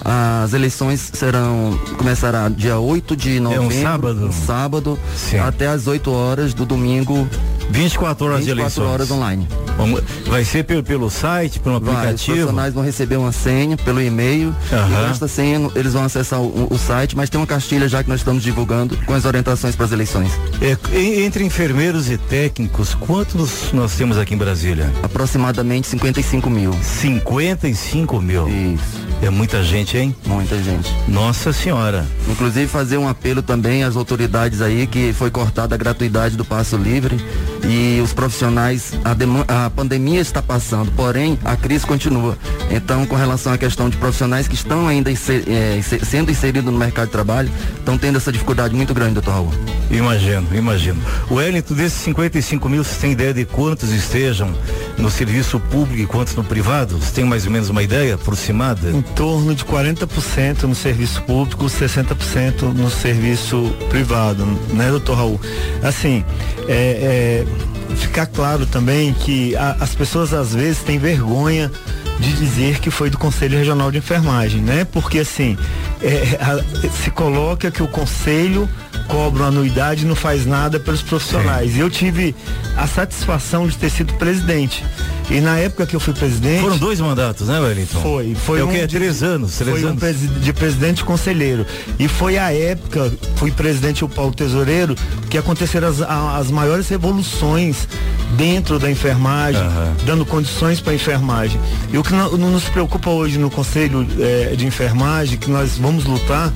As 0.05 0.53
eleições 0.53 1.09
serão 1.13 1.80
começará 1.97 2.47
dia 2.49 2.78
8 2.78 3.15
de 3.15 3.39
novembro, 3.39 3.82
sábado? 3.82 4.26
um 4.28 4.32
sábado, 4.32 4.99
até 5.47 5.67
às 5.67 5.88
8 5.88 6.11
horas 6.11 6.53
do 6.53 6.65
domingo. 6.65 7.28
24 7.72 8.26
horas 8.26 8.39
de 8.45 8.45
24 8.53 8.61
eleições. 8.84 8.88
horas 8.93 9.11
online. 9.11 9.47
Vamos- 9.78 10.01
vai 10.28 10.43
ser 10.45 10.63
pelo, 10.63 10.84
pelo 10.84 11.09
site, 11.09 11.59
pelo 11.59 11.80
Vai, 11.80 11.91
os 11.93 11.97
aplicativo? 11.99 12.36
profissionais 12.38 12.74
vão 12.74 12.84
receber 12.84 13.15
uma 13.17 13.32
senha 13.32 13.78
pelo 13.78 14.01
e-mail. 14.01 14.53
Aham. 14.72 14.89
E 15.07 15.11
esta 15.11 15.28
senha 15.28 15.69
eles 15.76 15.93
vão 15.93 16.03
acessar 16.03 16.39
o, 16.41 16.67
o 16.69 16.78
site, 16.78 17.15
mas 17.15 17.30
tem 17.30 17.39
uma 17.39 17.47
castilha 17.47 17.88
já 17.88 18.03
que 18.03 18.09
nós 18.09 18.19
estamos 18.19 18.43
divulgando 18.43 18.95
com 19.05 19.13
as 19.13 19.26
orientações 19.26 19.76
para 19.76 19.86
as 19.86 19.91
eleições. 19.91 20.32
É, 20.61 20.78
entre 21.24 21.43
enfermeiros 21.43 22.09
e 22.09 22.17
técnicos, 22.17 22.93
quantos 22.93 23.72
nós 23.74 23.95
temos 23.95 24.17
aqui 24.17 24.34
em 24.34 24.38
Brasília? 24.38 24.91
Aproximadamente 25.01 25.88
55 25.88 26.49
mil. 26.49 26.74
55 26.84 28.22
mil? 28.22 28.47
Isso. 28.47 29.11
É 29.22 29.30
muita 29.30 29.61
gente, 29.63 29.95
hein? 29.97 30.15
Muita 30.26 30.57
gente. 30.63 30.91
Nossa 31.07 31.53
senhora. 31.53 32.05
Inclusive 32.28 32.67
fazer 32.67 32.97
um 32.97 33.07
apelo 33.07 33.43
também 33.43 33.84
às 33.84 33.95
autoridades 33.95 34.61
aí 34.61 34.88
que 34.88 35.13
foi 35.13 35.30
cortada 35.30 35.76
a 35.76 35.78
gratuidade 35.78 36.36
do 36.36 36.43
passo 36.43 36.76
livre 36.76 37.24
e 37.63 38.01
os 38.01 38.13
profissionais, 38.13 38.93
a, 39.05 39.65
a 39.65 39.69
pandemia 39.69 40.19
está 40.19 40.41
passando, 40.41 40.91
porém 40.93 41.38
a 41.45 41.55
crise 41.55 41.86
continua. 41.86 42.36
Então, 42.72 43.05
com 43.05 43.15
relação 43.15 43.53
à 43.53 43.57
questão 43.59 43.89
de 43.89 43.97
profissionais 43.97 44.47
que 44.47 44.55
estão 44.55 44.88
ainda 44.88 45.11
inser- 45.11 45.43
eh, 45.47 45.76
inser- 45.78 46.03
sendo 46.03 46.32
inseridos 46.32 46.72
no 46.72 46.80
mercado 46.80 47.05
de 47.05 47.11
trabalho, 47.11 47.51
estão 47.78 47.99
tendo 47.99 48.17
essa 48.17 48.32
dificuldade 48.32 48.74
muito 48.74 48.91
grande, 48.93 49.13
doutor 49.15 49.32
Raul. 49.34 49.53
Imagino, 49.91 50.47
imagino. 50.53 50.99
O 51.30 51.36
Wellington, 51.36 51.76
desses 51.76 51.99
55 52.01 52.67
mil, 52.67 52.84
você 52.84 52.95
tem 52.99 53.11
ideia 53.11 53.34
de 53.34 53.45
quantos 53.45 53.91
estejam 53.91 54.51
no 54.97 55.11
serviço 55.11 55.59
público 55.59 56.01
e 56.01 56.05
quantos 56.07 56.36
no 56.36 56.43
privado? 56.43 56.97
Você 56.97 57.11
tem 57.13 57.26
mais 57.26 57.45
ou 57.45 57.51
menos 57.51 57.69
uma 57.69 57.84
ideia 57.84 58.15
aproximada? 58.15 58.89
Em 58.89 59.01
torno 59.16 59.53
de 59.53 59.64
40% 59.66 60.64
no 60.64 60.76
serviço 60.76 61.22
público, 61.24 61.66
60% 61.66 62.62
no 62.74 62.89
serviço 62.89 63.74
privado, 63.89 64.45
né, 64.74 64.89
doutor 64.89 65.18
Raul? 65.18 65.39
Assim, 65.84 66.24
é, 66.68 67.45
é, 67.93 67.95
ficar 67.95 68.26
claro 68.26 68.66
também 68.66 69.14
que 69.14 69.55
a, 69.55 69.78
as 69.80 69.93
pessoas 69.95 70.34
às 70.34 70.53
vezes 70.53 70.80
têm 70.80 70.97
vergonha 70.97 71.72
de 72.20 72.34
dizer 72.34 72.80
que 72.80 72.91
foi 72.91 73.09
do 73.09 73.18
Conselho 73.18 73.57
Regional 73.57 73.91
de 73.91 73.97
Enfermagem, 73.97 74.62
né? 74.62 74.86
Porque 74.86 75.20
assim, 75.20 75.57
é, 76.01 76.38
a, 76.39 76.89
se 76.89 77.09
coloca 77.09 77.72
que 77.72 77.82
o 77.82 77.88
Conselho 77.88 78.70
cobra 79.07 79.43
uma 79.43 79.47
anuidade 79.49 80.03
e 80.03 80.07
não 80.07 80.16
faz 80.16 80.45
nada 80.45 80.80
pelos 80.80 81.01
profissionais. 81.01 81.76
E 81.76 81.80
eu 81.80 81.89
tive 81.89 82.36
a 82.78 82.88
satisfação 82.88 83.68
de 83.68 83.78
ter 83.78 83.89
sido 83.89 84.14
presidente. 84.14 84.86
E 85.32 85.39
na 85.39 85.57
época 85.57 85.86
que 85.86 85.95
eu 85.95 85.99
fui 85.99 86.13
presidente. 86.13 86.61
Foram 86.61 86.77
dois 86.77 86.99
mandatos, 86.99 87.47
né, 87.47 87.57
Wellington? 87.59 88.01
Foi, 88.01 88.36
foi 88.36 88.59
é 88.59 88.63
um 88.65 88.67
que? 88.67 88.77
É 88.77 88.86
de- 88.88 88.95
três 88.97 89.23
anos, 89.23 89.55
três 89.57 89.71
foi 89.71 89.86
um 89.86 89.89
anos. 89.89 89.99
presi- 89.99 90.27
de 90.27 90.51
presidente 90.53 90.99
e 90.99 91.03
conselheiro. 91.05 91.65
E 91.97 92.07
foi 92.07 92.38
a 92.38 92.53
época, 92.53 93.11
fui 93.38 93.49
presidente 93.51 94.03
o 94.03 94.09
Paulo 94.09 94.34
Tesoureiro, 94.34 94.93
que 95.29 95.38
aconteceram 95.38 95.88
as, 95.88 96.01
as 96.01 96.51
maiores 96.51 96.89
revoluções 96.89 97.88
dentro 98.36 98.77
da 98.77 98.89
enfermagem, 98.91 99.61
dando 100.05 100.25
condições 100.25 100.82
para 100.82 100.91
a 100.91 100.95
enfermagem. 100.95 101.59
E 101.93 101.97
o 101.97 102.03
que 102.03 102.11
não, 102.13 102.38
não 102.38 102.49
nos 102.51 102.63
preocupa 102.65 103.09
hoje 103.09 103.38
no 103.38 103.49
Conselho 103.49 104.05
eh, 104.19 104.53
de 104.57 104.65
Enfermagem, 104.65 105.38
que 105.38 105.49
nós 105.49 105.77
vamos 105.77 106.03
lutar, 106.05 106.51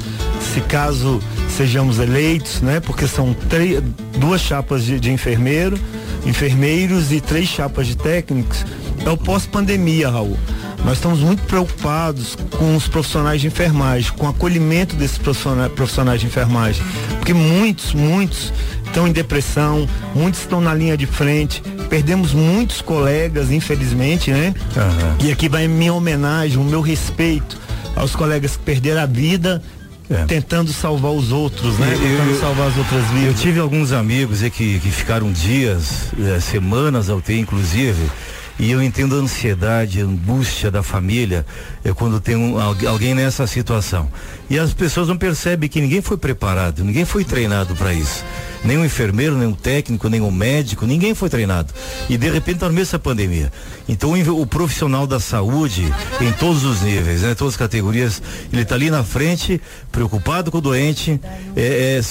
se 0.54 0.60
caso 0.62 1.22
sejamos 1.50 2.00
eleitos, 2.00 2.62
né? 2.62 2.80
Porque 2.82 3.08
são 3.08 3.36
duas 4.18 4.42
chapas 4.42 4.84
de, 4.84 5.00
de 5.00 5.12
enfermeiro, 5.12 5.78
enfermeiros 6.26 7.12
e 7.12 7.22
três 7.22 7.48
chapas 7.48 7.88
de 7.88 7.96
técnicos, 7.96 8.66
é 9.06 9.10
o 9.10 9.18
pós-pandemia, 9.18 10.10
Raul. 10.10 10.38
Nós 10.84 10.98
estamos 10.98 11.20
muito 11.20 11.42
preocupados 11.44 12.38
com 12.58 12.76
os 12.76 12.88
profissionais 12.88 13.42
de 13.42 13.48
enfermagem, 13.48 14.12
com 14.14 14.28
o 14.28 14.30
acolhimento 14.30 14.96
desses 14.96 15.18
profissionais, 15.18 16.22
de 16.22 16.28
enfermagem. 16.28 16.84
Porque 17.18 17.34
muitos, 17.34 17.94
muitos 17.94 18.54
estão 18.86 19.08
em 19.08 19.12
depressão, 19.12 19.90
muitos 20.14 20.42
estão 20.42 20.62
na 20.62 20.74
linha 20.76 20.96
de 20.96 21.08
frente. 21.08 21.64
Perdemos 21.90 22.34
muitos 22.34 22.82
colegas, 22.82 23.52
infelizmente, 23.52 24.32
né? 24.32 24.54
E 25.24 25.32
aqui 25.32 25.50
vai 25.50 25.68
minha 25.68 25.94
homenagem, 25.94 26.58
o 26.58 26.64
meu 26.64 26.82
respeito 26.82 27.58
aos 27.96 28.16
colegas 28.16 28.56
que 28.56 28.64
perderam 28.64 29.02
a 29.02 29.06
vida 29.08 29.64
tentando 30.28 30.72
salvar 30.72 31.12
os 31.12 31.32
outros, 31.32 31.78
né? 31.80 31.94
Eu- 31.94 32.00
tentando 32.00 32.30
eu- 32.32 32.40
salvar 32.40 32.68
as 32.68 32.78
outras 32.78 33.04
vidas. 33.12 33.28
Eu 33.28 33.34
tive 33.34 33.60
alguns 33.60 33.92
amigos 33.92 34.40
que, 34.42 34.80
que 34.80 34.92
ficaram 34.92 35.32
dias, 35.32 36.12
eh, 36.20 36.40
semanas 36.40 37.10
ao 37.10 37.18
UTI, 37.18 37.40
inclusive, 37.40 38.02
e 38.58 38.72
eu 38.72 38.82
entendo 38.82 39.16
a 39.16 39.20
ansiedade, 39.20 40.00
a 40.02 40.06
angústia 40.06 40.72
da 40.72 40.82
família 40.82 41.46
eh, 41.84 41.94
quando 41.94 42.20
tem 42.20 42.36
um- 42.36 42.60
algu- 42.60 42.88
alguém 42.88 43.14
nessa 43.14 43.46
situação. 43.48 44.10
E 44.50 44.58
as 44.60 44.74
pessoas 44.74 45.08
não 45.08 45.18
percebem 45.18 45.68
que 45.68 45.82
ninguém 45.82 46.02
foi 46.02 46.18
preparado, 46.18 46.84
ninguém 46.84 47.04
foi 47.06 47.24
treinado 47.24 47.76
para 47.76 47.94
isso. 47.94 48.24
Nem 48.64 48.78
um 48.78 48.86
enfermeiro, 48.86 49.38
nem 49.38 49.48
um 49.48 49.54
técnico, 49.54 50.08
nem 50.10 50.22
um 50.22 50.32
médico, 50.32 50.86
ninguém 50.86 51.14
foi 51.14 51.30
treinado. 51.30 51.74
E 52.10 52.18
de 52.18 52.30
repente 52.30 52.56
está 52.56 52.68
no 52.68 52.74
meio 52.74 52.86
dessa 52.86 52.98
pandemia. 53.00 53.52
Então 53.88 54.14
o, 54.14 54.46
profissional 54.48 55.06
da 55.06 55.20
saúde, 55.20 55.92
em 56.22 56.32
todos 56.34 56.64
os 56.64 56.82
níveis, 56.82 57.22
né, 57.22 57.36
todas 57.36 57.54
as 57.56 57.58
categorias, 57.58 58.22
ele 58.54 58.62
está 58.62 58.76
ali 58.76 58.90
na 58.90 59.04
frente, 59.04 59.62
preocupado 59.92 60.50
com 60.52 60.58
o 60.60 60.62
doente, 60.62 61.20
é, 61.56 61.98
é, 62.00 62.02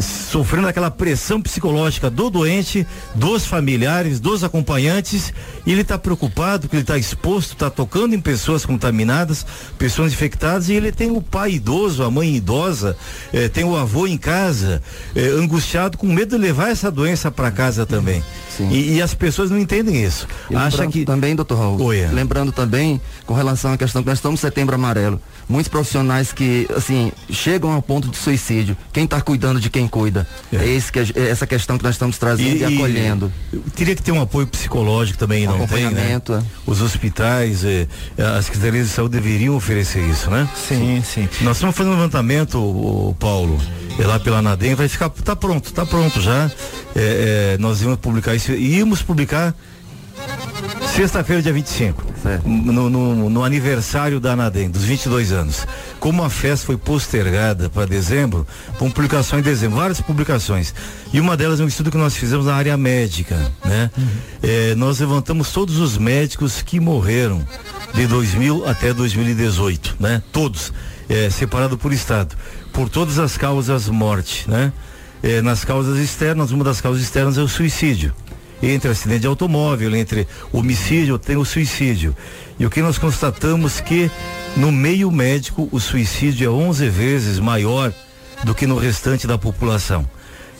sofrendo 0.00 0.68
aquela 0.68 0.90
pressão 0.90 1.40
psicológica 1.40 2.10
do 2.10 2.30
doente, 2.30 2.86
dos 3.14 3.46
familiares, 3.46 4.20
dos 4.20 4.44
acompanhantes, 4.44 5.32
e 5.64 5.72
ele 5.72 5.82
está 5.82 5.98
preocupado 5.98 6.62
porque 6.62 6.76
ele 6.76 6.82
está 6.82 6.98
exposto, 6.98 7.52
está 7.52 7.70
tocando 7.70 8.14
em 8.14 8.20
pessoas 8.20 8.66
contaminadas, 8.66 9.46
pessoas 9.78 10.12
infectadas, 10.12 10.68
e 10.68 10.74
ele 10.74 10.92
tem 10.92 11.10
o 11.10 11.22
pai 11.22 11.52
idoso, 11.52 12.02
a 12.02 12.10
mãe 12.10 12.36
idosa, 12.36 12.96
eh, 13.32 13.48
tem 13.48 13.64
o 13.64 13.76
avô 13.76 14.06
em 14.06 14.18
casa, 14.18 14.82
eh, 15.14 15.28
angustiado, 15.28 15.96
com 15.96 16.06
medo 16.06 16.36
de 16.36 16.42
levar 16.42 16.70
essa 16.70 16.90
doença 16.90 17.30
para 17.30 17.50
casa 17.50 17.86
também. 17.86 18.22
E, 18.70 18.96
e 18.96 19.02
as 19.02 19.14
pessoas 19.14 19.50
não 19.50 19.58
entendem 19.58 20.02
isso. 20.04 20.26
Acha 20.52 20.78
lembrando 20.78 20.92
que 20.92 21.04
também, 21.04 21.36
doutor 21.36 21.58
Raul, 21.58 21.92
é. 21.92 22.08
lembrando 22.08 22.50
também 22.50 23.00
com 23.24 23.34
relação 23.34 23.72
à 23.72 23.78
questão 23.78 24.02
que 24.02 24.08
nós 24.08 24.18
estamos 24.18 24.40
setembro 24.40 24.74
amarelo, 24.74 25.20
muitos 25.48 25.68
profissionais 25.68 26.32
que, 26.32 26.68
assim, 26.76 27.10
chegam 27.30 27.72
ao 27.72 27.80
ponto 27.80 28.08
de 28.08 28.16
suicídio. 28.16 28.76
Quem 28.92 29.04
está 29.04 29.20
cuidando 29.20 29.60
de 29.60 29.70
quem 29.70 29.88
cuida? 29.88 30.28
É, 30.52 30.66
esse 30.68 30.92
que, 30.92 30.98
é 30.98 31.28
essa 31.28 31.46
questão 31.46 31.78
que 31.78 31.84
nós 31.84 31.94
estamos 31.94 32.18
trazendo 32.18 32.56
e, 32.56 32.64
acolhendo. 32.64 33.32
eu 33.52 33.62
teria 33.74 33.96
que 33.96 34.02
ter 34.02 34.12
um 34.12 34.20
apoio 34.20 34.46
psicológico 34.46 35.18
também, 35.18 35.46
não 35.46 35.66
tem, 35.66 35.84
né? 35.84 35.86
Acompanhamento, 35.86 36.34
é. 36.34 36.42
Os 36.66 36.82
hospitais, 36.82 37.64
eh, 37.64 37.86
as 38.18 38.46
secretarias 38.46 38.88
de 38.88 38.92
saúde 38.92 39.18
deveriam 39.18 39.56
oferecer 39.56 40.00
isso, 40.08 40.30
né? 40.30 40.48
Sim, 40.54 41.02
sim. 41.04 41.28
Nós 41.40 41.56
estamos 41.56 41.74
fazendo 41.74 41.92
um 41.92 41.96
levantamento, 41.96 42.58
o, 42.58 43.16
Paulo, 43.18 43.58
é 43.98 44.06
lá 44.06 44.20
pela 44.20 44.42
Nadem, 44.42 44.74
vai 44.74 44.88
ficar, 44.88 45.08
tá 45.08 45.34
pronto, 45.34 45.72
tá 45.72 45.86
pronto 45.86 46.20
já. 46.20 46.50
É, 46.94 47.54
é, 47.54 47.58
nós 47.58 47.80
íamos 47.80 47.98
publicar 47.98 48.34
isso, 48.34 48.52
íamos 48.52 49.02
publicar 49.02 49.54
Sexta-feira, 50.94 51.40
dia 51.40 51.52
25, 51.52 52.04
no, 52.44 52.90
no, 52.90 53.30
no 53.30 53.44
aniversário 53.44 54.18
da 54.18 54.32
Anadem, 54.32 54.68
dos 54.68 54.82
22 54.82 55.30
anos. 55.30 55.64
Como 56.00 56.24
a 56.24 56.30
festa 56.30 56.66
foi 56.66 56.76
postergada 56.76 57.70
para 57.70 57.86
dezembro, 57.86 58.44
com 58.78 58.90
publicação 58.90 59.38
em 59.38 59.42
dezembro, 59.42 59.76
várias 59.76 60.00
publicações. 60.00 60.74
E 61.12 61.20
uma 61.20 61.36
delas 61.36 61.60
é 61.60 61.64
um 61.64 61.68
estudo 61.68 61.90
que 61.92 61.96
nós 61.96 62.16
fizemos 62.16 62.46
na 62.46 62.54
área 62.54 62.76
médica, 62.76 63.36
né? 63.64 63.90
É, 64.42 64.74
nós 64.74 64.98
levantamos 64.98 65.52
todos 65.52 65.78
os 65.78 65.96
médicos 65.96 66.62
que 66.62 66.80
morreram 66.80 67.46
de 67.94 68.06
2000 68.08 68.66
até 68.68 68.92
2018, 68.92 69.96
né? 70.00 70.20
Todos, 70.32 70.72
é, 71.08 71.30
separado 71.30 71.78
por 71.78 71.92
estado, 71.92 72.36
por 72.72 72.88
todas 72.88 73.20
as 73.20 73.36
causas 73.36 73.88
morte, 73.88 74.50
né? 74.50 74.72
É, 75.22 75.40
nas 75.42 75.64
causas 75.64 75.96
externas, 75.98 76.50
uma 76.50 76.64
das 76.64 76.80
causas 76.80 77.02
externas 77.02 77.38
é 77.38 77.42
o 77.42 77.48
suicídio 77.48 78.12
entre 78.62 78.90
acidente 78.90 79.20
de 79.20 79.26
automóvel, 79.26 79.94
entre 79.94 80.26
homicídio, 80.52 81.18
tem 81.18 81.36
o 81.36 81.44
suicídio. 81.44 82.14
E 82.58 82.66
o 82.66 82.70
que 82.70 82.82
nós 82.82 82.98
constatamos 82.98 83.80
que 83.80 84.10
no 84.56 84.72
meio 84.72 85.10
médico 85.10 85.68
o 85.70 85.78
suicídio 85.78 86.46
é 86.46 86.50
11 86.50 86.88
vezes 86.88 87.38
maior 87.38 87.92
do 88.44 88.54
que 88.54 88.66
no 88.66 88.76
restante 88.78 89.26
da 89.26 89.38
população. 89.38 90.08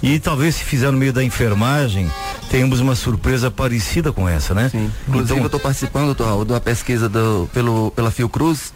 E 0.01 0.21
talvez 0.21 0.55
se 0.55 0.63
fizer 0.65 0.93
no 0.93 0.97
meio 0.99 1.13
da 1.13 1.25
enfermagem, 1.25 2.09
tenhamos 2.49 2.79
uma 2.79 2.95
surpresa 2.95 3.51
parecida 3.51 4.13
com 4.13 4.29
essa, 4.29 4.55
né? 4.55 4.69
Sim. 4.71 4.89
Inclusive 5.09 5.33
Então- 5.33 5.39
eu 5.39 5.47
estou 5.47 5.59
participando, 5.59 6.07
doutor 6.07 6.27
Raul, 6.29 6.45
de 6.45 6.53
uma 6.53 6.61
pesquisa 6.61 7.09
do, 7.09 7.51
pelo, 7.53 7.91
pela 7.91 8.13
Fiocruz, 8.13 8.73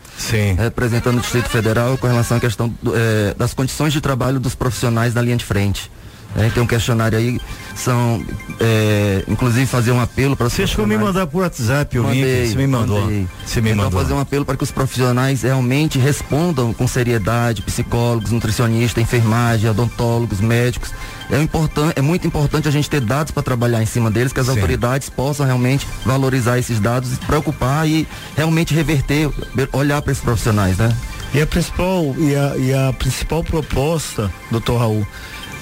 representando 0.58 1.18
o 1.18 1.20
Distrito 1.20 1.48
Federal 1.48 1.96
com 1.96 2.08
relação 2.08 2.38
à 2.38 2.40
questão 2.40 2.74
do, 2.82 2.92
eh, 2.96 3.34
das 3.38 3.54
condições 3.54 3.92
de 3.92 4.00
trabalho 4.00 4.40
dos 4.40 4.56
profissionais 4.56 5.14
na 5.14 5.22
linha 5.22 5.36
de 5.36 5.44
frente. 5.44 5.90
É, 6.36 6.48
tem 6.48 6.62
um 6.62 6.66
questionário 6.66 7.18
aí, 7.18 7.38
são, 7.76 8.24
eh, 8.58 9.22
inclusive 9.28 9.66
fazer 9.66 9.92
um 9.92 10.00
apelo 10.00 10.34
para 10.34 10.48
Você 10.48 10.66
chegou 10.66 10.86
me 10.86 10.96
mandar 10.96 11.26
por 11.26 11.42
WhatsApp 11.42 11.98
o 11.98 12.10
link, 12.10 12.48
você 12.48 12.56
me 12.56 12.66
mandou. 12.66 13.02
Você 13.44 13.60
me 13.60 13.70
então 13.70 13.84
mandou. 13.84 14.00
fazer 14.00 14.14
um 14.14 14.18
apelo 14.20 14.44
para 14.44 14.56
que 14.56 14.64
os 14.64 14.70
profissionais 14.70 15.42
realmente 15.42 15.98
respondam 15.98 16.72
com 16.72 16.86
seriedade, 16.88 17.60
psicólogos, 17.62 18.30
nutricionistas, 18.30 19.02
enfermagem, 19.02 19.68
odontólogos, 19.68 20.40
médicos. 20.40 20.90
É, 21.30 21.40
importan- 21.40 21.92
é 21.96 22.00
muito 22.00 22.26
importante 22.26 22.66
a 22.66 22.70
gente 22.70 22.88
ter 22.88 23.00
dados 23.00 23.30
para 23.30 23.42
trabalhar 23.42 23.82
em 23.82 23.86
cima 23.86 24.10
deles, 24.10 24.32
que 24.32 24.40
as 24.40 24.46
Sim. 24.46 24.52
autoridades 24.52 25.10
possam 25.10 25.44
realmente 25.44 25.86
valorizar 26.04 26.58
esses 26.58 26.80
dados, 26.80 27.10
se 27.10 27.16
preocupar 27.26 27.86
e 27.86 28.06
realmente 28.36 28.72
reverter, 28.74 29.30
olhar 29.72 30.00
para 30.02 30.12
esses 30.12 30.24
profissionais, 30.24 30.78
né? 30.78 30.94
E 31.34 31.40
a 31.40 31.46
principal, 31.46 32.14
e 32.18 32.34
a, 32.36 32.56
e 32.58 32.74
a 32.74 32.92
principal 32.92 33.42
proposta, 33.42 34.30
doutor 34.50 34.78
Raul, 34.78 35.06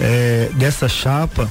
é, 0.01 0.51
dessa 0.55 0.89
chapa, 0.89 1.51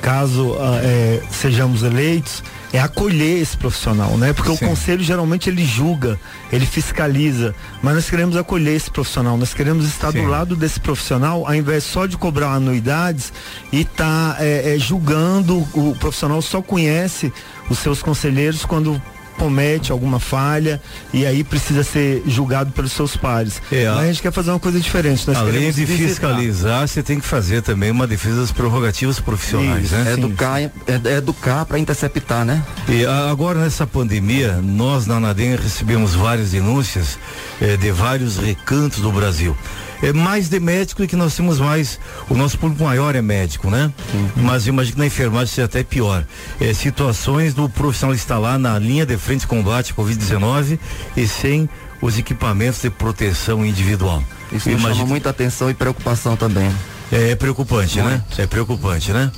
caso 0.00 0.56
ah, 0.58 0.80
é, 0.82 1.22
sejamos 1.30 1.82
eleitos, 1.82 2.42
é 2.72 2.80
acolher 2.80 3.40
esse 3.40 3.56
profissional, 3.56 4.16
né? 4.16 4.32
Porque 4.32 4.56
Sim. 4.56 4.64
o 4.64 4.68
conselho 4.68 5.02
geralmente 5.02 5.48
ele 5.50 5.64
julga, 5.64 6.18
ele 6.50 6.64
fiscaliza, 6.64 7.54
mas 7.82 7.94
nós 7.94 8.10
queremos 8.10 8.34
acolher 8.36 8.74
esse 8.74 8.90
profissional, 8.90 9.36
nós 9.36 9.52
queremos 9.52 9.84
estar 9.84 10.10
do 10.10 10.18
Sim. 10.18 10.26
lado 10.26 10.56
desse 10.56 10.80
profissional, 10.80 11.46
ao 11.46 11.54
invés 11.54 11.84
só 11.84 12.06
de 12.06 12.16
cobrar 12.16 12.54
anuidades 12.54 13.32
e 13.70 13.84
tá 13.84 14.36
é, 14.40 14.74
é, 14.74 14.78
julgando, 14.78 15.58
o 15.74 15.94
profissional 16.00 16.40
só 16.40 16.62
conhece 16.62 17.32
os 17.68 17.78
seus 17.78 18.02
conselheiros 18.02 18.64
quando 18.64 19.00
comete 19.42 19.90
alguma 19.90 20.20
falha 20.20 20.80
e 21.12 21.26
aí 21.26 21.42
precisa 21.42 21.82
ser 21.82 22.22
julgado 22.28 22.70
pelos 22.70 22.92
seus 22.92 23.16
pares. 23.16 23.60
É, 23.72 23.88
a- 23.88 23.94
Mas 23.94 24.04
a 24.04 24.06
gente 24.06 24.22
quer 24.22 24.30
fazer 24.32 24.50
uma 24.50 24.60
coisa 24.60 24.78
diferente. 24.78 25.26
Nós 25.26 25.36
Além 25.36 25.72
de 25.72 25.84
visitar. 25.84 26.08
fiscalizar, 26.08 26.86
você 26.86 27.02
tem 27.02 27.18
que 27.18 27.26
fazer 27.26 27.60
também 27.60 27.90
uma 27.90 28.06
defesa 28.06 28.40
das 28.42 28.52
prerrogativas 28.52 29.18
profissionais, 29.18 29.86
Isso, 29.86 29.94
né? 29.96 30.12
educar, 30.12 30.60
é, 30.62 30.70
é 30.86 31.16
educar 31.16 31.64
para 31.64 31.76
interceptar, 31.78 32.44
né? 32.44 32.62
E 32.88 33.04
agora 33.04 33.58
nessa 33.58 33.84
pandemia, 33.84 34.60
nós 34.62 35.06
na 35.08 35.16
Anadem 35.16 35.56
recebemos 35.56 36.14
várias 36.14 36.52
denúncias 36.52 37.18
eh, 37.60 37.76
de 37.76 37.90
vários 37.90 38.36
recantos 38.36 39.00
do 39.00 39.10
Brasil. 39.10 39.56
É 40.02 40.12
mais 40.12 40.48
de 40.48 40.58
médico 40.58 41.06
que 41.06 41.16
nós 41.16 41.36
temos 41.36 41.60
mais, 41.60 41.98
o 42.28 42.34
nosso 42.34 42.58
público 42.58 42.82
maior 42.84 43.14
é 43.14 43.22
médico, 43.22 43.70
né? 43.70 43.92
Mas 44.36 44.66
eu 44.66 44.72
imagino 44.72 44.94
que 44.94 44.98
na 44.98 45.06
enfermagem 45.06 45.46
seja 45.46 45.66
até 45.66 45.84
pior. 45.84 46.24
É, 46.60 46.74
situações 46.74 47.54
do 47.54 47.68
profissional 47.68 48.14
estar 48.14 48.38
lá 48.38 48.58
na 48.58 48.78
linha 48.78 49.06
de 49.06 49.16
frente 49.16 49.42
de 49.42 49.46
combate 49.46 49.92
à 49.92 49.94
Covid-19 49.94 50.78
e 51.16 51.26
sem 51.28 51.68
os 52.00 52.18
equipamentos 52.18 52.82
de 52.82 52.90
proteção 52.90 53.64
individual. 53.64 54.22
Isso 54.52 54.68
nos 54.68 54.82
chama 54.82 55.06
muita 55.06 55.30
atenção 55.30 55.70
e 55.70 55.74
preocupação 55.74 56.36
também. 56.36 56.70
É 57.12 57.34
preocupante, 57.34 58.00
né? 58.00 58.24
É 58.38 58.46
preocupante, 58.46 59.12
né? 59.12 59.30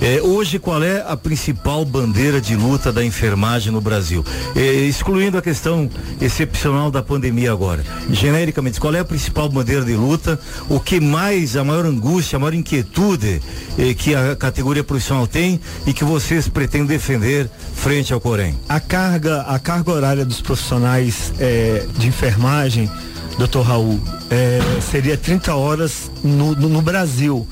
É, 0.00 0.20
hoje, 0.22 0.58
qual 0.58 0.82
é 0.82 1.02
a 1.08 1.16
principal 1.16 1.84
bandeira 1.84 2.38
de 2.38 2.54
luta 2.54 2.92
da 2.92 3.02
enfermagem 3.02 3.72
no 3.72 3.80
Brasil? 3.80 4.22
É, 4.54 4.60
excluindo 4.60 5.38
a 5.38 5.42
questão 5.42 5.90
excepcional 6.20 6.90
da 6.90 7.02
pandemia 7.02 7.50
agora. 7.50 7.82
Genericamente, 8.10 8.78
qual 8.78 8.94
é 8.94 9.00
a 9.00 9.04
principal 9.04 9.48
bandeira 9.48 9.84
de 9.84 9.96
luta? 9.96 10.38
O 10.68 10.78
que 10.78 11.00
mais, 11.00 11.56
a 11.56 11.64
maior 11.64 11.86
angústia, 11.86 12.36
a 12.36 12.38
maior 12.38 12.52
inquietude 12.52 13.40
é, 13.78 13.94
que 13.94 14.14
a 14.14 14.36
categoria 14.36 14.84
profissional 14.84 15.26
tem 15.26 15.58
e 15.86 15.94
que 15.94 16.04
vocês 16.04 16.46
pretendem 16.46 16.86
defender 16.86 17.50
frente 17.74 18.12
ao 18.12 18.20
Corém? 18.20 18.54
A 18.68 18.78
carga, 18.78 19.40
a 19.42 19.58
carga 19.58 19.90
horária 19.92 20.24
dos 20.26 20.42
profissionais 20.42 21.32
é, 21.40 21.86
de 21.96 22.06
enfermagem, 22.06 22.88
doutor 23.36 23.62
Raul, 23.66 24.00
é, 24.30 24.60
seria 24.80 25.16
30 25.16 25.54
horas 25.54 26.10
no, 26.22 26.54
no, 26.54 26.68
no 26.68 26.82
Brasil. 26.82 27.46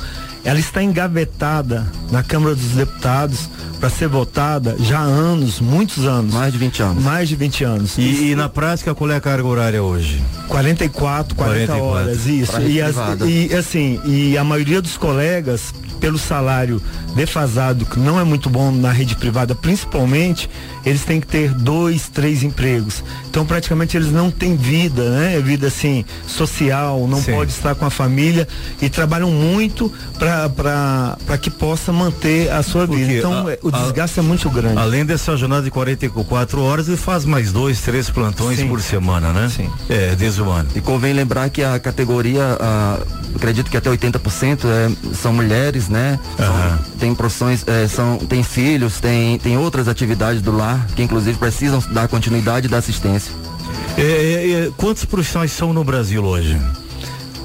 Ela 0.44 0.60
está 0.60 0.80
engavetada 0.80 1.86
na 2.10 2.22
Câmara 2.22 2.54
dos 2.54 2.68
Deputados 2.70 3.48
para 3.80 3.90
ser 3.90 4.06
votada 4.08 4.76
já 4.78 5.00
há 5.00 5.02
anos, 5.02 5.58
muitos 5.60 6.04
anos. 6.06 6.32
Mais 6.32 6.52
de 6.52 6.58
20 6.58 6.82
anos. 6.82 7.02
Mais 7.04 7.28
de 7.28 7.34
20 7.36 7.64
anos. 7.64 7.98
E, 7.98 8.30
e 8.30 8.34
na 8.36 8.48
prática, 8.48 8.94
qual 8.94 9.10
é 9.10 9.16
a 9.16 9.20
carga 9.20 9.44
horária 9.46 9.82
hoje? 9.82 10.22
44, 10.48 11.34
40 11.34 11.66
44. 11.66 11.84
horas, 11.84 12.26
isso. 12.26 12.60
E, 12.60 12.80
as- 12.80 12.94
e, 13.26 13.52
assim, 13.54 14.00
e 14.04 14.38
a 14.38 14.44
maioria 14.44 14.80
dos 14.80 14.96
colegas, 14.96 15.74
pelo 16.00 16.18
salário 16.18 16.80
defasado, 17.14 17.84
que 17.86 17.98
não 17.98 18.20
é 18.20 18.24
muito 18.24 18.48
bom 18.50 18.70
na 18.70 18.92
rede 18.92 19.16
privada, 19.16 19.54
principalmente, 19.54 20.48
eles 20.84 21.02
têm 21.04 21.20
que 21.20 21.26
ter 21.26 21.50
dois, 21.52 22.08
três 22.08 22.42
empregos. 22.42 23.02
Então, 23.28 23.44
praticamente, 23.46 23.96
eles 23.96 24.12
não 24.12 24.30
têm 24.30 24.54
vida, 24.56 25.02
né? 25.10 25.40
Vida 25.40 25.66
assim, 25.68 26.04
social, 26.26 27.06
não 27.08 27.20
Sim. 27.22 27.32
pode 27.34 27.50
estar 27.52 27.74
com 27.74 27.84
a 27.84 27.90
família 27.90 28.46
e 28.80 28.88
trabalham 28.88 29.30
muito 29.30 29.92
para 30.18 31.38
que 31.40 31.50
possa 31.50 31.92
manter 31.92 32.50
a 32.50 32.62
sua 32.62 32.86
vida. 32.86 32.98
Porque 32.98 33.18
Então, 33.18 33.46
a- 33.46 33.52
é, 33.52 33.58
o 33.62 33.68
a- 33.68 33.78
desgaste 33.82 34.18
é 34.20 34.22
muito 34.22 34.48
grande. 34.50 34.78
Além 34.78 35.04
dessa 35.04 35.36
jornada 35.36 35.62
de 35.62 35.70
44 35.70 36.60
horas, 36.62 36.88
ele 36.88 36.96
faz 36.96 37.24
mais 37.24 37.52
dois, 37.52 37.80
três 37.80 38.10
plantões 38.10 38.58
Sim. 38.58 38.68
por 38.68 38.80
semana, 38.80 39.32
né? 39.32 39.48
Sim. 39.54 39.70
É, 39.88 40.14
desumano. 40.14 40.68
E 40.74 40.80
convém 40.80 41.12
lembrar 41.12 41.48
que 41.50 41.62
a 41.62 41.78
categoria, 41.78 42.56
ah, 42.60 42.98
acredito 43.34 43.70
que 43.70 43.76
até 43.76 43.90
80% 43.90 44.66
é, 44.66 44.90
são 45.14 45.32
mulheres, 45.32 45.85
né? 45.88 46.18
São- 46.36 46.78
tem 46.98 47.14
profissões, 47.14 47.64
é, 47.66 47.86
são, 47.88 48.18
tem 48.18 48.42
filhos, 48.42 49.00
tem, 49.00 49.38
tem 49.38 49.56
outras 49.58 49.88
atividades 49.88 50.42
do 50.42 50.56
lar 50.56 50.86
que 50.94 51.02
inclusive 51.02 51.38
precisam 51.38 51.82
dar 51.90 52.08
continuidade 52.08 52.68
da 52.68 52.78
assistência. 52.78 53.32
É, 53.98 54.02
é, 54.66 54.70
quantos 54.76 55.04
profissionais 55.04 55.52
são 55.52 55.72
no 55.72 55.82
Brasil 55.82 56.22
hoje? 56.24 56.60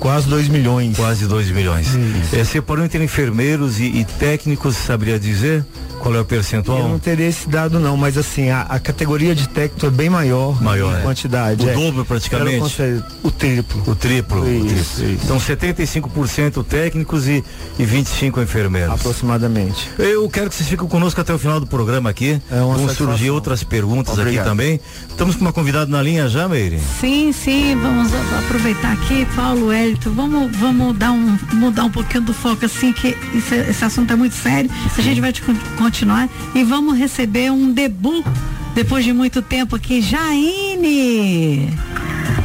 Quase 0.02 0.28
2 0.28 0.50
milhões. 0.50 0.98
Quase 0.98 1.28
2 1.28 1.52
milhões. 1.52 1.88
É, 2.34 2.44
separando 2.44 2.88
entre 2.88 3.04
enfermeiros 3.04 3.80
e, 3.80 3.84
e 3.84 4.04
técnicos, 4.04 4.76
saberia 4.76 5.20
dizer 5.20 5.64
qual 6.02 6.16
é 6.16 6.20
o 6.20 6.26
percentual? 6.26 6.80
Eu 6.80 6.90
não 6.90 6.98
teria 6.98 7.28
esse 7.28 7.48
dado 7.48 7.80
não, 7.80 7.96
mas 7.96 8.18
assim, 8.18 8.50
a, 8.50 8.62
a 8.62 8.80
categoria 8.80 9.36
de 9.36 9.48
técnico 9.48 9.86
é 9.86 9.90
bem 9.92 10.10
maior, 10.10 10.60
Maior, 10.62 10.96
em 10.96 11.00
é. 11.00 11.02
quantidade. 11.04 11.64
O 11.64 11.70
é. 11.70 11.74
dobro 11.74 12.04
praticamente? 12.04 12.64
O 13.22 13.30
triplo. 13.30 13.84
O 13.86 13.96
triplo. 13.96 14.42
o 14.42 14.50
Isso, 14.50 14.96
triplo. 14.96 15.14
isso. 15.14 15.24
Então 15.24 15.38
75% 15.38 16.66
técnicos 16.66 17.28
e, 17.28 17.44
e 17.78 17.86
25 17.86 18.42
enfermeiros. 18.42 18.96
Aproximadamente. 18.96 19.88
Eu 20.00 20.28
quero 20.28 20.50
que 20.50 20.56
vocês 20.56 20.68
fiquem 20.68 20.88
conosco 20.88 21.22
até 21.22 21.32
o 21.32 21.38
final 21.38 21.60
do 21.60 21.68
programa 21.68 22.10
aqui. 22.10 22.42
É 22.50 22.56
uma 22.56 22.74
Vão 22.76 22.88
satisfação. 22.88 23.08
surgir 23.08 23.30
outras 23.30 23.64
perguntas 23.64 24.18
Obrigado. 24.18 24.40
aqui 24.40 24.50
também. 24.50 24.80
Estamos 25.08 25.36
com 25.36 25.42
uma 25.42 25.54
convidada 25.54 25.92
na 25.92 26.02
linha 26.02 26.28
já, 26.28 26.48
Meire? 26.48 26.80
Sim, 27.00 27.32
sim, 27.32 27.76
vamos 27.76 28.12
aproveitar 28.44 28.94
aqui, 28.94 29.28
Paulo 29.36 29.72
Hélito, 29.92 30.10
vamos, 30.12 30.56
vamos 30.56 30.98
dar 30.98 31.12
um, 31.12 31.38
mudar 31.54 31.84
um 31.84 31.90
pouquinho 31.90 32.24
do 32.24 32.34
foco 32.34 32.66
assim, 32.66 32.94
que 32.94 33.10
isso- 33.34 33.54
esse 33.54 33.84
assunto 33.84 34.14
é 34.14 34.16
muito 34.16 34.34
sério, 34.34 34.72
a 34.98 35.02
gente 35.02 35.20
vai 35.20 35.34
continuar 35.78 36.30
e 36.56 36.64
vamos 36.64 36.98
receber 36.98 37.52
um 37.52 37.74
debut 37.74 38.26
depois 38.74 39.04
de 39.04 39.12
muito 39.12 39.42
tempo 39.42 39.76
aqui, 39.76 40.02
Jaine. 40.02 41.78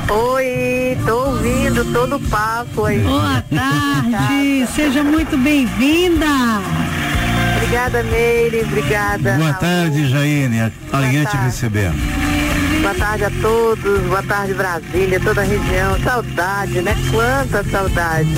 Oi, 0.09 0.99
tô 1.07 1.17
ouvindo 1.31 1.85
todo 1.93 2.17
o 2.17 2.21
papo 2.21 2.85
aí. 2.87 2.99
Boa 2.99 3.41
tarde, 3.49 4.67
seja 4.75 5.05
muito 5.05 5.39
bem-vinda. 5.39 6.27
Obrigada, 7.59 8.03
Meire, 8.03 8.63
obrigada. 8.65 9.35
Boa 9.37 9.51
Raul. 9.53 9.61
tarde, 9.61 10.09
Jaine. 10.09 10.73
Alegria 10.93 11.27
te 11.27 11.37
receber. 11.37 11.93
Boa 12.87 12.95
tarde 12.95 13.25
a 13.25 13.31
todos, 13.43 14.03
boa 14.03 14.23
tarde 14.23 14.55
Brasília, 14.55 15.19
toda 15.19 15.41
a 15.41 15.45
região. 15.45 15.99
Saudade, 16.05 16.81
né? 16.83 16.95
Quanta 17.11 17.69
saudade. 17.69 18.29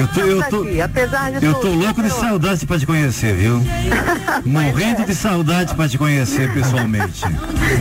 Eu 0.00 0.08
tô, 0.08 0.20
eu 0.20 0.42
tô, 0.44 0.62
Aqui, 0.62 0.80
apesar 0.80 1.32
de 1.32 1.44
eu 1.44 1.52
tô 1.52 1.68
louco 1.68 2.00
de 2.02 2.08
eu- 2.08 2.14
saudade 2.14 2.64
pra 2.64 2.78
te 2.78 2.86
conhecer, 2.86 3.34
viu? 3.34 3.62
Morrendo 4.46 5.04
de 5.04 5.14
saudade 5.14 5.74
pra 5.74 5.86
te 5.86 5.98
conhecer 5.98 6.50
pessoalmente. 6.54 7.20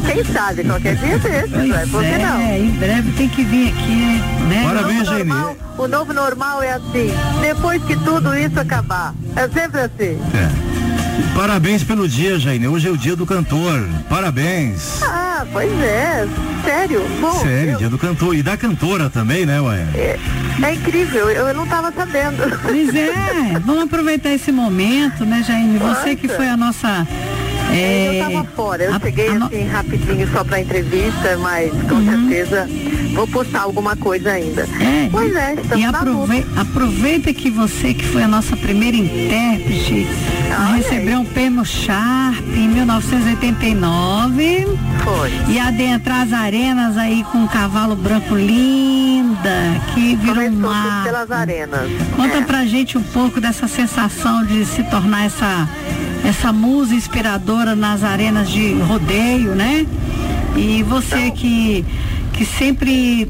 Quem 0.06 0.22
sabe, 0.26 0.66
qualquer 0.66 0.98
dia 0.98 1.18
desses, 1.18 1.70
vai, 1.70 1.88
por 1.88 2.04
que 2.04 2.18
não? 2.18 2.40
É, 2.42 2.60
em 2.60 2.72
breve 2.72 3.12
tem 3.14 3.30
que 3.30 3.44
vir 3.46 3.70
aqui, 3.70 4.22
né? 4.50 4.64
Parabéns, 4.66 5.10
normal, 5.10 5.56
o 5.78 5.88
novo 5.88 6.14
normal 6.14 6.62
é 6.62 6.74
assim, 6.74 7.10
depois 7.42 7.82
que 7.86 7.96
tudo 8.00 8.38
isso 8.38 8.60
acabar. 8.60 9.14
É 9.34 9.48
sempre 9.48 9.80
assim. 9.80 10.20
É. 10.34 10.75
Parabéns 11.36 11.84
pelo 11.84 12.08
dia, 12.08 12.40
Jaine. 12.40 12.68
Hoje 12.68 12.88
é 12.88 12.92
o 12.92 12.98
dia 12.98 13.16
do 13.16 13.26
cantor. 13.26 13.88
Parabéns. 14.10 15.02
Ah, 15.04 15.46
pois 15.52 15.72
é, 15.82 16.26
sério. 16.64 17.02
Bom, 17.20 17.32
Sério, 17.40 17.72
eu- 17.74 17.78
dia 17.78 17.90
do 17.90 17.98
cantor. 17.98 18.36
E 18.36 18.42
da 18.42 18.56
cantora 18.58 19.10
também, 19.10 19.46
né, 19.46 19.60
ué? 19.62 19.86
é, 19.96 20.20
é 20.64 20.74
incrível, 20.74 21.30
eu, 21.30 21.48
eu 21.50 21.54
não 21.54 21.66
estava 21.66 21.92
sabendo. 21.92 22.44
Pois 22.62 22.94
é, 22.96 23.60
vamos 23.66 23.84
aproveitar 23.84 24.30
esse 24.32 24.52
momento, 24.52 25.26
né, 25.26 25.44
Jaine? 25.46 25.78
Você 25.78 26.16
que 26.16 26.28
Nossa. 26.28 26.38
foi 26.40 26.48
a 26.48 26.58
nossa. 26.58 27.08
Eu 27.76 28.12
É, 28.12 28.20
estava 28.20 28.44
fora, 28.56 28.84
eu 28.86 28.94
a- 28.96 29.00
cheguei 29.00 29.28
a 29.30 29.46
assim 29.46 29.68
rapidinho 29.68 30.28
só 30.32 30.44
para 30.44 30.62
entrevista, 30.62 31.38
mas 31.40 31.72
com 31.90 31.96
Uhum. 31.96 32.30
certeza 32.30 32.70
vou 33.14 33.28
postar 33.28 33.62
alguma 33.62 33.96
coisa 33.96 34.32
ainda. 34.32 34.62
É, 34.80 35.10
Pois 35.12 35.36
é, 35.36 35.56
e 35.56 35.62
estamos 35.62 35.86
luta. 35.86 35.98
aprove- 36.00 36.46
aproveita 36.58 37.34
que 37.34 37.50
você 37.50 37.94
que 37.94 38.06
foi 38.06 38.24
a 38.24 38.28
nossa 38.28 38.56
primeira 38.58 38.96
intérprete 38.98 40.08
Olha 40.58 40.76
recebeu 40.78 41.20
um 41.20 41.26
prêmio 41.26 41.66
Sharp 41.66 42.46
em 42.56 42.70
1989 42.70 44.68
Foi. 45.04 45.32
e 45.50 45.60
adentrar 45.60 46.22
as 46.22 46.32
arenas 46.34 46.98
aí 46.98 47.24
com 47.32 47.40
um 47.40 47.48
cavalo 47.48 47.96
branco 47.96 48.36
linda 48.36 49.50
que 49.94 50.16
virou 50.16 50.36
Começou 50.36 50.60
mar. 50.70 51.04
pelas 51.04 51.30
arenas. 51.32 51.90
Conta 52.16 52.38
É. 52.38 52.42
pra 52.42 52.66
gente 52.66 52.98
um 52.98 53.04
pouco 53.04 53.42
dessa 53.42 53.68
sensação 53.68 54.46
de 54.46 54.66
se 54.66 54.84
tornar 54.84 55.26
essa, 55.26 55.68
essa 56.26 56.52
musa 56.52 56.94
inspiradora 56.96 57.76
nas 57.76 58.04
arenas 58.04 58.50
de 58.50 58.74
rodeio, 58.82 59.54
né? 59.56 59.86
E 60.56 60.84
você 60.84 61.32
que, 61.32 61.86
que 62.34 62.46
sempre 62.46 63.30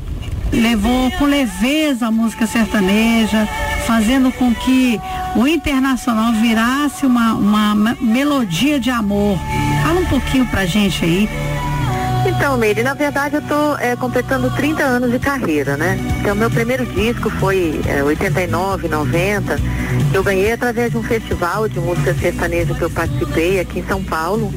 levou 0.52 1.12
com 1.12 1.26
leveza 1.26 2.08
a 2.08 2.12
música 2.12 2.46
sertaneja, 2.48 3.48
fazendo 3.86 4.32
com 4.32 4.54
que 4.54 5.00
o 5.36 5.48
internacional 5.48 6.32
virasse 6.34 7.06
uma, 7.06 7.34
uma 7.34 7.76
me- 7.76 7.98
melodia 8.02 8.80
de 8.80 8.90
amor. 8.90 9.38
Fala 9.84 10.00
um 10.00 10.06
pouquinho 10.06 10.46
pra 10.46 10.66
gente 10.66 11.04
aí. 11.04 11.30
Então, 12.36 12.58
Meire, 12.58 12.84
na 12.84 12.94
verdade 12.94 13.36
eu 13.36 13.42
tô 13.42 13.76
é, 13.78 13.96
completando 13.96 14.50
30 14.52 14.84
anos 14.84 15.12
de 15.12 15.20
carreira, 15.20 15.78
né? 15.78 15.98
Então, 16.20 16.36
meu 16.36 16.52
primeiro 16.52 16.86
disco 16.86 17.30
foi 17.30 17.80
é, 17.88 18.04
89, 18.04 18.88
90. 18.88 19.58
Eu 20.14 20.24
ganhei 20.24 20.52
através 20.52 20.92
de 20.92 20.98
um 20.98 21.04
festival 21.04 21.68
de 21.68 21.80
música 21.80 22.14
sertaneja 22.14 22.74
que 22.74 22.82
eu 22.82 22.90
participei 22.90 23.60
aqui 23.60 23.80
em 23.80 23.88
São 23.88 24.04
Paulo. 24.04 24.54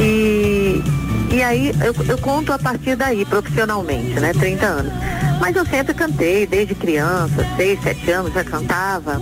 E, 0.00 0.82
e 1.30 1.42
aí 1.42 1.72
eu, 1.84 1.94
eu 2.08 2.18
conto 2.18 2.52
a 2.52 2.58
partir 2.58 2.96
daí, 2.96 3.24
profissionalmente, 3.24 4.18
né? 4.18 4.32
30 4.32 4.66
anos. 4.66 4.92
Mas 5.40 5.56
eu 5.56 5.66
sempre 5.66 5.92
cantei, 5.94 6.46
desde 6.46 6.74
criança, 6.74 7.44
6, 7.56 7.82
7 7.82 8.10
anos 8.12 8.32
já 8.32 8.44
cantava, 8.44 9.20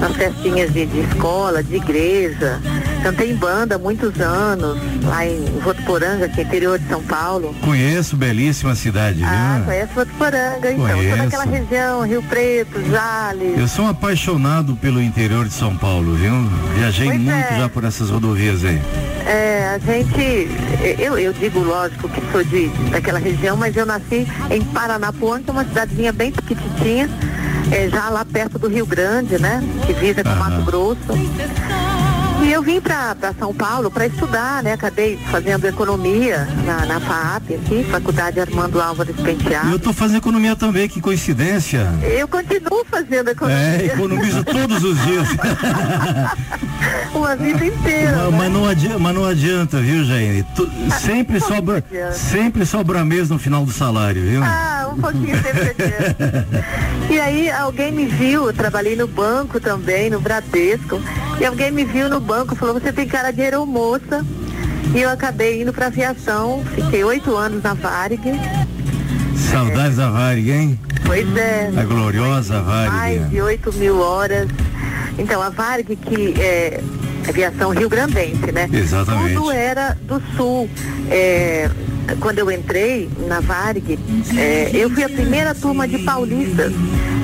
nas 0.00 0.12
festinhas 0.14 0.72
de, 0.72 0.86
de 0.86 1.00
escola, 1.00 1.62
de 1.62 1.76
igreja. 1.76 2.60
Cantei 3.02 3.30
em 3.32 3.36
banda 3.36 3.74
há 3.76 3.78
muitos 3.78 4.18
anos, 4.20 4.78
lá 5.04 5.26
em 5.26 5.44
Votuporanga, 5.62 6.28
que 6.28 6.40
é 6.40 6.44
interior 6.44 6.78
de 6.78 6.88
São 6.88 7.02
Paulo. 7.02 7.54
Conheço, 7.62 8.16
belíssima 8.16 8.74
cidade, 8.74 9.22
Ah, 9.24 9.54
viu? 9.56 9.64
conhece 9.66 9.92
Votuporanga, 9.94 10.70
então. 10.72 10.86
Toda 10.86 10.94
Conheço. 10.96 11.22
aquela 11.26 11.44
região, 11.44 12.02
Rio 12.02 12.22
Preto, 12.22 12.80
Jales. 12.90 13.58
Eu 13.58 13.68
sou 13.68 13.84
um 13.84 13.88
apaixonado 13.88 14.76
pelo 14.76 15.00
interior 15.02 15.46
de 15.46 15.54
São 15.54 15.76
Paulo, 15.76 16.14
viu? 16.14 16.32
Viajei 16.76 17.06
Pois 17.08 17.20
muito 17.20 17.34
é. 17.36 17.58
já 17.58 17.68
por 17.68 17.84
essas 17.84 18.10
rodovias 18.10 18.64
aí. 18.64 18.80
É, 19.26 19.74
a 19.74 19.78
gente, 19.78 20.48
eu, 21.00 21.18
eu 21.18 21.32
digo 21.32 21.58
lógico 21.58 22.08
que 22.08 22.22
sou 22.30 22.44
de, 22.44 22.68
daquela 22.90 23.18
região, 23.18 23.56
mas 23.56 23.76
eu 23.76 23.84
nasci 23.84 24.24
em 24.50 24.62
Paranapuã, 24.62 25.42
que 25.42 25.50
é 25.50 25.52
uma 25.56 25.64
cidadezinha 25.64 26.12
bem 26.12 26.30
pequititinha, 26.30 27.08
é, 27.72 27.88
já 27.88 28.10
lá 28.10 28.24
perto 28.26 28.58
do 28.58 28.68
Rio 28.68 28.84
Grande, 28.84 29.38
né? 29.38 29.62
Que 29.86 29.94
visa 29.94 30.22
com. 30.22 30.34
Mato 30.34 30.62
Grosso. 30.62 30.98
E 32.46 32.52
eu 32.52 32.62
vim 32.62 32.80
para 32.80 33.16
São 33.38 33.52
Paulo 33.52 33.90
para 33.90 34.06
estudar, 34.06 34.62
né? 34.62 34.72
Acabei 34.74 35.18
fazendo 35.32 35.66
economia 35.66 36.46
na, 36.64 36.86
na 36.86 37.00
FAAP 37.00 37.54
aqui, 37.54 37.84
Faculdade 37.90 38.38
Armando 38.38 38.80
Álvares 38.80 39.16
Penteado. 39.16 39.68
Eu 39.70 39.80
tô 39.80 39.92
fazendo 39.92 40.18
economia 40.18 40.54
também, 40.54 40.88
que 40.88 41.00
coincidência. 41.00 41.88
Eu 42.02 42.28
continuo 42.28 42.84
fazendo 42.88 43.30
economia. 43.30 43.58
É, 43.58 43.86
economizo 43.86 44.44
todos 44.44 44.84
os 44.84 44.96
dias. 45.04 45.26
Uma 47.12 47.34
vida 47.34 47.64
inteira. 47.66 48.16
Mas, 48.30 48.34
mas 48.34 48.52
não 48.52 48.66
adianta, 48.68 48.98
mas 48.98 49.14
não 49.14 49.24
adianta, 49.24 49.80
viu, 49.80 50.04
Jaine? 50.04 50.44
Tu- 50.54 50.70
sempre 51.00 51.40
Não 51.40 51.48
sobra, 51.48 51.78
adianta. 51.78 52.12
sempre 52.12 52.64
sobra 52.66 53.04
mês 53.04 53.28
no 53.28 53.38
final 53.40 53.64
do 53.64 53.72
salário, 53.72 54.22
viu? 54.22 54.40
Ah, 54.44 54.88
um 54.92 55.00
pouquinho 55.00 55.36
sempre 55.42 55.70
adianta. 55.70 56.46
E 57.08 57.20
aí 57.20 57.48
alguém 57.48 57.92
me 57.92 58.04
viu, 58.04 58.46
eu 58.48 58.52
trabalhei 58.52 58.96
no 58.96 59.06
banco 59.06 59.60
também, 59.60 60.10
no 60.10 60.20
Bradesco, 60.20 61.00
e 61.40 61.46
alguém 61.46 61.70
me 61.70 61.84
viu 61.84 62.08
no 62.08 62.18
banco 62.18 62.35
e 62.44 62.56
falou, 62.56 62.74
você 62.74 62.92
tem 62.92 63.06
cara 63.06 63.30
de 63.30 63.42
aeromoça. 63.42 64.24
E 64.94 65.00
eu 65.00 65.10
acabei 65.10 65.62
indo 65.62 65.72
pra 65.72 65.86
aviação, 65.86 66.62
fiquei 66.74 67.02
oito 67.04 67.34
anos 67.36 67.62
na 67.62 67.74
Varig. 67.74 68.20
Saudades 69.50 69.96
da 69.96 70.10
Varig, 70.10 70.50
hein? 70.50 70.80
Pois 71.04 71.36
é. 71.36 71.70
A 71.76 71.84
gloriosa 71.84 72.60
Varig. 72.60 72.90
Mais 72.90 73.30
de 73.30 73.40
8 73.40 73.72
mil 73.74 73.98
horas. 73.98 74.48
Então, 75.18 75.40
a 75.40 75.48
Varg, 75.48 75.96
que 75.96 76.34
é 76.40 76.80
aviação 77.28 77.70
rio-grandense, 77.70 78.52
né? 78.52 78.68
Exatamente. 78.72 79.34
Tudo 79.34 79.50
era 79.50 79.96
do 80.02 80.22
sul. 80.36 80.68
É, 81.10 81.70
quando 82.20 82.38
eu 82.38 82.50
entrei 82.50 83.08
na 83.26 83.40
Varg, 83.40 83.98
é, 84.36 84.70
eu 84.74 84.90
fui 84.90 85.02
a 85.04 85.08
primeira 85.08 85.54
turma 85.54 85.88
de 85.88 85.98
paulistas 85.98 86.72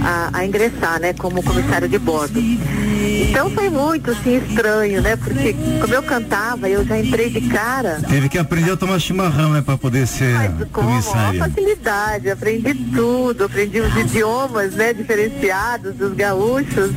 a, 0.04 0.30
a 0.32 0.44
ingressar, 0.44 1.00
né? 1.00 1.12
Como 1.12 1.42
comissário 1.42 1.88
de 1.88 1.98
bordo. 1.98 2.40
Então 2.40 3.50
foi 3.50 3.70
muito, 3.70 4.10
assim, 4.10 4.36
estranho, 4.36 5.00
né? 5.00 5.16
Porque 5.16 5.54
como 5.80 5.94
eu 5.94 6.02
cantava, 6.02 6.68
eu 6.68 6.84
já 6.84 6.98
entrei 6.98 7.30
de 7.30 7.40
cara 7.48 8.00
Teve 8.08 8.28
que 8.28 8.38
aprender 8.38 8.72
a 8.72 8.76
tomar 8.76 8.98
chimarrão, 8.98 9.52
né, 9.52 9.62
pra 9.62 9.76
poder 9.76 10.06
ser 10.06 10.34
com 10.70 10.80
a 10.80 10.84
maior 10.84 11.02
comissária. 11.02 11.38
facilidade, 11.40 12.30
aprendi 12.30 12.74
tudo, 12.74 13.44
aprendi 13.44 13.80
os 13.80 13.94
idiomas, 13.96 14.74
né, 14.74 14.92
diferenciados 14.92 15.94
dos 15.94 16.12
gaúchos. 16.14 16.90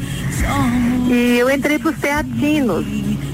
E 1.07 1.37
eu 1.37 1.49
entrei 1.49 1.77
para 1.77 1.91
os 1.91 1.97
teatinos, 1.97 2.85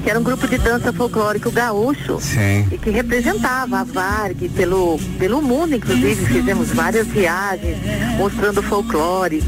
que 0.03 0.09
era 0.09 0.19
um 0.19 0.23
grupo 0.23 0.47
de 0.47 0.57
dança 0.57 0.91
folclórico 0.91 1.49
gaúcho. 1.51 2.19
Sim. 2.19 2.67
E 2.71 2.77
que 2.77 2.89
representava 2.89 3.79
a 3.79 3.83
Varg 3.83 4.49
pelo, 4.49 4.99
pelo 5.17 5.41
mundo, 5.41 5.75
inclusive, 5.75 6.25
fizemos 6.25 6.69
várias 6.69 7.07
viagens 7.07 7.77
mostrando 8.17 8.61
folclore. 8.61 9.41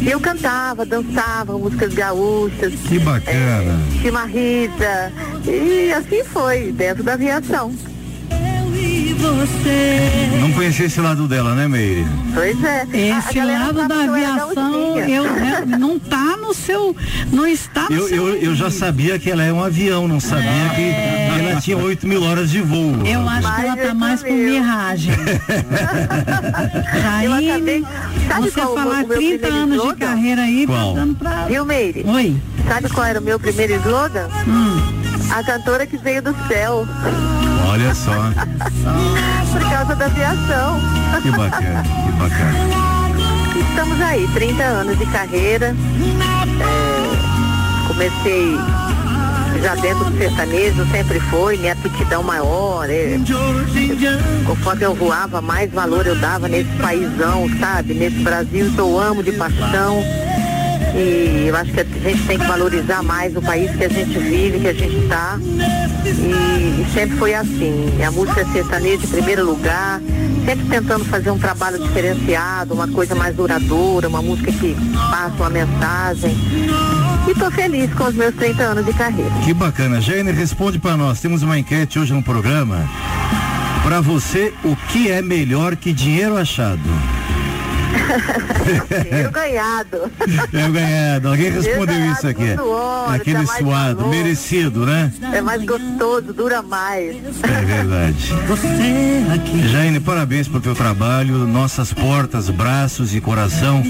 E 0.00 0.10
eu 0.10 0.20
cantava, 0.20 0.84
dançava 0.84 1.56
músicas 1.56 1.94
gaúchas, 1.94 2.74
Que 2.86 2.98
bacana. 2.98 3.80
chimarrita, 4.02 5.12
e 5.46 5.92
assim 5.92 6.22
foi, 6.24 6.72
dentro 6.72 7.02
da 7.02 7.14
aviação. 7.14 7.72
Não 10.40 10.52
conhecia 10.52 10.86
esse 10.86 11.00
lado 11.00 11.28
dela, 11.28 11.54
né, 11.54 11.68
Meire? 11.68 12.06
Pois 12.34 12.62
é. 12.64 12.86
Esse 12.92 13.40
lado 13.40 13.86
da 13.86 14.04
aviação 14.04 14.98
eu, 14.98 15.24
né, 15.24 15.64
não 15.78 15.98
tá 15.98 16.36
no 16.36 16.54
seu. 16.54 16.96
Não 17.32 17.46
está 17.46 17.88
no 17.90 17.96
Eu, 17.96 18.08
seu. 18.08 18.28
eu, 18.28 18.36
eu 18.36 18.54
já 18.54 18.70
sabia 18.70 19.18
que 19.18 19.30
ela 19.30 19.42
é 19.42 19.52
um 19.52 19.62
avião, 19.62 20.08
não 20.08 20.20
sabia 20.20 20.70
que 20.74 21.38
ela 21.38 21.60
tinha 21.60 21.76
8 21.76 22.06
mil 22.06 22.22
horas 22.22 22.50
de 22.50 22.60
voo. 22.62 22.94
Eu 23.04 23.28
acho 23.28 23.54
que 23.54 23.60
ela 23.66 23.76
tá 23.76 23.94
mais 23.94 24.22
com 24.22 24.32
miragem. 24.32 25.12
Jaine, 27.02 27.86
Sabe 28.28 28.50
você 28.50 28.60
falar 28.60 29.04
meu 29.04 29.16
30 29.16 29.46
primeiro 29.46 29.56
anos 29.56 29.88
de 29.88 29.94
carreira 29.96 30.42
aí, 30.42 30.66
Qual? 30.66 30.94
tá 30.94 31.00
dando 31.00 31.14
pra. 31.16 31.44
Viu, 31.46 31.64
Meire? 31.64 32.04
Oi. 32.06 32.36
Sabe 32.66 32.88
qual 32.88 33.06
era 33.06 33.20
o 33.20 33.22
meu 33.22 33.38
primeiro 33.38 33.74
slogan? 33.74 34.28
A 35.30 35.42
cantora 35.44 35.86
que 35.86 35.96
veio 35.96 36.22
do 36.22 36.34
céu. 36.48 36.86
Olha 37.70 37.94
só, 37.94 38.10
Por 39.52 39.70
causa 39.70 39.94
da 39.94 40.06
aviação. 40.06 40.80
que 41.22 41.30
bacana, 41.30 41.82
que 41.84 42.12
bacana. 42.18 42.58
Estamos 43.70 44.00
aí, 44.00 44.28
30 44.34 44.62
anos 44.62 44.98
de 44.98 45.06
carreira. 45.06 45.76
É, 46.60 47.86
comecei 47.86 48.56
já 49.62 49.76
dentro 49.76 50.04
do 50.04 50.18
sertanejo, 50.18 50.84
sempre 50.90 51.20
foi, 51.20 51.58
minha 51.58 51.72
aptidão 51.74 52.24
maior. 52.24 52.90
é, 52.90 53.16
conforme 54.44 54.82
eu 54.82 54.94
voava, 54.94 55.40
mais 55.40 55.70
valor 55.70 56.04
eu 56.06 56.16
dava 56.16 56.48
nesse 56.48 56.70
paísão, 56.82 57.48
sabe? 57.60 57.94
Nesse 57.94 58.18
Brasil 58.18 58.68
que 58.72 58.78
eu 58.78 58.98
amo 58.98 59.22
de 59.22 59.30
paixão. 59.32 60.02
E 60.94 61.46
eu 61.48 61.56
acho 61.56 61.72
que 61.72 61.80
a 61.80 61.84
gente 61.84 62.26
tem 62.26 62.38
que 62.38 62.46
valorizar 62.46 63.02
mais 63.02 63.36
o 63.36 63.42
país 63.42 63.70
que 63.76 63.84
a 63.84 63.88
gente 63.88 64.18
vive, 64.18 64.60
que 64.60 64.68
a 64.68 64.72
gente 64.72 64.96
está. 64.96 65.38
E, 66.04 66.82
e 66.82 66.86
sempre 66.92 67.16
foi 67.16 67.34
assim. 67.34 68.02
A 68.02 68.10
música 68.10 68.44
sertaneja 68.52 69.04
em 69.04 69.08
primeiro 69.08 69.44
lugar, 69.44 70.00
sempre 70.44 70.66
tentando 70.66 71.04
fazer 71.04 71.30
um 71.30 71.38
trabalho 71.38 71.78
diferenciado, 71.78 72.74
uma 72.74 72.88
coisa 72.88 73.14
mais 73.14 73.36
duradoura, 73.36 74.08
uma 74.08 74.22
música 74.22 74.50
que 74.50 74.76
passa 75.10 75.34
uma 75.36 75.50
mensagem. 75.50 76.36
E 77.28 77.34
tô 77.34 77.50
feliz 77.50 77.92
com 77.94 78.04
os 78.04 78.14
meus 78.14 78.34
30 78.34 78.62
anos 78.62 78.84
de 78.84 78.92
carreira. 78.92 79.30
Que 79.44 79.52
bacana. 79.52 80.00
Jaine, 80.00 80.32
responde 80.32 80.78
pra 80.78 80.96
nós. 80.96 81.20
Temos 81.20 81.42
uma 81.42 81.58
enquete 81.58 81.98
hoje 81.98 82.12
no 82.12 82.22
programa. 82.22 82.88
Pra 83.82 84.00
você, 84.00 84.52
o 84.64 84.74
que 84.74 85.10
é 85.10 85.22
melhor 85.22 85.76
que 85.76 85.92
dinheiro 85.92 86.36
achado? 86.36 86.80
Dinheiro 89.04 89.30
ganhado. 89.32 90.10
É 90.52 90.68
ganhado. 90.68 91.28
Alguém 91.28 91.50
respondeu 91.50 92.12
isso 92.12 92.26
aqui. 92.26 92.54
suor, 92.56 93.14
Aquele 93.14 93.38
mais 93.38 93.50
suado, 93.58 93.96
valor. 93.96 94.10
merecido, 94.10 94.86
né? 94.86 95.12
É 95.32 95.40
mais 95.40 95.64
gostoso, 95.64 96.32
dura 96.32 96.62
mais. 96.62 97.16
É 97.42 97.62
verdade. 97.64 98.32
Jaine, 99.68 100.00
parabéns 100.00 100.48
pelo 100.48 100.60
teu 100.60 100.74
trabalho. 100.74 101.46
Nossas 101.46 101.92
portas, 101.92 102.48
braços 102.50 103.14
e 103.14 103.20
coração 103.20 103.82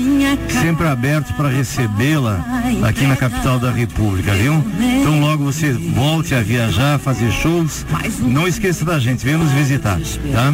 sempre 0.61 0.87
abertos 0.87 1.33
para 1.33 1.49
recebê-la 1.49 2.45
aqui 2.87 3.07
na 3.07 3.17
capital 3.17 3.59
da 3.59 3.71
República, 3.71 4.33
viu? 4.35 4.63
Então 4.81 5.21
logo 5.21 5.45
você 5.45 5.73
volte 5.73 6.35
a 6.35 6.41
viajar, 6.41 6.99
fazer 6.99 7.31
shows. 7.31 7.85
Não 8.21 8.47
esqueça 8.47 8.85
da 8.85 8.99
gente, 8.99 9.25
venha 9.25 9.39
nos 9.39 9.51
visitar, 9.53 9.99
tá? 10.33 10.53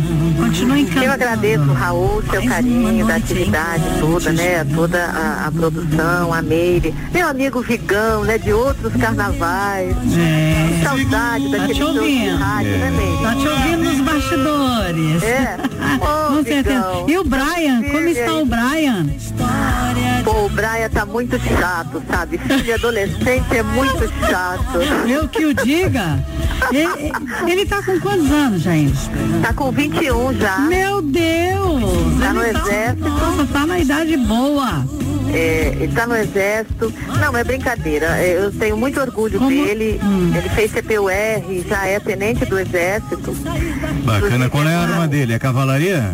Eu 1.02 1.12
agradeço, 1.12 1.64
Raul, 1.72 2.22
seu 2.30 2.44
carinho, 2.46 3.06
da 3.06 3.20
atividade 3.36 3.84
toda, 4.00 4.32
né? 4.32 4.64
Toda 4.74 5.04
a, 5.04 5.46
a 5.46 5.52
produção, 5.52 6.32
a 6.32 6.40
Meire, 6.40 6.94
meu 7.12 7.28
amigo 7.28 7.60
Vigão, 7.60 8.24
né? 8.24 8.38
De 8.38 8.52
outros 8.52 8.94
carnavais. 8.96 9.94
É. 10.16 10.82
Saudade 10.82 11.50
Tá 11.50 11.58
daquele 11.58 11.74
te 11.74 11.78
show 11.78 11.92
de 11.92 12.28
rádio, 12.28 12.78
né, 12.78 12.90
Meire? 12.90 13.22
Tá 13.22 13.34
te 13.34 13.48
ouvindo 13.48 13.84
nos 13.84 14.00
bastidores. 14.00 15.22
É. 15.22 15.56
Ô, 16.00 16.36
Com 16.36 16.44
certeza. 16.44 16.86
E 17.06 17.18
o 17.18 17.24
Brian, 17.24 17.82
como 17.82 18.08
está 18.08 18.34
o 18.34 18.46
Brian? 18.46 19.06
Pô, 20.24 20.46
o 20.46 20.48
Brian 20.48 20.90
tá 20.92 21.06
muito 21.06 21.38
chato, 21.38 22.02
sabe? 22.10 22.38
Filho 22.38 22.74
adolescente 22.74 23.56
é 23.56 23.62
muito 23.62 24.08
chato. 24.28 24.78
Eu 25.08 25.28
que 25.28 25.44
o 25.44 25.54
diga. 25.54 26.24
Ele, 26.72 27.12
ele 27.46 27.66
tá 27.66 27.82
com 27.82 28.00
quantos 28.00 28.30
anos, 28.30 28.62
gente? 28.62 28.98
Tá 29.42 29.52
com 29.52 29.70
21 29.70 30.34
já. 30.34 30.58
Meu 30.60 31.00
Deus! 31.02 31.82
Tá 32.20 32.32
no 32.32 32.40
tá- 32.40 32.48
exército. 32.48 33.25
Nossa, 33.26 33.44
tá 33.46 33.66
na 33.66 33.80
idade 33.80 34.16
boa. 34.16 34.84
É, 35.32 35.76
ele 35.80 35.92
tá 35.92 36.06
no 36.06 36.16
exército. 36.16 36.92
Não, 37.20 37.36
é 37.36 37.44
brincadeira. 37.44 38.06
É, 38.18 38.36
Eu 38.44 38.52
tenho 38.52 38.76
muito 38.76 39.00
orgulho 39.00 39.38
dele. 39.40 40.00
Hum. 40.02 40.32
Ele 40.36 40.48
fez 40.50 40.70
CPUR, 40.72 41.10
já 41.68 41.86
é 41.86 41.98
tenente 42.00 42.44
do 42.44 42.58
exército. 42.58 43.32
Bacana. 44.04 44.48
Qual 44.48 44.66
é 44.68 44.74
a 44.74 44.80
arma 44.80 45.08
dele? 45.08 45.34
É 45.34 45.38
cavalaria? 45.38 46.12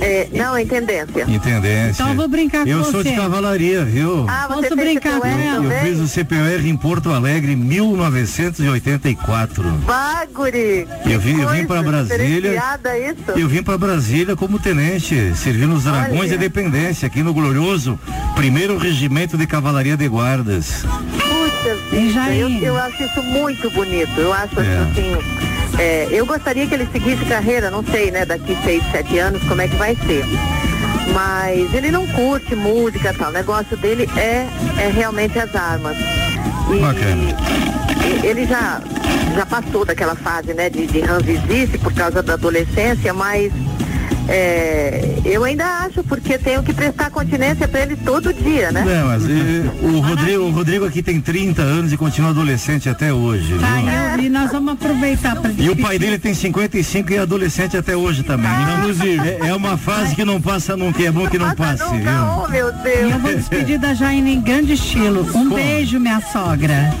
É, 0.00 0.28
não, 0.32 0.56
é 0.56 0.62
intendência. 0.62 1.24
Intendência. 1.28 2.02
Então 2.02 2.08
eu 2.08 2.14
vou 2.16 2.26
brincar 2.28 2.64
com 2.64 2.68
Eu 2.70 2.82
sou 2.84 3.02
de 3.02 3.10
você. 3.10 3.16
cavalaria, 3.16 3.84
viu? 3.84 4.24
Ah, 4.28 4.46
você 4.48 4.62
Posso 4.68 4.76
brincar 4.76 5.20
com 5.20 5.26
ela? 5.26 5.56
Eu 5.56 5.62
também? 5.62 5.78
fiz 5.84 6.00
o 6.00 6.08
CPR 6.08 6.68
em 6.68 6.76
Porto 6.76 7.10
Alegre 7.10 7.52
em 7.52 7.56
1984. 7.56 9.62
Baguri! 9.86 10.88
Eu 11.06 11.20
vim, 11.20 11.40
eu 11.40 11.48
vim 11.50 11.66
para 11.66 11.82
Brasília. 11.82 12.60
Isso? 13.10 13.38
Eu 13.38 13.46
vim 13.48 13.62
para 13.62 13.76
Brasília 13.78 14.34
como 14.34 14.58
tenente, 14.58 15.32
servindo 15.36 15.74
os 15.74 15.84
dragões 15.84 16.20
Olha. 16.20 16.28
da 16.30 16.34
independência 16.36 17.06
aqui 17.06 17.22
no 17.22 17.32
glorioso 17.34 17.98
primeiro 18.54 18.78
regimento 18.78 19.36
de 19.36 19.48
cavalaria 19.48 19.96
de 19.96 20.06
guardas. 20.06 20.84
Vida, 21.90 22.32
eu, 22.36 22.48
eu 22.48 22.78
acho 22.78 23.02
isso 23.02 23.20
muito 23.20 23.68
bonito. 23.70 24.12
Eu 24.16 24.32
acho 24.32 24.60
É. 24.60 24.78
assim. 24.78 25.16
é, 25.76 26.08
eu 26.12 26.24
gostaria 26.24 26.64
que 26.64 26.72
ele 26.72 26.86
seguisse 26.92 27.24
carreira, 27.24 27.68
não 27.68 27.82
sei, 27.82 28.12
né, 28.12 28.24
daqui 28.24 28.56
seis, 28.62 28.80
sete 28.92 29.18
anos, 29.18 29.42
como 29.48 29.60
é 29.60 29.66
que 29.66 29.74
vai 29.74 29.96
ser. 30.06 30.24
Mas 31.12 31.74
ele 31.74 31.90
não 31.90 32.06
curte 32.06 32.54
música 32.54 33.10
e 33.10 33.14
tal. 33.14 33.30
O 33.30 33.32
negócio 33.32 33.76
dele 33.76 34.08
é, 34.16 34.46
é 34.78 34.88
realmente 34.94 35.36
as 35.36 35.52
armas. 35.52 35.96
E, 36.70 38.22
e 38.22 38.26
ele 38.26 38.46
já, 38.46 38.80
já 39.34 39.44
passou 39.46 39.84
daquela 39.84 40.14
fase, 40.14 40.54
né, 40.54 40.70
de, 40.70 40.86
de 40.86 41.00
ranvizice 41.00 41.76
por 41.78 41.92
causa 41.92 42.22
da 42.22 42.34
adolescência, 42.34 43.12
mas 43.12 43.52
é, 44.28 45.18
eu 45.24 45.44
ainda 45.44 45.64
acho, 45.64 46.02
porque 46.04 46.38
tenho 46.38 46.62
que 46.62 46.72
prestar 46.72 47.10
continência 47.10 47.68
para 47.68 47.80
ele 47.80 47.96
todo 47.96 48.32
dia, 48.32 48.72
né? 48.72 48.84
É, 48.88 49.02
mas 49.02 49.24
e, 49.24 49.70
o, 49.82 50.00
Rodrigo, 50.00 50.44
o 50.44 50.50
Rodrigo 50.50 50.84
aqui 50.86 51.02
tem 51.02 51.20
30 51.20 51.60
anos 51.62 51.92
e 51.92 51.96
continua 51.96 52.30
adolescente 52.30 52.88
até 52.88 53.12
hoje. 53.12 53.58
Tá, 53.58 53.76
viu? 53.76 54.24
e, 54.24 54.26
e 54.26 54.28
nós 54.30 54.50
vamos 54.50 54.74
aproveitar 54.74 55.36
para 55.36 55.50
E 55.56 55.68
o 55.68 55.76
pai 55.76 55.98
dele 55.98 56.18
tem 56.18 56.34
55 56.34 57.12
e 57.12 57.16
é 57.16 57.18
adolescente 57.18 57.76
até 57.76 57.96
hoje 57.96 58.22
também. 58.22 58.50
Inclusive, 58.78 59.28
é, 59.28 59.48
é 59.48 59.54
uma 59.54 59.76
fase 59.76 60.14
que 60.14 60.24
não 60.24 60.40
passa 60.40 60.76
nunca, 60.76 61.02
é 61.02 61.10
bom 61.10 61.28
que 61.28 61.38
não 61.38 61.54
passe, 61.54 61.84
viu? 61.84 62.44
Oh, 62.44 62.48
meu 62.48 62.72
Deus. 62.72 63.08
E 63.08 63.10
eu 63.10 63.18
vou 63.18 63.34
despedir 63.34 63.78
da 63.78 63.94
Jaine 63.94 64.34
em 64.34 64.40
grande 64.40 64.72
estilo. 64.72 65.26
Um 65.34 65.50
beijo, 65.50 66.00
minha 66.00 66.20
sogra. 66.20 66.92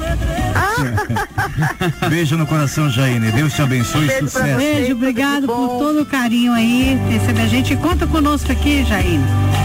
Beijo 2.08 2.36
no 2.36 2.46
coração, 2.46 2.90
Jaine. 2.90 3.30
Deus 3.32 3.52
te 3.54 3.62
abençoe 3.62 4.06
e 4.06 4.18
sucesso. 4.18 4.56
Beijo, 4.56 4.92
obrigado 4.92 5.46
por 5.46 5.78
todo 5.78 6.02
o 6.02 6.06
carinho 6.06 6.52
aí, 6.52 6.98
receber 7.18 7.42
a 7.42 7.46
gente. 7.46 7.76
Conta 7.76 8.06
conosco 8.06 8.50
aqui, 8.50 8.84
Jaine. 8.84 9.24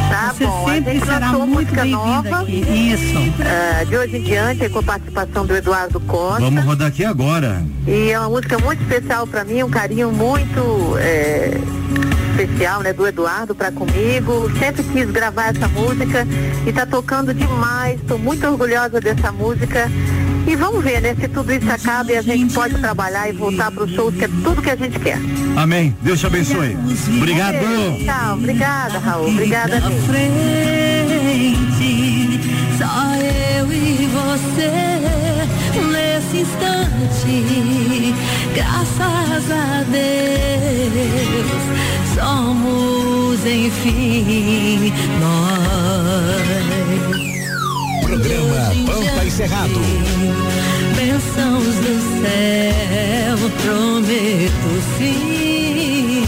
Tá 0.09 0.33
Você 0.33 0.45
bom, 0.45 0.67
a 0.67 0.73
sempre 0.73 0.93
gente 0.93 1.05
será 1.05 1.27
muito 1.33 1.47
música 1.47 1.81
bem-vinda 1.81 1.97
nova. 1.97 2.41
aqui. 2.41 2.91
Isso. 2.93 3.33
Ah, 3.41 3.83
de 3.83 3.97
hoje 3.97 4.17
em 4.17 4.21
diante, 4.23 4.63
é 4.65 4.69
com 4.69 4.79
a 4.79 4.83
participação 4.83 5.45
do 5.45 5.55
Eduardo 5.55 5.99
Costa. 6.01 6.41
Vamos 6.41 6.63
rodar 6.63 6.87
aqui 6.87 7.05
agora. 7.05 7.63
E 7.87 8.09
é 8.11 8.19
uma 8.19 8.29
música 8.29 8.57
muito 8.59 8.81
especial 8.81 9.27
para 9.27 9.43
mim, 9.43 9.63
um 9.63 9.69
carinho 9.69 10.11
muito 10.11 10.97
é, 10.97 11.57
especial, 12.31 12.81
né, 12.81 12.93
do 12.93 13.07
Eduardo 13.07 13.53
para 13.53 13.71
comigo. 13.71 14.49
Sempre 14.57 14.83
quis 14.83 15.09
gravar 15.11 15.55
essa 15.55 15.67
música 15.67 16.27
e 16.65 16.71
tá 16.73 16.85
tocando 16.85 17.33
demais. 17.33 17.99
Estou 17.99 18.17
muito 18.17 18.45
orgulhosa 18.47 18.99
dessa 18.99 19.31
música. 19.31 19.89
E 20.49 20.55
vamos 20.55 20.83
ver, 20.83 20.99
né, 20.99 21.13
se 21.13 21.27
tudo 21.27 21.53
isso 21.53 21.69
acaba 21.69 22.11
e 22.11 22.17
a 22.17 22.23
gente 22.23 22.51
pode 22.55 22.73
trabalhar 22.79 23.29
e 23.29 23.33
voltar 23.33 23.69
para 23.69 23.83
o 23.83 23.87
show, 23.87 24.11
que 24.11 24.25
é 24.25 24.27
tudo 24.27 24.63
que 24.63 24.71
a 24.71 24.75
gente 24.75 24.97
quer. 24.99 25.19
Amém. 25.55 25.95
Deus 26.01 26.19
te 26.19 26.25
abençoe. 26.25 26.75
Obrigado. 27.17 27.57
Tchau, 28.03 28.33
obrigada, 28.33 28.97
Raul. 28.97 29.29
Obrigada 29.29 29.79
mesmo. 29.79 30.01
frente, 30.07 30.39
só 32.79 33.13
eu 33.59 33.71
e 33.71 34.07
você 34.07 34.71
nesse 35.85 36.37
instante. 36.39 38.15
Graças 38.55 39.51
a 39.51 39.83
Deus, 39.91 41.45
somos 42.15 43.45
enfim 43.45 44.91
nós. 45.21 47.18
Programa 48.09 48.73
Pampa 48.87 49.23
e 49.23 49.29
Cerrado. 49.29 49.79
Bênçãos 50.95 51.75
do 51.75 52.01
céu, 52.23 53.37
prometo 53.61 54.71
sim. 54.97 56.23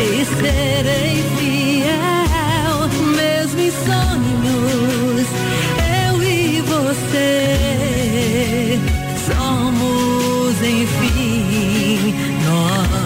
E 0.00 0.24
serei 0.24 1.22
fiel, 1.38 2.88
mesmo 3.14 3.60
em 3.60 3.70
sonhos. 3.70 5.28
Eu 6.10 6.14
e 6.24 6.60
você 6.62 7.38
somos, 9.28 10.56
enfim, 10.60 12.16
nós. 12.44 12.98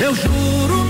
Eu 0.00 0.14
juro 0.14 0.85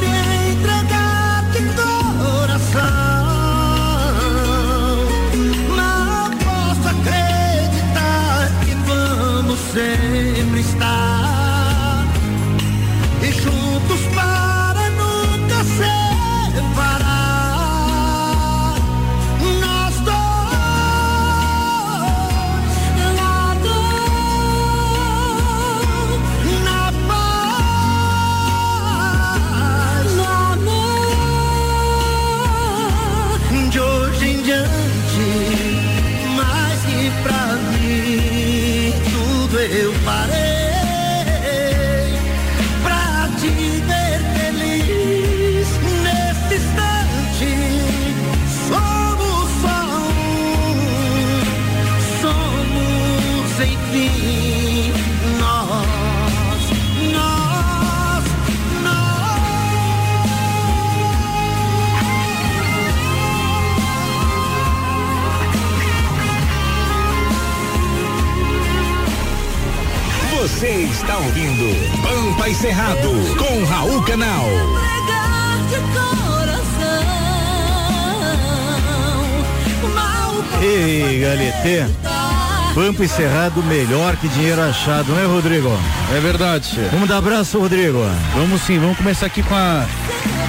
Pampa 82.97 83.05
e 83.05 83.09
Cerrado 83.09 83.63
melhor 83.63 84.17
que 84.17 84.27
dinheiro 84.27 84.63
achado, 84.63 85.13
né, 85.13 85.27
Rodrigo? 85.27 85.69
É 86.17 86.19
verdade. 86.19 86.81
Vamos 86.91 87.07
dar 87.07 87.19
abraço, 87.19 87.59
Rodrigo. 87.59 87.99
Vamos 88.35 88.63
sim, 88.63 88.79
vamos 88.79 88.97
começar 88.97 89.27
aqui 89.27 89.43
com 89.43 89.55
a 89.55 89.85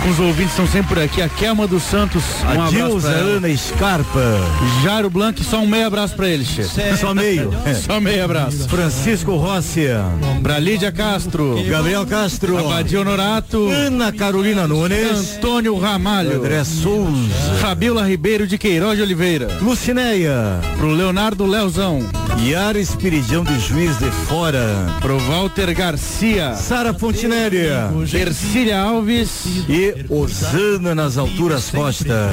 com 0.07 0.11
os 0.11 0.19
ouvintes 0.19 0.51
estão 0.51 0.67
sempre 0.67 0.95
por 0.95 0.99
aqui. 1.03 1.21
A 1.21 1.27
Kelma 1.27 1.67
dos 1.67 1.84
Santos, 1.84 2.23
um 2.43 2.61
A 2.61 2.69
Dilza. 2.69 3.09
Ana 3.09 3.57
Scarpa. 3.57 4.21
Jairo 4.81 5.09
Blanc, 5.09 5.43
só 5.43 5.59
um 5.59 5.67
meio 5.67 5.88
abraço 5.88 6.15
pra 6.15 6.29
ele, 6.29 6.45
che. 6.45 6.63
Só 6.97 7.13
meio. 7.13 7.51
Só 7.85 7.99
meio 7.99 8.23
abraço. 8.23 8.69
Francisco 8.69 9.35
Rossi. 9.35 9.88
Pra 10.41 10.59
Lídia 10.59 10.91
Castro. 10.91 11.61
Gabriel 11.67 12.05
Castro. 12.05 12.57
Abadia 12.57 13.01
Honorato. 13.01 13.67
Ana 13.69 14.11
Carolina 14.11 14.67
Nunes. 14.67 15.35
Antônio 15.35 15.77
Ramalho. 15.77 16.38
André 16.38 16.63
Souza. 16.63 17.34
Fabiola 17.59 18.07
Ribeiro 18.07 18.47
de 18.47 18.57
Queiroz 18.57 18.95
de 18.97 19.03
Oliveira. 19.03 19.47
Lucinéia. 19.61 20.59
Pro 20.77 20.91
Leonardo 20.91 21.45
Leozão. 21.45 21.99
Yara 22.39 22.79
Espiridão 22.79 23.43
de 23.43 23.59
Juiz 23.59 23.97
de 23.97 24.09
Fora. 24.11 24.65
Pro 25.01 25.17
Walter 25.19 25.73
Garcia. 25.73 26.53
Sara 26.55 26.93
Fontinelli. 26.93 27.67
Ercília 28.13 28.79
Alves. 28.79 29.65
E 29.67 29.96
Osana 30.09 30.93
nas 30.93 31.17
alturas 31.17 31.69
Costa. 31.69 32.31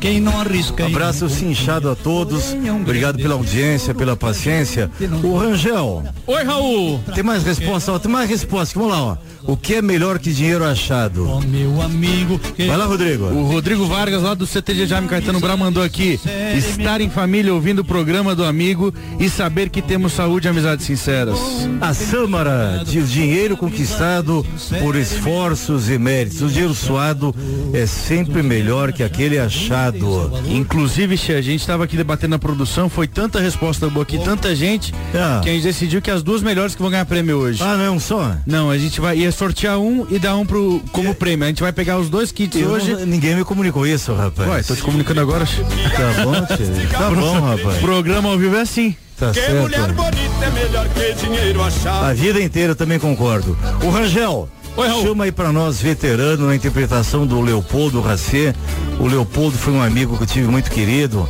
Quem 0.00 0.20
não 0.20 0.40
arrisca. 0.40 0.86
Abraço 0.86 1.28
cinchado 1.28 1.90
a 1.90 1.94
todos. 1.96 2.54
Obrigado 2.80 3.18
pela 3.18 3.34
audiência, 3.34 3.94
pela 3.94 4.16
paciência. 4.16 4.90
O 5.22 5.36
Rangel. 5.36 6.04
Oi, 6.26 6.44
Raul. 6.44 7.00
Tem 7.14 7.22
mais 7.22 7.42
resposta? 7.42 7.92
Ó, 7.92 7.98
tem 7.98 8.10
mais 8.10 8.28
resposta. 8.28 8.78
Vamos 8.78 8.94
lá, 8.94 9.02
ó. 9.02 9.16
O 9.46 9.56
que 9.56 9.76
é 9.76 9.82
melhor 9.82 10.18
que 10.18 10.32
dinheiro 10.32 10.64
achado? 10.64 11.40
Meu 11.46 11.80
amigo. 11.80 12.40
Vai 12.58 12.76
lá, 12.76 12.84
Rodrigo. 12.84 13.26
O 13.26 13.44
Rodrigo 13.44 13.86
Vargas, 13.86 14.22
lá 14.22 14.34
do 14.34 14.44
CTG 14.44 14.86
Jaime 14.86 15.06
Caetano 15.06 15.38
Brau, 15.38 15.56
mandou 15.56 15.84
aqui. 15.84 16.18
Estar 16.56 17.00
em 17.00 17.08
família 17.08 17.54
ouvindo 17.54 17.80
o 17.80 17.84
programa 17.84 18.34
do 18.34 18.44
amigo 18.44 18.92
e 19.20 19.30
saber 19.30 19.70
que 19.70 19.80
temos 19.80 20.12
saúde 20.12 20.48
e 20.48 20.50
amizades 20.50 20.84
sinceras. 20.84 21.38
A 21.80 21.94
Sâmara 21.94 22.82
diz 22.84 23.10
dinheiro 23.10 23.56
conquistado 23.56 24.44
por 24.80 24.96
esforços 24.96 25.88
e 25.88 25.96
méritos. 25.96 26.42
O 26.42 26.48
dinheiro 26.48 26.74
suado 26.76 27.34
é 27.72 27.86
sempre 27.86 28.42
melhor 28.42 28.92
que 28.92 29.02
aquele 29.02 29.38
achado. 29.38 30.30
Inclusive, 30.48 31.16
Che, 31.16 31.32
a 31.34 31.42
gente 31.42 31.60
estava 31.60 31.84
aqui 31.84 31.96
debatendo 31.96 32.30
na 32.32 32.38
produção, 32.38 32.88
foi 32.88 33.06
tanta 33.06 33.40
resposta 33.40 33.88
boa 33.88 34.02
aqui, 34.02 34.18
tanta 34.18 34.54
gente, 34.54 34.94
Ah. 35.14 35.40
que 35.42 35.48
a 35.48 35.52
gente 35.52 35.62
decidiu 35.64 36.00
que 36.02 36.10
as 36.10 36.22
duas 36.22 36.42
melhores 36.42 36.74
que 36.74 36.82
vão 36.82 36.90
ganhar 36.90 37.04
prêmio 37.06 37.36
hoje. 37.38 37.62
Ah, 37.62 37.76
não 37.76 37.84
é 37.84 37.90
um 37.90 38.00
só? 38.00 38.36
Não, 38.46 38.70
a 38.70 38.78
gente 38.78 39.00
vai 39.00 39.18
ia 39.18 39.32
sortear 39.32 39.78
um 39.78 40.06
e 40.10 40.18
dar 40.18 40.36
um 40.36 40.44
pro, 40.46 40.80
como 40.92 41.14
prêmio. 41.14 41.44
A 41.44 41.48
gente 41.48 41.62
vai 41.62 41.72
pegar 41.72 41.98
os 41.98 42.08
dois 42.08 42.30
kits 42.32 42.60
Eu 42.60 42.68
hoje. 42.70 42.92
não- 42.92 43.06
ninguém 43.06 43.34
me 43.36 43.44
comunicou 43.44 43.86
isso, 43.86 44.12
rapaz. 44.14 44.48
Ué, 44.48 44.62
tô 44.62 44.74
te 44.76 44.82
comunicando 44.82 45.20
agora. 45.20 45.44
Tá 45.46 46.24
bom, 46.24 46.56
tio. 46.56 46.88
Tá 46.90 47.10
bom, 47.10 47.40
rapaz. 47.40 47.78
Programa 47.78 48.28
ao 48.30 48.38
vivo 48.38 48.56
é 48.56 48.60
assim. 48.60 48.94
Tá 49.18 49.30
Que 49.30 49.40
certo. 49.40 49.62
mulher 49.62 49.92
bonita 49.92 50.44
é 50.44 50.50
melhor 50.50 50.86
que 50.90 51.14
dinheiro 51.24 51.62
achado. 51.62 52.04
A 52.04 52.12
vida 52.12 52.38
inteira 52.38 52.72
eu 52.72 52.76
também 52.76 52.98
concordo. 52.98 53.56
O 53.82 53.88
Rangel, 53.88 54.46
Oi, 54.76 54.88
Raul. 54.88 55.02
Chama 55.02 55.24
aí 55.24 55.32
pra 55.32 55.52
nós, 55.52 55.80
veterano, 55.80 56.46
na 56.46 56.54
interpretação 56.54 57.26
do 57.26 57.40
Leopoldo 57.40 58.00
Racê. 58.02 58.54
O 59.00 59.06
Leopoldo 59.06 59.56
foi 59.56 59.72
um 59.72 59.82
amigo 59.82 60.16
que 60.18 60.24
eu 60.24 60.26
tive 60.26 60.48
muito 60.48 60.70
querido. 60.70 61.26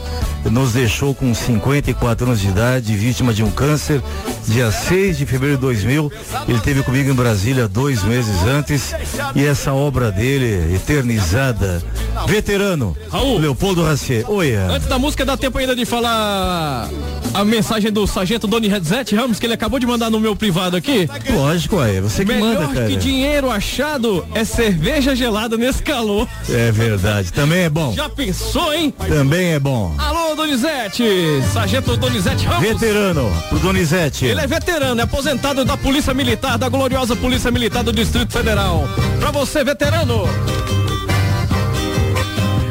Nos 0.51 0.73
deixou 0.73 1.15
com 1.15 1.35
54 1.35 2.27
anos 2.27 2.41
de 2.41 2.49
idade, 2.49 2.97
vítima 2.97 3.35
de 3.35 3.43
um 3.43 3.51
câncer. 3.51 4.03
Dia 4.47 4.71
6 4.71 5.19
de 5.19 5.27
fevereiro 5.27 5.57
de 5.57 5.63
2000, 5.63 6.13
ele 6.49 6.61
teve 6.61 6.83
comigo 6.83 7.11
em 7.11 7.15
Brasília 7.15 7.67
dois 7.67 8.03
meses 8.05 8.43
antes. 8.43 8.95
E 9.35 9.45
essa 9.45 9.73
obra 9.73 10.11
dele, 10.13 10.75
eternizada. 10.75 11.83
Veterano, 12.27 12.97
Raul. 13.11 13.39
Leopoldo 13.39 13.83
Racê. 13.83 14.25
Oi, 14.29 14.53
Ana. 14.55 14.75
Antes 14.75 14.89
da 14.89 14.99
música, 14.99 15.25
dá 15.25 15.37
tempo 15.37 15.59
ainda 15.59 15.75
de 15.77 15.85
falar 15.85 16.89
a 17.35 17.45
mensagem 17.45 17.93
do 17.93 18.07
Sargento 18.07 18.47
Doni 18.47 18.69
Redzete 18.69 19.15
Ramos, 19.15 19.39
que 19.39 19.47
ele 19.47 19.53
acabou 19.55 19.79
de 19.79 19.87
mandar 19.87 20.11
no 20.11 20.19
meu 20.19 20.35
privado 20.35 20.77
aqui. 20.77 21.09
Lógico, 21.31 21.83
é. 21.83 22.01
Você 22.01 22.25
que 22.25 22.33
Melhor 22.33 22.55
manda, 22.55 22.73
cara. 22.73 22.87
que 22.87 22.97
dinheiro 22.97 23.51
achado 23.51 24.25
é 24.35 24.45
cerveja 24.45 25.15
gelada 25.15 25.57
nesse 25.57 25.83
calor. 25.83 26.27
É 26.49 26.71
verdade. 26.73 27.33
Também 27.33 27.65
é 27.65 27.69
bom. 27.69 27.93
Já 27.93 28.09
pensou, 28.09 28.73
hein? 28.73 28.95
Também 29.09 29.53
é 29.53 29.59
bom. 29.59 29.95
Alô, 29.99 30.36
Donizete! 30.37 31.43
Sargento 31.53 31.97
Donizete 31.97 32.47
Ramos. 32.47 32.63
Veterano, 32.63 33.33
pro 33.49 33.59
Donizete. 33.59 34.27
Ele 34.27 34.41
é 34.41 34.47
veterano, 34.47 35.01
é 35.01 35.05
aposentado 35.05 35.65
da 35.65 35.77
Polícia 35.77 36.13
Militar, 36.15 36.59
da 36.59 36.69
gloriosa 36.69 37.17
Polícia 37.17 37.51
Militar 37.51 37.83
do 37.83 37.93
Distrito 37.93 38.33
Federal. 38.33 38.87
Pra 39.19 39.31
você, 39.31 39.65
veterano! 39.65 40.25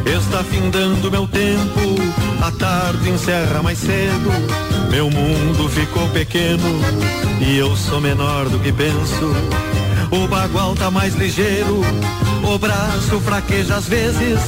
Está 0.05 0.43
findando 0.43 1.11
meu 1.11 1.27
tempo, 1.27 1.95
a 2.41 2.51
tarde 2.51 3.09
encerra 3.09 3.61
mais 3.63 3.79
cedo. 3.79 4.31
Meu 4.89 5.09
mundo 5.09 5.67
ficou 5.69 6.07
pequeno 6.09 6.79
e 7.41 7.57
eu 7.57 7.75
sou 7.75 7.99
menor 7.99 8.47
do 8.47 8.59
que 8.59 8.71
penso. 8.71 9.35
O 10.11 10.27
bagual 10.27 10.75
tá 10.75 10.91
mais 10.91 11.15
ligeiro, 11.15 11.81
o 12.43 12.57
braço 12.57 13.19
fraqueja 13.21 13.75
às 13.75 13.87
vezes. 13.87 14.39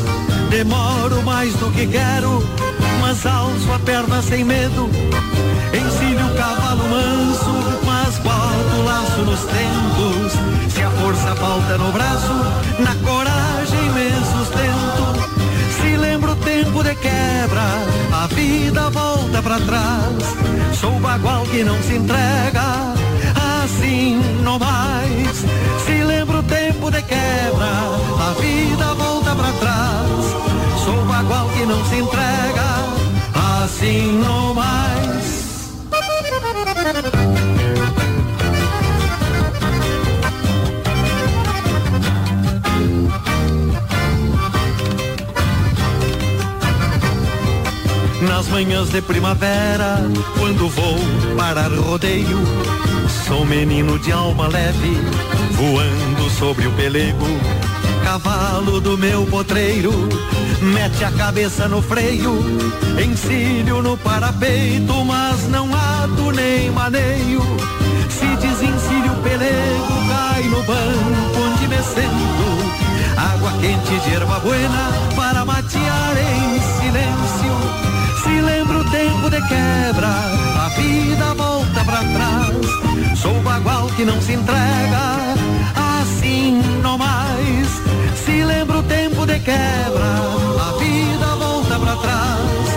Demoro 0.49 1.22
mais 1.23 1.53
do 1.56 1.69
que 1.72 1.85
quero, 1.88 2.41
mas 3.18 3.26
alço 3.26 3.72
a 3.73 3.80
perna 3.80 4.22
sem 4.22 4.44
medo. 4.44 4.89
Ensino 5.73 6.27
o 6.27 6.35
cavalo 6.35 6.84
manso, 6.88 7.81
mas 7.84 8.18
boto 8.19 8.76
o 8.80 8.85
laço 8.85 9.22
nos 9.22 9.39
tentos. 9.39 10.73
Se 10.73 10.84
a 10.84 10.89
força 10.91 11.35
falta 11.35 11.77
no 11.77 11.91
braço, 11.91 12.34
na 12.80 12.95
coragem 13.03 13.89
me 13.91 14.11
sustento. 14.11 15.81
Se 15.81 15.98
lembro 15.98 16.34
o 16.34 16.35
tempo 16.35 16.84
de 16.84 16.94
quebra, 16.95 17.64
a 18.14 18.27
vida 18.27 18.89
volta 18.91 19.41
pra 19.41 19.60
trás. 19.61 20.77
Sou 20.80 20.99
bagual 20.99 21.44
que 21.45 21.64
não 21.64 21.81
se 21.81 21.95
entrega, 21.95 22.94
assim 23.64 24.22
não 24.44 24.60
mais. 24.60 25.44
Se 25.85 26.03
lembro 26.03 26.39
o 26.39 26.44
tempo 26.44 26.91
de 26.91 27.02
quebra, 27.02 27.72
a 28.19 28.34
vida 28.39 28.94
volta 28.94 29.35
pra 29.35 29.52
trás. 29.53 30.84
Sou 30.85 31.03
bagual 31.06 31.49
que 31.49 31.65
não 31.65 31.84
se 31.85 31.95
entrega, 31.95 32.96
assim 33.63 34.19
não 34.19 34.53
mais. 34.53 35.47
Nas 48.21 48.47
manhãs 48.47 48.89
de 48.89 49.01
primavera, 49.01 49.97
quando 50.38 50.69
vou 50.69 50.95
parar 51.38 51.71
rodeio, 51.71 52.39
sou 53.27 53.45
menino 53.45 53.97
de 53.99 54.11
alma 54.11 54.47
leve, 54.47 54.97
voando 55.51 56.29
sobre 56.31 56.67
o 56.67 56.71
pelego. 56.73 57.25
Cavalo 58.07 58.79
do 58.79 58.97
meu 58.97 59.25
potreiro, 59.25 59.91
mete 60.61 61.03
a 61.03 61.11
cabeça 61.11 61.67
no 61.67 61.81
freio, 61.81 62.39
encilho 63.05 63.81
no 63.81 63.97
parapeito, 63.97 65.03
mas 65.03 65.45
não 65.49 65.67
ato 65.75 66.31
nem 66.31 66.71
maneio. 66.71 67.41
Se 68.09 68.25
desencilho 68.38 69.11
o 69.11 69.21
pelego, 69.21 70.07
cai 70.07 70.43
no 70.43 70.63
banco 70.63 71.38
onde 71.38 71.67
me 71.67 71.84
sento. 71.84 72.47
Água 73.17 73.51
quente 73.59 73.99
de 73.99 74.15
erva 74.15 74.39
buena 74.39 74.89
para 75.13 75.43
matear 75.43 76.15
em 76.17 76.61
silêncio. 76.79 78.23
Se 78.23 78.41
lembra 78.41 78.77
o 78.77 78.89
tempo 78.89 79.29
de 79.29 79.41
quebra, 79.49 80.07
a 80.07 80.69
vida 80.77 81.34
volta 81.34 81.84
pra 81.84 81.97
trás. 81.97 83.19
Sou 83.19 83.38
bagual 83.41 83.88
que 83.97 84.05
não 84.05 84.21
se 84.21 84.31
entrega, 84.31 85.35
assim 85.75 86.61
não 86.81 86.97
mais. 86.97 87.26
Se 88.27 88.43
lembra 88.43 88.79
o 88.79 88.83
tempo 88.83 89.25
de 89.25 89.39
quebra, 89.39 90.11
a 90.59 90.77
vida 90.77 91.27
volta 91.39 91.79
pra 91.79 91.95
trás. 91.95 92.67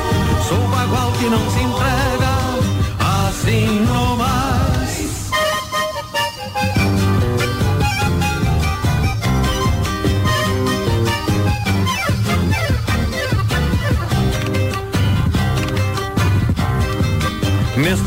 Sou 0.49 0.63
bagual 0.69 1.11
que 1.19 1.25
não 1.25 1.51
se 1.51 1.59
entrega, 1.59 2.10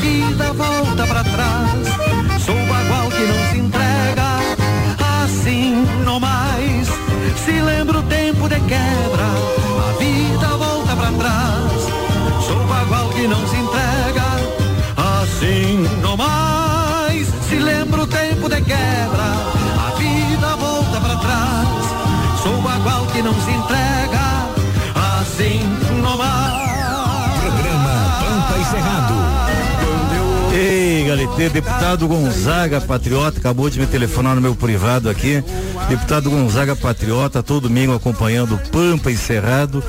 a 0.00 0.02
vida 0.02 0.52
volta 0.54 1.06
pra 1.06 1.22
trás. 1.22 2.42
Sou 2.42 2.54
bagual 2.54 3.10
que 3.10 3.22
não 3.22 3.50
se 3.50 3.58
entrega, 3.58 4.38
assim 5.22 5.86
não 6.04 6.18
mais. 6.18 6.88
Se 7.44 7.52
lembra 7.60 7.98
o 7.98 8.02
tempo 8.04 8.48
de 8.48 8.58
quebra, 8.60 9.28
a 9.88 9.98
vida 9.98 10.48
volta 10.56 10.96
pra 10.96 11.12
trás. 11.12 11.82
Sou 12.46 12.66
bagual 12.66 13.10
que 13.10 13.26
não 13.26 13.46
se 13.46 13.56
entrega, 13.56 14.24
assim 14.96 15.86
não 16.00 16.16
mais. 16.16 17.26
Se 17.46 17.56
lembra 17.56 18.02
o 18.02 18.06
tempo 18.06 18.48
de 18.48 18.62
quebra, 18.62 19.28
a 19.86 19.94
vida 19.98 20.56
volta 20.56 20.98
pra 20.98 21.16
trás. 21.16 22.42
Sou 22.42 22.58
bagual 22.62 23.04
que 23.12 23.20
não 23.20 23.34
se 23.34 23.50
entrega, 23.50 24.48
assim 25.20 25.60
não 26.02 26.16
mais. 26.16 26.70
Programa 27.42 28.18
Pampa 28.18 28.58
e 28.58 28.64
Cerrado. 28.64 29.59
Deputado 31.52 32.06
Gonzaga 32.06 32.80
Patriota, 32.80 33.38
acabou 33.38 33.68
de 33.68 33.80
me 33.80 33.86
telefonar 33.86 34.36
no 34.36 34.40
meu 34.40 34.54
privado 34.54 35.10
aqui. 35.10 35.42
Deputado 35.88 36.30
Gonzaga 36.30 36.76
Patriota, 36.76 37.42
todo 37.42 37.68
domingo 37.68 37.94
acompanhando 37.94 38.56
Pampa 38.70 39.10
e 39.10 39.16
Cerrado. 39.16 39.82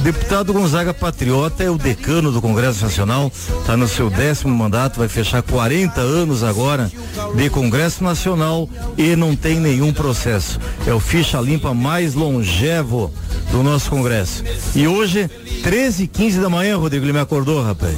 Deputado 0.00 0.52
Gonzaga 0.52 0.94
Patriota 0.94 1.64
é 1.64 1.70
o 1.70 1.78
decano 1.78 2.30
do 2.30 2.40
Congresso 2.40 2.84
Nacional, 2.84 3.32
está 3.60 3.76
no 3.76 3.88
seu 3.88 4.08
décimo 4.08 4.54
mandato, 4.54 4.98
vai 4.98 5.08
fechar 5.08 5.42
40 5.42 6.00
anos 6.00 6.44
agora 6.44 6.90
de 7.34 7.50
Congresso 7.50 8.04
Nacional 8.04 8.68
e 8.96 9.16
não 9.16 9.34
tem 9.34 9.58
nenhum 9.58 9.92
processo. 9.92 10.60
É 10.86 10.92
o 10.92 11.00
ficha 11.00 11.40
limpa 11.40 11.74
mais 11.74 12.14
longevo 12.14 13.12
do 13.50 13.62
nosso 13.62 13.90
Congresso. 13.90 14.44
E 14.74 14.86
hoje, 14.86 15.28
13 15.62 16.04
e 16.04 16.06
15 16.06 16.40
da 16.40 16.48
manhã, 16.48 16.76
Rodrigo, 16.76 17.04
ele 17.04 17.12
me 17.12 17.18
acordou, 17.18 17.62
rapaz. 17.62 17.96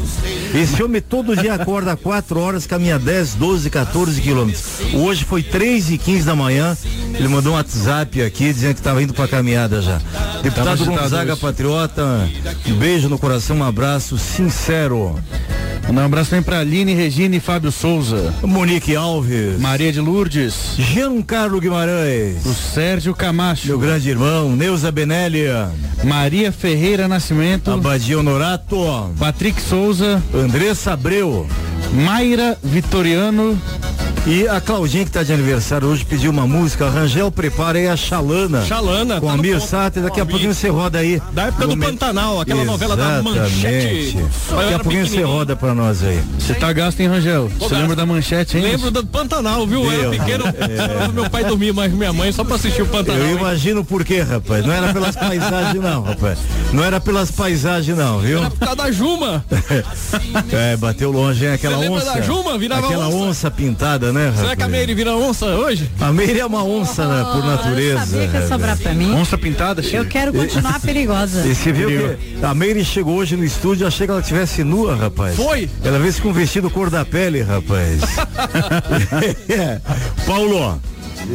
Esse 0.55 0.83
homem 0.83 1.03
todo 1.03 1.37
dia 1.37 1.55
acorda 1.55 1.95
4 1.97 2.41
horas, 2.41 2.67
caminha 2.67 2.99
10, 2.99 3.35
12, 3.35 3.69
14 3.69 4.21
quilômetros. 4.21 4.65
Hoje 4.95 5.25
foi 5.25 5.43
3 5.43 5.91
e 5.91 5.99
15 5.99 6.25
da 6.25 6.35
manhã. 6.35 6.77
Ele 7.15 7.29
mandou 7.29 7.53
um 7.53 7.57
WhatsApp 7.57 8.23
aqui 8.23 8.53
dizendo 8.53 8.75
que 8.75 8.81
estava 8.81 9.03
indo 9.03 9.13
para 9.13 9.29
caminhada 9.29 9.83
já. 9.83 10.01
Deputado 10.43 10.85
Gonzaga. 10.85 11.37
Patriota, 11.37 11.88
um 12.67 12.75
beijo 12.75 13.09
no 13.09 13.19
coração, 13.19 13.59
um 13.59 13.65
abraço 13.65 14.19
sincero. 14.19 15.19
Um 15.89 15.99
abraço 15.99 16.31
também 16.31 16.43
pra 16.43 16.61
Aline, 16.61 16.93
Regina 16.93 17.37
e 17.37 17.41
Fábio 17.41 17.73
Souza. 17.73 18.35
Monique 18.43 18.95
Alves. 18.95 19.59
Maria 19.59 19.91
de 19.91 20.01
Lourdes. 20.01 20.75
Giancarlo 20.77 21.59
Guimarães. 21.61 22.45
O 22.45 22.53
Sérgio 22.53 23.15
Camacho. 23.15 23.69
Meu 23.69 23.79
grande 23.79 24.11
irmão, 24.11 24.55
Neuza 24.55 24.93
Benélia. 24.93 25.71
Maria 26.05 26.53
Ferreira 26.53 27.09
Nascimento. 27.09 27.71
Abadia 27.71 28.19
Honorato. 28.19 28.77
Patrick 29.19 29.61
Souza. 29.63 30.23
Andressa 30.35 30.93
Abreu. 30.93 31.47
Mayra 31.95 32.59
Vitoriano 32.63 33.59
E 34.29 34.47
a 34.47 34.61
Claudinha 34.61 35.07
que 35.07 35.11
tá 35.11 35.23
de 35.23 35.33
aniversário 35.33 35.89
hoje 35.89 36.05
pediu 36.05 36.31
uma 36.31 36.47
música, 36.47 36.85
a 36.87 36.91
Rangel 36.91 37.33
prepara 37.33 37.79
aí 37.79 37.89
a 37.89 37.97
Xalana. 37.97 38.63
Xalana, 38.63 39.19
Com 39.23 39.27
tá 39.27 39.33
a 39.33 39.37
Mir. 39.39 39.59
Sater, 39.59 40.03
daqui 40.03 40.21
a 40.21 40.27
pouquinho 40.27 40.53
você 40.53 40.69
roda 40.69 40.99
aí. 40.99 41.19
Da 41.33 41.45
época 41.45 41.67
do 41.67 41.79
Pantanal, 41.79 42.39
aquela 42.39 42.63
novela 42.63 42.95
da 42.95 43.23
Manchete. 43.23 44.19
Exatamente. 44.19 44.29
Daqui 44.51 44.75
a 44.75 44.79
pouquinho 44.81 45.07
você 45.07 45.23
roda 45.23 45.57
pra 45.57 45.75
nós 45.75 46.03
aí. 46.05 46.23
Você 46.39 46.53
tá 46.53 46.71
gasto, 46.75 47.01
hein, 47.01 47.09
Rangel? 47.09 47.51
Você 47.59 47.75
lembra 47.75 47.97
da 47.97 48.05
manchete, 48.05 48.59
hein? 48.59 48.65
Lembro 48.65 48.91
do 48.91 49.07
Pantanal, 49.07 49.67
viu? 49.67 49.83
Eu 49.85 49.91
era 49.93 50.03
Eu, 50.03 50.11
pequeno, 50.11 50.45
é. 50.59 51.09
meu 51.09 51.31
pai 51.31 51.45
dormia 51.45 51.73
mais 51.73 51.91
que 51.91 51.97
minha 51.97 52.13
mãe 52.13 52.31
só 52.31 52.45
pra 52.45 52.57
assistir 52.57 52.83
o 52.83 52.87
Pantanal. 52.87 53.23
Eu 53.23 53.29
hein? 53.29 53.37
imagino 53.39 53.83
por 53.83 54.05
quê, 54.05 54.21
rapaz. 54.21 54.63
Não 54.65 54.75
era 54.75 54.93
pelas 54.93 55.17
paisagens, 55.17 55.83
não, 55.83 56.03
rapaz. 56.03 56.39
Não 56.75 56.85
era 56.85 57.01
pelas 57.01 57.31
paisagens, 57.31 57.97
não, 57.97 58.19
viu? 58.19 58.41
Era 58.41 58.51
por 58.51 58.59
causa 58.59 58.77
da 58.77 58.93
Juma. 58.93 59.43
É, 60.53 60.77
bateu 60.77 61.11
longe, 61.11 61.45
hein? 61.47 61.53
Aquela 61.53 61.79
onça. 61.79 62.15
da 62.15 62.21
Juma? 62.21 62.59
Virava 62.59 62.87
Aquela 62.87 63.09
onça. 63.09 63.17
onça. 63.17 63.51
pintada, 63.51 64.13
né, 64.13 64.18
rapaz? 64.27 64.41
Será 64.41 64.57
que 64.57 64.63
a 64.63 64.69
Meire 64.69 64.95
vira 64.95 65.17
onça 65.17 65.47
hoje? 65.47 65.91
A 66.01 66.13
Meire 66.13 66.41
é 66.41 66.47
uma 66.47 66.65
onça, 66.65 67.07
né, 67.07 67.25
por 67.33 67.45
natureza. 67.45 68.07
sabia 68.07 68.29
que 68.29 68.37
ia 68.37 68.49
sobrar 68.49 68.77
pra 68.77 68.95
mim. 68.95 69.13
Onça 69.15 69.39
pintada, 69.39 69.83
Eu 69.83 70.07
quero 70.07 70.33
continuar 70.33 70.81
perigosa. 70.81 71.47
E 71.47 71.55
você 71.55 71.73
viu 71.73 71.89
que 71.89 72.45
a 72.45 72.55
Meire 72.55 72.85
chegou 72.85 73.17
hoje 73.17 73.37
no 73.37 73.45
estúdio, 73.45 73.87
achei 73.87 74.07
que 74.07 74.11
ela 74.11 74.21
estivesse 74.21 74.65
nua, 74.65 74.95
rapaz. 74.95 75.37
Foi? 75.37 75.69
Ela 75.83 75.99
veio 75.99 76.15
com 76.21 76.29
um 76.29 76.33
vestido 76.33 76.71
cor 76.71 76.91
da 76.91 77.05
pele, 77.05 77.43
rapaz. 77.43 78.01
É. 79.49 79.81
Paulo, 80.27 80.81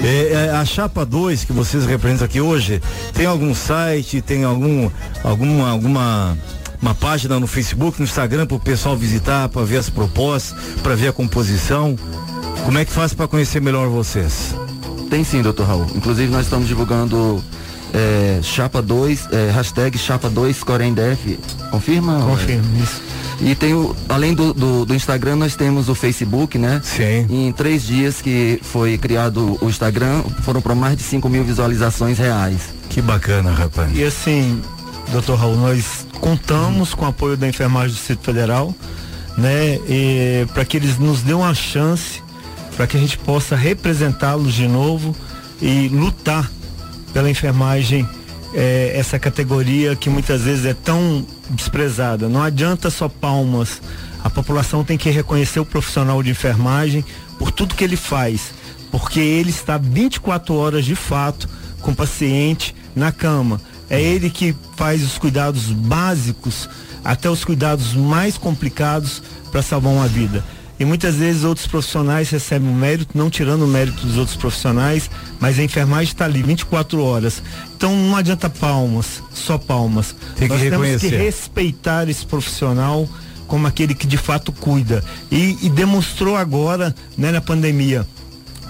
é, 0.03 0.33
é, 0.33 0.49
a 0.51 0.65
chapa 0.65 1.05
2 1.05 1.43
que 1.43 1.53
vocês 1.53 1.85
representam 1.85 2.25
aqui 2.25 2.39
hoje, 2.39 2.81
tem 3.13 3.25
algum 3.25 3.53
site, 3.53 4.21
tem 4.21 4.43
algum 4.43 4.89
alguma 5.23 5.69
alguma 5.69 6.37
uma 6.81 6.93
página 6.93 7.39
no 7.39 7.47
Facebook, 7.47 7.97
no 7.99 8.03
Instagram 8.03 8.45
para 8.45 8.57
o 8.57 8.59
pessoal 8.59 8.97
visitar, 8.97 9.47
para 9.47 9.63
ver 9.63 9.77
as 9.77 9.89
propostas, 9.89 10.53
para 10.81 10.95
ver 10.95 11.07
a 11.07 11.13
composição. 11.13 11.95
Como 12.65 12.77
é 12.77 12.85
que 12.85 12.91
faz 12.91 13.13
para 13.13 13.27
conhecer 13.27 13.61
melhor 13.61 13.87
vocês? 13.89 14.55
Tem 15.09 15.23
sim, 15.23 15.41
doutor 15.41 15.67
Raul. 15.67 15.87
Inclusive 15.95 16.31
nós 16.31 16.45
estamos 16.45 16.67
divulgando 16.67 17.43
é, 17.93 18.39
Chapa 18.41 18.81
2, 18.81 19.27
é, 19.31 19.51
hashtag 19.51 19.97
Chapa 19.97 20.29
2 20.29 20.63
Corendef. 20.63 21.37
Confirma? 21.69 22.19
Confirmo, 22.25 22.65
isso. 22.81 23.01
E 23.41 23.53
tem 23.55 23.73
o, 23.73 23.95
além 24.07 24.33
do, 24.33 24.53
do, 24.53 24.85
do 24.85 24.95
Instagram, 24.95 25.35
nós 25.35 25.55
temos 25.55 25.89
o 25.89 25.95
Facebook, 25.95 26.57
né? 26.57 26.81
Sim. 26.83 27.27
E 27.29 27.47
em 27.47 27.51
três 27.51 27.83
dias 27.83 28.21
que 28.21 28.59
foi 28.63 28.97
criado 28.97 29.57
o 29.61 29.69
Instagram, 29.69 30.23
foram 30.43 30.61
para 30.61 30.73
mais 30.73 30.97
de 30.97 31.03
5 31.03 31.27
mil 31.29 31.43
visualizações 31.43 32.17
reais. 32.17 32.73
Que 32.89 33.01
bacana, 33.01 33.51
rapaz. 33.51 33.91
E 33.93 34.03
assim, 34.03 34.61
doutor 35.11 35.37
Raul, 35.37 35.57
nós 35.57 36.07
contamos 36.21 36.93
com 36.93 37.05
o 37.05 37.07
apoio 37.09 37.35
da 37.35 37.47
enfermagem 37.47 37.89
do 37.89 37.95
Distrito 37.95 38.23
Federal, 38.23 38.73
né? 39.37 39.77
Para 40.53 40.63
que 40.63 40.77
eles 40.77 40.97
nos 40.97 41.21
dêem 41.21 41.35
uma 41.35 41.53
chance, 41.53 42.22
para 42.75 42.87
que 42.87 42.97
a 42.97 42.99
gente 42.99 43.17
possa 43.17 43.55
representá-los 43.55 44.53
de 44.53 44.67
novo 44.67 45.15
e 45.61 45.87
lutar 45.87 46.51
pela 47.13 47.29
enfermagem, 47.29 48.07
eh, 48.53 48.93
essa 48.95 49.19
categoria 49.19 49.95
que 49.95 50.09
muitas 50.09 50.41
vezes 50.41 50.65
é 50.65 50.73
tão 50.73 51.25
desprezada. 51.49 52.27
Não 52.27 52.41
adianta 52.41 52.89
só 52.89 53.07
palmas. 53.07 53.81
A 54.23 54.29
população 54.29 54.83
tem 54.83 54.97
que 54.97 55.09
reconhecer 55.09 55.59
o 55.59 55.65
profissional 55.65 56.23
de 56.23 56.31
enfermagem 56.31 57.05
por 57.37 57.51
tudo 57.51 57.75
que 57.75 57.83
ele 57.83 57.95
faz, 57.95 58.53
porque 58.91 59.19
ele 59.19 59.49
está 59.49 59.77
24 59.77 60.55
horas 60.55 60.85
de 60.85 60.95
fato 60.95 61.47
com 61.81 61.91
o 61.91 61.95
paciente 61.95 62.75
na 62.95 63.11
cama. 63.11 63.61
É 63.89 64.01
ele 64.01 64.29
que 64.29 64.55
faz 64.75 65.03
os 65.03 65.17
cuidados 65.17 65.71
básicos, 65.71 66.69
até 67.03 67.29
os 67.29 67.43
cuidados 67.43 67.93
mais 67.93 68.37
complicados 68.37 69.21
para 69.51 69.61
salvar 69.61 69.93
uma 69.93 70.07
vida. 70.07 70.43
E 70.83 70.85
muitas 70.85 71.15
vezes 71.15 71.45
outros 71.45 71.65
profissionais 71.65 72.29
recebem 72.29 72.67
o 72.67 72.73
mérito, 72.73 73.17
não 73.17 73.29
tirando 73.29 73.61
o 73.61 73.67
mérito 73.67 74.05
dos 74.05 74.17
outros 74.17 74.35
profissionais, 74.35 75.09
mas 75.39 75.57
a 75.57 75.63
enfermagem 75.63 76.11
está 76.11 76.25
ali 76.25 76.43
24 76.43 77.01
horas. 77.01 77.41
Então 77.77 77.95
não 77.95 78.17
adianta 78.17 78.49
palmas, 78.49 79.23
só 79.33 79.57
palmas. 79.57 80.13
Tem 80.35 80.49
que 80.49 80.53
Nós 80.53 80.61
temos 80.61 80.85
que 80.85 80.93
reconhecer. 80.97 81.23
respeitar 81.23 82.09
esse 82.09 82.25
profissional 82.25 83.07
como 83.47 83.65
aquele 83.65 83.95
que 83.95 84.05
de 84.05 84.17
fato 84.17 84.51
cuida. 84.51 85.01
E, 85.31 85.57
e 85.61 85.69
demonstrou 85.69 86.35
agora, 86.35 86.93
né, 87.17 87.31
na 87.31 87.39
pandemia. 87.39 88.05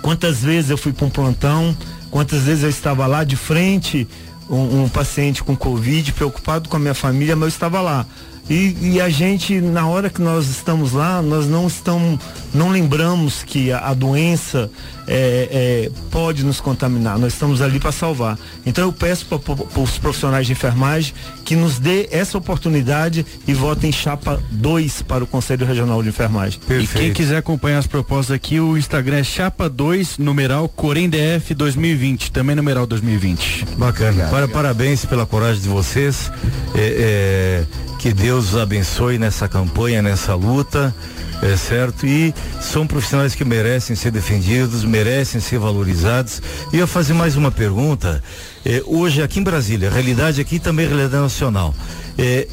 Quantas 0.04 0.44
vezes 0.44 0.70
eu 0.70 0.78
fui 0.78 0.94
para 0.94 1.08
um 1.08 1.10
plantão, 1.10 1.76
quantas 2.12 2.44
vezes 2.44 2.62
eu 2.64 2.70
estava 2.70 3.08
lá 3.08 3.24
de 3.24 3.36
frente, 3.36 4.08
um, 4.48 4.84
um 4.84 4.88
paciente 4.88 5.44
com 5.44 5.56
Covid, 5.56 6.12
preocupado 6.12 6.70
com 6.70 6.78
a 6.78 6.80
minha 6.80 6.94
família, 6.94 7.36
mas 7.36 7.42
eu 7.42 7.50
estava 7.50 7.82
lá. 7.82 8.06
E, 8.50 8.76
e 8.82 9.02
a 9.02 9.10
gente, 9.10 9.62
na 9.62 9.88
hora 9.88 10.10
que 10.10 10.22
nós 10.22 10.48
estamos 10.50 10.92
lá, 10.92 11.22
nós 11.22 11.48
não 11.48 11.66
estamos, 11.68 12.20
não 12.54 12.70
lembramos 12.70 13.42
que 13.44 13.72
a, 13.72 13.80
a 13.90 13.94
doença 13.94 14.70
é, 15.08 15.90
é, 15.90 15.92
pode 16.12 16.44
nos 16.44 16.60
contaminar. 16.60 17.18
Nós 17.18 17.34
estamos 17.34 17.62
ali 17.62 17.80
para 17.80 17.92
salvar. 17.92 18.38
Então 18.66 18.86
eu 18.86 18.94
peço 18.94 19.26
para 19.26 19.82
os 19.82 19.98
profissionais 19.98 20.46
de 20.46 20.54
enfermagem 20.54 21.14
que 21.44 21.56
nos 21.56 21.80
dê 21.80 22.08
essa 22.12 22.38
oportunidade 22.38 23.26
e 23.48 23.54
votem 23.54 23.92
chapa 23.92 24.42
2 24.52 25.02
para 25.04 25.24
o 25.24 25.28
Conselho 25.28 25.66
Regional 25.66 26.02
de 26.02 26.10
Enfermagem. 26.10 26.60
E 26.70 26.88
quem 26.88 27.14
quiser 27.14 27.38
acompanhar 27.38 27.80
as 27.80 27.88
propostas 27.88 28.36
aqui, 28.36 28.60
o 28.60 28.78
Instagram 28.78 29.18
é 29.18 29.24
chapa 29.24 29.70
2, 29.70 30.18
numeral 30.18 30.68
CoremDF 30.70 31.54
2020, 31.54 32.32
também 32.32 32.56
numeral 32.56 32.86
2020. 32.86 33.66
Bacana. 33.78 34.28
Para, 34.28 34.48
parabéns 34.48 35.06
pela 35.06 35.26
coragem 35.26 35.62
de 35.62 35.70
vocês. 35.70 36.32
É, 36.76 37.66
é, 37.70 37.94
que 38.00 38.14
Deus 38.14 38.54
os 38.54 38.60
abençoe 38.60 39.18
nessa 39.18 39.48
campanha, 39.48 40.02
nessa 40.02 40.36
luta. 40.36 40.94
É 41.42 41.58
certo? 41.58 42.06
E 42.06 42.34
são 42.62 42.88
profissionais 42.88 43.36
que 43.36 43.44
merecem 43.44 43.96
ser 43.96 44.12
defendidos, 44.12 44.86
merecem 44.86 45.42
ser 45.42 45.60
valorizados. 45.60 46.42
E 46.72 46.78
eu 46.78 46.88
fazer 46.88 47.14
mais 47.14 47.36
uma 47.36 47.52
pergunta. 47.52 48.24
É, 48.66 48.82
hoje 48.86 49.22
aqui 49.22 49.40
em 49.40 49.44
Brasília, 49.44 49.90
realidade 49.90 50.40
aqui 50.40 50.60
também 50.60 50.86
é 50.86 50.90
realidade 50.90 51.22
nacional. 51.22 51.76
É, 52.18 52.48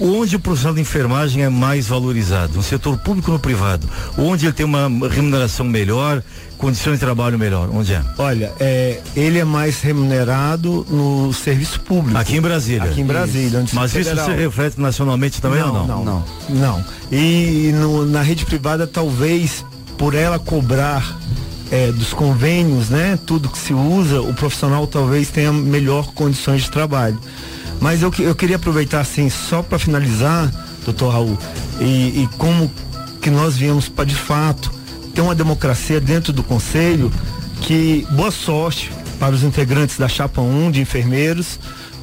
onde 0.00 0.36
o 0.36 0.40
profissional 0.40 0.74
de 0.74 0.80
enfermagem 0.80 1.42
é 1.42 1.48
mais 1.48 1.86
valorizado? 1.88 2.54
No 2.56 2.62
setor 2.62 2.96
público 2.98 3.30
ou 3.30 3.34
no 3.36 3.40
privado? 3.40 3.86
Onde 4.16 4.46
ele 4.46 4.52
tem 4.52 4.64
uma 4.66 4.88
remuneração 5.08 5.66
melhor, 5.66 6.22
condições 6.56 6.94
de 6.94 7.00
trabalho 7.00 7.38
melhor? 7.38 7.68
Onde 7.72 7.92
é? 7.92 8.02
Olha, 8.18 8.52
é, 8.58 9.00
ele 9.14 9.38
é 9.38 9.44
mais 9.44 9.80
remunerado 9.80 10.86
no 10.88 11.32
serviço 11.32 11.80
público. 11.80 12.18
Aqui 12.18 12.36
em 12.36 12.40
Brasília. 12.40 12.84
Aqui 12.84 13.00
em 13.00 13.04
Brasília. 13.06 13.60
onde 13.60 13.74
Mas 13.74 13.94
isso 13.94 14.08
federal. 14.10 14.26
se 14.30 14.34
reflete 14.36 14.80
nacionalmente 14.80 15.40
também 15.40 15.62
ou 15.62 15.72
não? 15.72 15.86
Não, 15.86 16.04
não. 16.04 16.24
não. 16.48 16.84
E 17.12 17.72
no- 17.74 18.06
na 18.06 18.22
rede 18.22 18.44
privada, 18.46 18.86
talvez, 18.86 19.64
por 19.98 20.14
ela 20.14 20.38
cobrar 20.38 21.18
é, 21.72 21.92
dos 21.92 22.12
convênios, 22.12 22.88
né? 22.88 23.16
Tudo 23.24 23.48
que 23.48 23.56
se 23.58 23.72
usa, 23.72 24.20
o 24.20 24.34
profissional 24.34 24.86
talvez 24.88 25.28
tenha 25.30 25.52
melhor 25.52 26.06
condições 26.14 26.62
de 26.62 26.70
trabalho. 26.70 27.16
Mas 27.80 28.02
eu, 28.02 28.12
eu 28.18 28.34
queria 28.34 28.56
aproveitar, 28.56 29.00
assim, 29.00 29.30
só 29.30 29.62
para 29.62 29.78
finalizar, 29.78 30.52
doutor 30.84 31.10
Raul, 31.10 31.38
e, 31.80 32.22
e 32.22 32.28
como 32.36 32.70
que 33.20 33.30
nós 33.30 33.56
viemos 33.56 33.88
para 33.88 34.04
de 34.04 34.14
fato 34.14 34.70
ter 35.14 35.20
uma 35.20 35.34
democracia 35.34 36.00
dentro 36.00 36.32
do 36.32 36.42
conselho, 36.42 37.10
que 37.62 38.06
boa 38.10 38.30
sorte 38.30 38.92
para 39.18 39.34
os 39.34 39.42
integrantes 39.42 39.98
da 39.98 40.08
chapa 40.08 40.40
1 40.40 40.70
de 40.70 40.80
enfermeiros, 40.80 41.58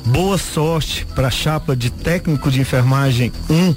boa 0.05 0.37
sorte 0.37 1.05
para 1.15 1.27
a 1.27 1.31
chapa 1.31 1.75
de 1.75 1.89
técnico 1.89 2.49
de 2.49 2.61
enfermagem 2.61 3.31
1 3.49 3.75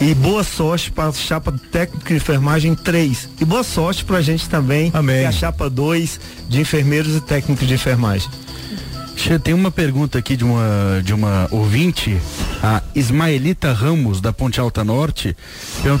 e 0.00 0.14
boa 0.14 0.42
sorte 0.42 0.90
para 0.90 1.08
a 1.08 1.12
chapa 1.12 1.52
técnico 1.70 2.08
de 2.08 2.14
enfermagem 2.14 2.74
3 2.74 3.28
e 3.40 3.44
boa 3.44 3.62
sorte 3.62 4.04
para 4.04 4.18
a 4.18 4.22
gente 4.22 4.48
também 4.48 4.90
Amém. 4.94 5.26
a 5.26 5.32
chapa 5.32 5.68
2 5.68 6.18
de 6.48 6.60
enfermeiros 6.60 7.16
e 7.16 7.20
técnicos 7.20 7.68
de 7.68 7.74
enfermagem. 7.74 8.28
Tem 9.42 9.52
uma 9.52 9.70
pergunta 9.70 10.18
aqui 10.18 10.34
de 10.34 10.44
uma, 10.44 11.00
de 11.04 11.12
uma 11.12 11.46
ouvinte, 11.50 12.18
a 12.62 12.82
Ismaelita 12.94 13.72
Ramos, 13.72 14.20
da 14.20 14.32
Ponte 14.32 14.58
Alta 14.58 14.82
Norte, 14.82 15.36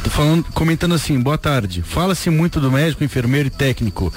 falando, 0.08 0.44
comentando 0.54 0.94
assim, 0.94 1.20
boa 1.20 1.36
tarde, 1.36 1.82
fala-se 1.82 2.30
muito 2.30 2.58
do 2.60 2.72
médico, 2.72 3.04
enfermeiro 3.04 3.48
e 3.48 3.50
técnico. 3.50 4.12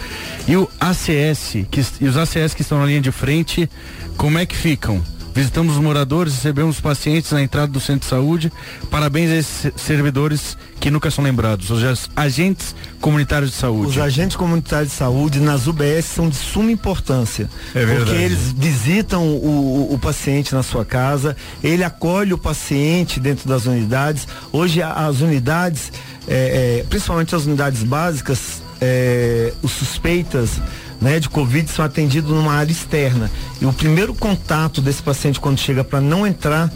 E 0.48 0.56
o 0.56 0.70
ACS, 0.80 1.66
que, 1.70 1.86
e 2.00 2.08
os 2.08 2.18
ACS 2.18 2.54
que 2.54 2.62
estão 2.62 2.80
na 2.80 2.86
linha 2.86 3.02
de 3.02 3.12
frente, 3.12 3.70
como 4.16 4.38
é 4.38 4.46
que 4.46 4.56
ficam? 4.56 5.04
Visitamos 5.34 5.76
os 5.76 5.82
moradores, 5.82 6.36
recebemos 6.36 6.76
os 6.76 6.82
pacientes 6.82 7.32
na 7.32 7.42
entrada 7.42 7.68
do 7.68 7.80
centro 7.80 8.02
de 8.02 8.06
saúde. 8.06 8.52
Parabéns 8.92 9.32
a 9.32 9.36
esses 9.36 9.72
servidores 9.76 10.56
que 10.80 10.92
nunca 10.92 11.10
são 11.10 11.24
lembrados, 11.24 11.70
os 11.72 11.84
ag- 11.84 12.10
agentes 12.16 12.76
comunitários 13.02 13.52
de 13.52 13.58
saúde. 13.58 13.92
Os 13.92 13.98
agentes 13.98 14.36
comunitários 14.36 14.92
de 14.92 14.98
saúde 14.98 15.40
nas 15.40 15.66
UBS 15.66 16.06
são 16.06 16.30
de 16.30 16.36
suma 16.36 16.72
importância. 16.72 17.50
É 17.74 17.80
verdade. 17.86 18.12
Porque 18.12 18.22
eles 18.24 18.52
visitam 18.56 19.24
o, 19.28 19.90
o- 19.90 19.94
o 19.96 20.00
paciente 20.00 20.54
na 20.54 20.62
sua 20.62 20.86
casa, 20.86 21.36
ele 21.64 21.84
acolhe 21.84 22.34
o 22.34 22.38
paciente 22.38 23.20
dentro 23.20 23.48
das 23.50 23.66
unidades. 23.66 24.28
Hoje 24.52 24.82
as 24.84 25.22
unidades, 25.22 25.92
é, 26.28 26.80
é, 26.82 26.86
principalmente 26.90 27.34
as 27.34 27.46
unidades 27.46 27.82
básicas, 27.82 28.62
é, 28.82 29.54
os 29.64 29.72
suspeitas 29.72 30.62
né, 31.02 31.20
de 31.20 31.30
Covid 31.30 31.70
são 31.70 31.84
atendidos 31.84 32.32
numa 32.32 32.53
área 32.53 32.72
externa. 32.72 33.30
E 33.61 33.65
o 33.65 33.74
primeiro 33.74 34.14
contato 34.14 34.82
desse 34.82 35.02
paciente 35.03 35.40
quando 35.40 35.60
chega 35.60 35.84
para 35.84 35.99
não 36.02 36.26
entrar 36.26 36.72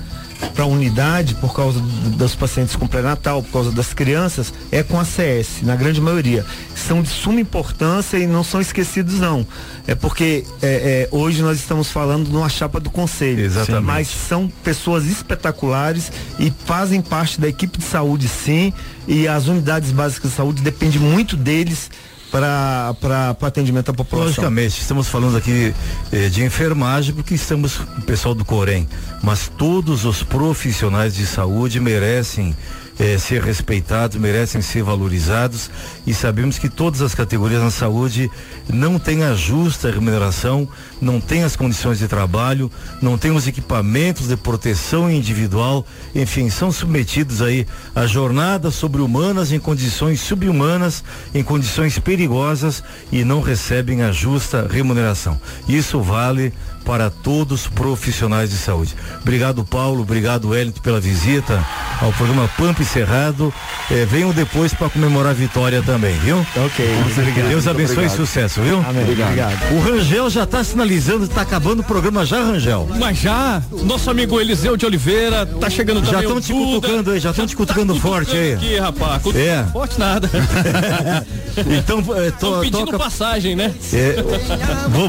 para 0.54 0.66
a 0.66 0.68
unidade 0.68 1.34
por 1.34 1.52
causa 1.56 1.80
do- 1.80 2.10
dos 2.12 2.36
pacientes 2.36 2.76
com 2.76 2.86
pré-natal, 2.86 3.42
por 3.42 3.52
causa 3.52 3.72
das 3.72 3.92
crianças, 3.92 4.54
é 4.72 4.84
com 4.84 5.00
a 5.00 5.04
CS, 5.04 5.64
na 5.64 5.76
grande 5.76 6.00
maioria. 6.00 6.46
São 6.76 7.02
de 7.02 7.10
suma 7.10 7.42
importância 7.42 8.18
e 8.18 8.28
não 8.28 8.44
são 8.44 8.62
esquecidos 8.62 9.16
não. 9.16 9.44
É 9.88 9.96
porque 9.96 10.44
é, 10.62 10.68
é, 10.68 11.10
hoje 11.12 11.42
nós 11.42 11.58
estamos 11.58 11.90
falando 11.90 12.30
de 12.30 12.36
uma 12.36 12.50
chapa 12.50 12.80
do 12.80 12.92
conselho. 12.92 13.40
Exatamente. 13.44 13.84
Mas 13.86 14.08
são 14.10 14.48
pessoas 14.64 15.06
espetaculares 15.08 16.12
e 16.38 16.54
fazem 16.66 17.02
parte 17.02 17.42
da 17.42 17.48
equipe 17.48 17.80
de 17.80 17.86
saúde 17.86 18.28
sim. 18.28 18.72
E 19.08 19.28
as 19.28 19.48
unidades 19.48 19.92
básicas 19.92 20.32
de 20.32 20.38
saúde 20.38 20.62
depende 20.62 21.00
muito 21.00 21.36
deles 21.36 21.90
para 22.32 23.36
atendimento 23.42 23.90
à 23.90 23.94
população. 23.94 24.28
Logicamente, 24.28 24.82
estamos 24.82 25.08
falando 25.08 25.38
aqui 25.38 25.74
eh, 26.12 26.30
de 26.30 26.44
enfermagem 26.44 27.14
porque 27.14 27.34
estamos 27.34 27.78
com 27.78 28.02
o 28.02 28.04
pessoal 28.04 28.36
do 28.36 28.44
Corém, 28.44 28.88
mas 29.24 29.52
todos 29.58 30.06
os 30.06 30.24
profissionais 30.24 31.16
de 31.16 31.26
saúde 31.26 31.80
merecem 31.80 32.56
eh, 33.00 33.18
ser 33.18 33.42
respeitados, 33.42 34.18
merecem 34.18 34.62
ser 34.62 34.84
valorizados 34.84 35.70
e 36.06 36.14
sabemos 36.14 36.58
que 36.58 36.70
todas 36.70 37.02
as 37.02 37.14
categorias 37.14 37.62
na 37.62 37.72
saúde 37.72 38.30
não 38.70 38.98
têm 38.98 39.24
a 39.24 39.34
justa 39.34 39.92
remuneração, 39.92 40.68
não 41.02 41.22
têm 41.22 41.44
as 41.44 41.56
condições 41.56 42.00
de 42.00 42.08
trabalho, 42.08 42.72
não 43.02 43.18
têm 43.18 43.32
os 43.32 43.48
equipamentos 43.48 44.28
de 44.28 44.36
proteção 44.36 45.10
individual, 45.10 45.86
enfim, 46.16 46.50
são 46.50 46.72
submetidos 46.72 47.42
aí 47.42 47.68
a 47.96 48.06
jornadas 48.06 48.76
sobre-humanas 48.76 49.52
em 49.52 49.60
condições 49.60 50.20
subhumanas, 50.22 51.04
em 51.34 51.44
condições 51.44 52.00
perigosas 52.00 52.84
e 53.12 53.24
não 53.24 53.42
recebem 53.42 54.02
a 54.02 54.12
justa 54.12 54.68
remuneração. 54.70 55.40
Isso 55.68 56.02
vale 56.02 56.54
para 56.88 57.10
todos 57.10 57.64
os 57.64 57.68
profissionais 57.68 58.50
de 58.50 58.56
saúde. 58.56 58.96
Obrigado, 59.22 59.62
Paulo. 59.66 60.04
Obrigado, 60.04 60.48
Wellington, 60.50 60.80
pela 60.82 61.02
visita 61.02 61.62
ao 62.02 62.14
programa 62.14 62.50
Pampa 62.58 62.82
e 62.82 62.86
Cerrado. 62.86 63.54
Eh, 63.92 64.06
venham 64.10 64.32
depois 64.32 64.74
para 64.74 64.90
comemorar 64.90 65.32
a 65.32 65.34
vitória 65.34 65.84
também, 65.84 66.18
viu? 66.20 66.38
Ok. 66.66 66.86
Obrigado. 67.18 67.50
Deus 67.50 67.68
abençoe 67.68 68.06
e 68.06 68.10
sucesso, 68.10 68.62
viu? 68.62 68.78
Amém. 68.88 69.04
Obrigado. 69.04 69.74
O 69.74 69.80
Rangel 69.82 70.30
já 70.30 70.44
está 70.44 70.64
sinalizando, 70.64 71.26
está 71.26 71.42
acabando 71.42 71.82
o 71.82 71.84
programa 71.84 72.26
já, 72.26 72.38
Rangel. 72.42 72.88
Mas 72.98 73.18
já, 73.18 73.62
nosso 73.84 74.10
amigo 74.10 74.40
Eliseu 74.40 74.78
de 74.78 74.86
Oliveira, 74.86 75.46
tá 75.46 75.70
chegando 75.70 76.00
Já 76.06 76.22
também 76.22 76.22
estão 76.24 76.38
o 76.38 76.42
te 76.42 76.54
Duda. 76.54 76.76
cutucando 76.88 77.12
aí, 77.12 77.20
já 77.20 77.32
estão 77.32 77.46
te 77.46 77.56
cutucando 77.56 77.96
forte 78.00 78.32
aí. 78.36 78.54
Aqui, 78.54 78.78
rapaz, 78.80 79.22
cutucando 79.22 79.46
É. 79.50 79.64
forte 79.74 80.00
nada. 80.00 80.30
Então, 81.58 82.04
to- 82.04 82.22
Estão 82.22 82.60
pedindo 82.60 82.86
toca- 82.86 83.00
passagem, 83.00 83.56
né? 83.56 83.74
É, 83.92 84.16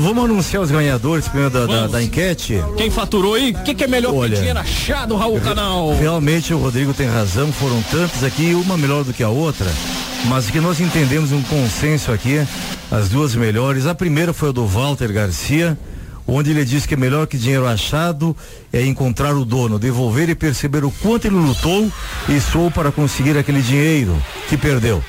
vamos 0.01 0.25
anunciar 0.25 0.63
os 0.63 0.71
ganhadores 0.71 1.29
primeiro 1.29 1.51
da, 1.53 1.67
da, 1.69 1.87
da 1.87 2.03
enquete. 2.03 2.63
Quem 2.77 2.91
faturou 2.91 3.35
aí? 3.35 3.53
O 3.53 3.63
que, 3.63 3.75
que 3.75 3.85
é 3.85 3.87
melhor 3.87 4.15
Olha, 4.15 4.31
que 4.31 4.37
dinheiro 4.37 4.59
achado, 4.59 5.17
Raul 5.17 5.41
Canal? 5.41 5.95
Realmente 5.99 6.53
o 6.53 6.59
Rodrigo 6.59 6.95
tem 6.95 7.07
razão, 7.07 7.53
foram 7.53 7.83
tantas 7.83 8.25
aqui, 8.25 8.55
uma 8.55 8.77
melhor 8.77 9.05
do 9.05 9.13
que 9.13 9.23
a 9.23 9.29
outra, 9.29 9.67
mas 10.27 10.51
que 10.51 10.61
nós 10.61 10.81
entendemos 10.81 11.33
um 11.33 11.43
consenso 11.43 12.11
aqui, 12.11 12.45
as 12.91 13.09
duas 13.09 13.35
melhores. 13.35 13.87
A 13.87 13.95
primeira 13.95 14.33
foi 14.33 14.49
a 14.49 14.53
do 14.53 14.67
Walter 14.67 15.13
Garcia, 15.13 15.79
onde 16.27 16.51
ele 16.51 16.65
diz 16.65 16.87
que 16.87 16.95
é 16.95 16.97
melhor 16.97 17.27
que 17.27 17.39
dinheiro 17.39 17.67
achado 17.67 18.37
é 18.73 18.85
encontrar 18.85 19.35
o 19.35 19.45
dono, 19.45 19.79
devolver 19.79 20.29
e 20.29 20.35
perceber 20.35 20.85
o 20.85 20.91
quanto 20.91 21.27
ele 21.27 21.37
lutou 21.37 21.91
e 22.29 22.41
soou 22.41 22.71
para 22.71 22.93
conseguir 22.93 23.37
aquele 23.39 23.63
dinheiro 23.63 24.17
que 24.49 24.57
perdeu. 24.57 25.03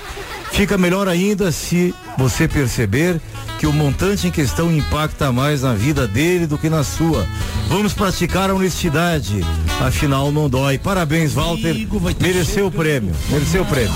Fica 0.52 0.78
melhor 0.78 1.08
ainda 1.08 1.52
se 1.52 1.94
você 2.20 2.48
perceber 2.48 3.20
que 3.58 3.66
o 3.66 3.74
montante 3.74 4.28
em 4.28 4.32
questão 4.32 4.72
impacta 4.72 5.32
mais 5.32 5.64
na 5.64 5.74
vida 5.74 6.08
dele 6.08 6.46
do 6.46 6.58
que 6.58 6.70
na 6.70 6.84
sua. 6.84 7.26
Vamos 7.68 7.94
praticar 7.94 8.50
a 8.50 8.54
honestidade, 8.56 9.44
afinal 9.80 10.32
não 10.32 10.50
dói. 10.50 10.78
Parabéns, 10.78 11.34
Walter. 11.34 11.76
Mereceu 12.22 12.68
o 12.68 12.72
prêmio. 12.72 13.14
Mereceu 13.30 13.62
o 13.62 13.66
prêmio. 13.66 13.94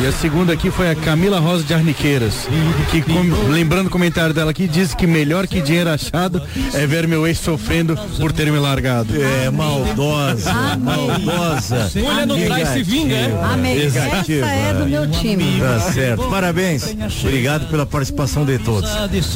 E 0.00 0.06
a 0.06 0.12
segunda 0.12 0.52
aqui 0.52 0.70
foi 0.70 0.90
a 0.90 0.94
Camila 0.94 1.40
Rosa 1.40 1.64
de 1.64 1.72
Arniqueiras, 1.74 2.48
que 2.90 3.00
com- 3.02 3.50
lembrando 3.50 3.86
o 3.86 3.90
comentário 3.90 4.34
dela 4.34 4.50
aqui, 4.50 4.68
disse 4.68 4.94
que 4.96 5.06
melhor 5.06 5.46
que 5.46 5.60
dinheiro 5.60 5.90
achado 5.90 6.40
é 6.74 6.86
ver 6.86 7.08
meu 7.08 7.26
ex 7.26 7.38
sofrendo 7.38 7.96
por 8.18 8.30
ter 8.30 8.50
me 8.52 8.58
largado. 8.58 9.08
É, 9.20 9.50
maldosa, 9.50 10.52
maldosa. 10.78 11.90
Mulher 11.96 12.26
não 12.26 12.40
traz 12.46 12.68
se 12.68 12.82
vinga, 12.82 13.14
é? 13.14 13.40
Amém. 13.52 13.82
Essa 13.86 13.98
é 14.44 14.74
do 14.74 14.86
meu 14.86 15.10
time. 15.10 15.58
Tá 15.60 15.80
certo. 15.92 16.28
Parabéns. 16.28 16.94
Obrigado 17.24 17.57
pela 17.66 17.84
participação 17.86 18.44
de 18.44 18.58
todos. 18.58 18.88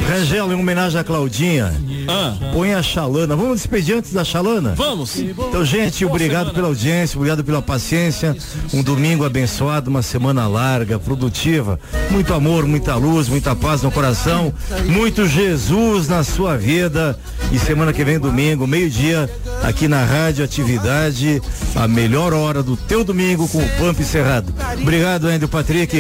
Rangel, 0.09 0.53
em 0.53 0.55
homenagem 0.55 1.01
a 1.01 1.05
Claudinha, 1.05 1.73
Ah. 2.09 2.35
põe 2.53 2.75
a 2.75 2.83
Xalana. 2.83 3.35
Vamos 3.37 3.59
despedir 3.59 3.97
antes 3.97 4.13
da 4.13 4.25
Xalana? 4.25 4.75
Vamos. 4.77 5.17
Então, 5.19 5.65
gente, 5.65 6.05
obrigado 6.05 6.53
pela 6.53 6.69
audiência, 6.69 7.17
obrigado 7.17 7.45
pela 7.45 7.63
paciência. 7.63 8.37
Um 8.73 8.83
domingo 8.83 9.25
abençoado, 9.25 9.91
uma 9.91 10.03
semana 10.03 10.47
larga, 10.47 10.99
produtiva. 10.99 11.79
Muito 12.11 12.33
amor, 12.35 12.67
muita 12.67 12.95
luz, 12.97 13.29
muita 13.29 13.55
paz 13.55 13.83
no 13.83 13.91
coração. 13.91 14.53
Muito 14.87 15.27
Jesus 15.27 16.09
na 16.09 16.23
sua 16.25 16.57
vida. 16.57 17.19
E 17.51 17.59
semana 17.59 17.93
que 17.93 18.05
vem, 18.05 18.19
domingo, 18.19 18.67
meio-dia, 18.67 19.29
aqui 19.63 19.87
na 19.89 20.05
Rádio 20.05 20.45
Atividade, 20.45 21.41
a 21.75 21.87
melhor 21.87 22.33
hora 22.33 22.63
do 22.63 22.77
teu 22.77 23.05
domingo 23.05 23.47
com 23.49 23.59
o 23.59 23.69
Pampa 23.79 24.03
Cerrado. 24.03 24.53
Obrigado, 24.81 25.27
Andrew 25.29 25.49
Patrick. 25.49 25.97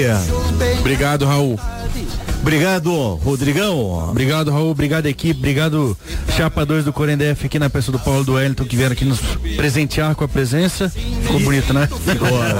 Obrigado, 0.80 1.24
Raul. 1.26 1.58
Obrigado, 2.42 3.14
Rodrigão. 3.24 4.10
Obrigado, 4.10 4.50
Raul. 4.50 4.72
Obrigado, 4.72 5.06
equipe. 5.06 5.38
Obrigado, 5.38 5.96
Chapa 6.36 6.66
2 6.66 6.84
do 6.84 6.92
Corendef 6.92 7.46
aqui 7.46 7.56
na 7.56 7.70
pessoa 7.70 7.96
do 7.96 8.02
Paulo 8.02 8.24
do 8.24 8.32
Wellington 8.34 8.64
que 8.64 8.76
vieram 8.76 8.92
aqui 8.92 9.04
nos 9.04 9.20
presentear 9.56 10.16
com 10.16 10.24
a 10.24 10.28
presença. 10.28 10.90
Ficou 10.90 11.38
bonito, 11.38 11.72
né? 11.72 11.88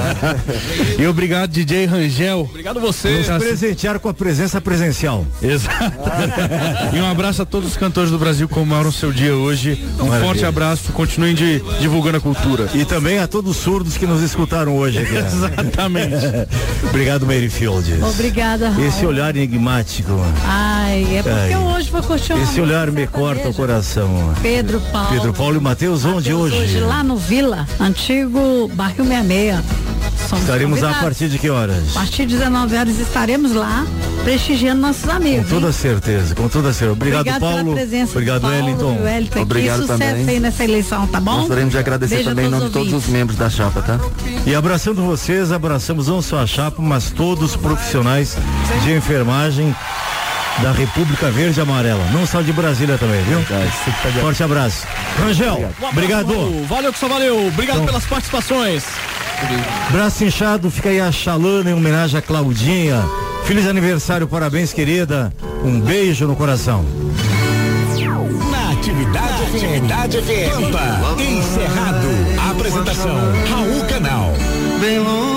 e 0.97 1.05
obrigado, 1.05 1.51
DJ 1.51 1.85
Rangel. 1.85 2.47
Obrigado 2.49 2.79
você. 2.79 3.17
Nos 3.17 3.43
presentear 3.43 3.99
com 3.99 4.07
a 4.07 4.13
presença 4.13 4.61
presencial. 4.61 5.27
Exato. 5.41 5.93
e 6.95 6.99
um 7.01 7.05
abraço 7.05 7.41
a 7.41 7.45
todos 7.45 7.71
os 7.71 7.77
cantores 7.77 8.09
do 8.09 8.17
Brasil 8.17 8.47
que 8.47 8.53
comemoram 8.53 8.89
seu 8.89 9.11
dia 9.11 9.35
hoje. 9.35 9.83
Um 9.99 10.05
Maravilha. 10.05 10.25
forte 10.25 10.45
abraço. 10.45 10.93
Continuem 10.93 11.35
de, 11.35 11.61
divulgando 11.81 12.17
a 12.17 12.21
cultura. 12.21 12.69
E 12.73 12.85
também 12.85 13.19
a 13.19 13.27
todos 13.27 13.51
os 13.51 13.57
surdos 13.57 13.97
que 13.97 14.07
nos 14.07 14.21
escutaram 14.21 14.77
hoje 14.77 14.99
aqui. 14.99 15.15
Exatamente. 15.19 16.15
Obrigado, 16.87 17.25
Mary 17.25 17.49
Fields. 17.49 18.01
Obrigada, 18.01 18.69
Raul. 18.69 18.87
Esse 18.87 19.05
olhar 19.05 19.35
enigmático. 19.35 19.72
Ai, 20.45 21.17
é 21.17 21.23
porque 21.23 21.53
Ai. 21.53 21.55
hoje 21.55 21.89
vou 21.89 22.03
curtir 22.03 22.33
Esse 22.33 22.61
olhar 22.61 22.91
me 22.91 23.07
corta 23.07 23.49
o 23.49 23.53
coração. 23.53 24.33
Pedro 24.41 24.79
Paulo. 24.91 25.09
Pedro 25.09 25.33
Paulo 25.33 25.57
e 25.57 25.59
Matheus, 25.59 26.05
onde 26.05 26.31
Mateus 26.31 26.53
hoje? 26.53 26.79
Lá 26.79 27.03
no 27.03 27.17
Vila, 27.17 27.67
antigo 27.79 28.69
bairro 28.75 29.03
66. 29.03 29.92
Somos 30.29 30.45
Estaremos 30.45 30.79
lá 30.81 30.89
a 30.89 30.93
convidados. 30.93 31.17
partir 31.17 31.29
de 31.29 31.37
que 31.39 31.49
horas? 31.49 31.89
A 31.91 31.93
partir 31.99 32.25
de 32.25 32.35
19 32.37 32.75
horas 32.75 32.99
estaremos 32.99 33.53
lá 33.53 33.85
prestigiando 34.23 34.81
nossos 34.81 35.03
Com 35.03 35.11
amigos. 35.11 35.49
toda 35.49 35.67
hein? 35.67 35.73
certeza, 35.73 36.33
com 36.35 36.47
toda 36.47 36.71
certeza. 36.73 36.91
Obrigado, 36.93 37.19
Obrigado 37.21 37.39
Paulo. 37.41 37.63
pela 37.63 37.75
presença 37.75 38.11
Obrigado, 38.13 38.41
Paulo, 38.41 38.55
Wellington. 39.03 39.41
Obrigado 39.41 39.81
Sucesso 39.81 39.99
também. 39.99 40.29
aí 40.29 40.39
nessa 40.39 40.63
eleição, 40.63 41.05
tá 41.07 41.19
bom? 41.19 41.39
Gostaríamos 41.41 41.71
de 41.73 41.77
agradecer 41.77 42.15
Beijo 42.15 42.29
a 42.29 42.31
também 42.31 42.45
em 42.47 42.49
nome 42.49 42.65
de 42.65 42.71
todos 42.71 42.93
os 42.93 43.03
os 43.03 43.09
membros 43.09 43.37
da 43.37 43.49
chapa, 43.49 43.81
tá? 43.81 43.99
E 44.45 44.55
abraçando 44.55 45.03
vocês, 45.05 45.51
abraçamos 45.51 46.07
não 46.07 46.21
só 46.21 46.39
a 46.39 46.47
chapa, 46.47 46.81
mas 46.81 47.11
todos 47.11 47.51
os 47.51 47.55
profissionais 47.55 48.35
de 48.83 48.93
enfermagem 48.93 49.75
da 50.61 50.71
República 50.71 51.29
Verde 51.31 51.59
e 51.59 51.61
Amarela. 51.63 52.05
Não 52.11 52.25
só 52.25 52.41
de 52.41 52.53
Brasília 52.53 52.97
também, 52.97 53.21
viu? 53.23 53.39
Forte 54.21 54.43
abraço. 54.43 54.85
Rangel, 55.19 55.69
obrigado. 55.91 56.31
Raul. 56.33 56.65
Valeu 56.67 56.93
que 56.93 56.99
só 56.99 57.07
valeu. 57.07 57.47
Obrigado 57.47 57.77
Então- 57.77 57.87
pelas 57.87 58.05
participações. 58.05 58.83
Braço 59.91 60.23
inchado, 60.23 60.71
fica 60.71 60.89
aí 60.89 60.99
a 60.99 61.11
Xalana 61.11 61.69
em 61.69 61.73
homenagem 61.73 62.17
a 62.17 62.21
Claudinha. 62.21 63.03
Feliz 63.45 63.67
aniversário, 63.67 64.27
parabéns, 64.27 64.73
querida. 64.73 65.33
Um 65.63 65.79
beijo 65.79 66.25
no 66.25 66.35
coração. 66.35 66.85
Na 68.49 68.71
Atividade 68.71 69.43
FM. 69.45 69.55
Atividade 69.55 70.17
FM. 70.21 70.71
Pampa. 70.71 71.21
Encerrado. 71.21 72.07
Apresentação. 72.51 73.15
Raul 73.49 73.85
Canal. 73.85 74.33
Bem 74.79 74.99
longe 74.99 75.32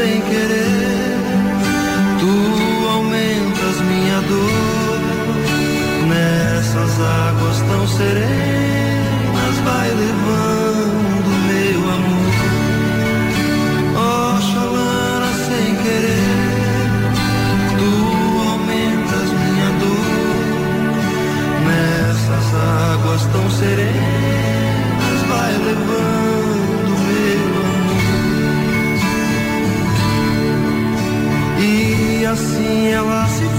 sem 0.00 0.20
querer, 0.22 1.18
tu 2.20 2.32
aumentas 2.88 3.76
minha 3.82 4.20
dor 4.22 4.98
nessas 6.08 6.92
águas 7.00 7.58
tão 7.68 7.86
serenas, 7.86 9.56
vai 9.62 9.88
levando 9.90 11.30
meu 11.50 11.80
amor. 11.96 12.34
Ó 13.94 14.40
Xalana, 14.40 15.32
sem 15.46 15.68
querer, 15.84 16.38
tu 17.78 17.92
aumentas 18.48 19.28
minha 19.40 19.70
dor. 19.82 20.08
Nessas 21.68 22.46
águas 22.94 23.22
tão 23.32 23.46
serenas, 23.50 23.99
assim 32.30 32.86
ela 32.92 33.26
se 33.26 33.49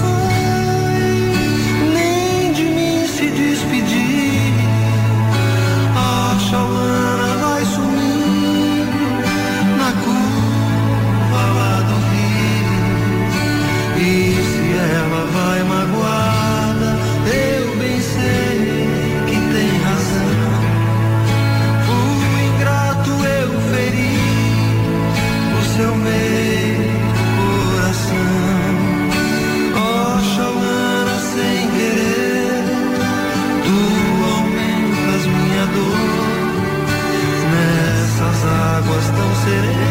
city. 39.43 39.90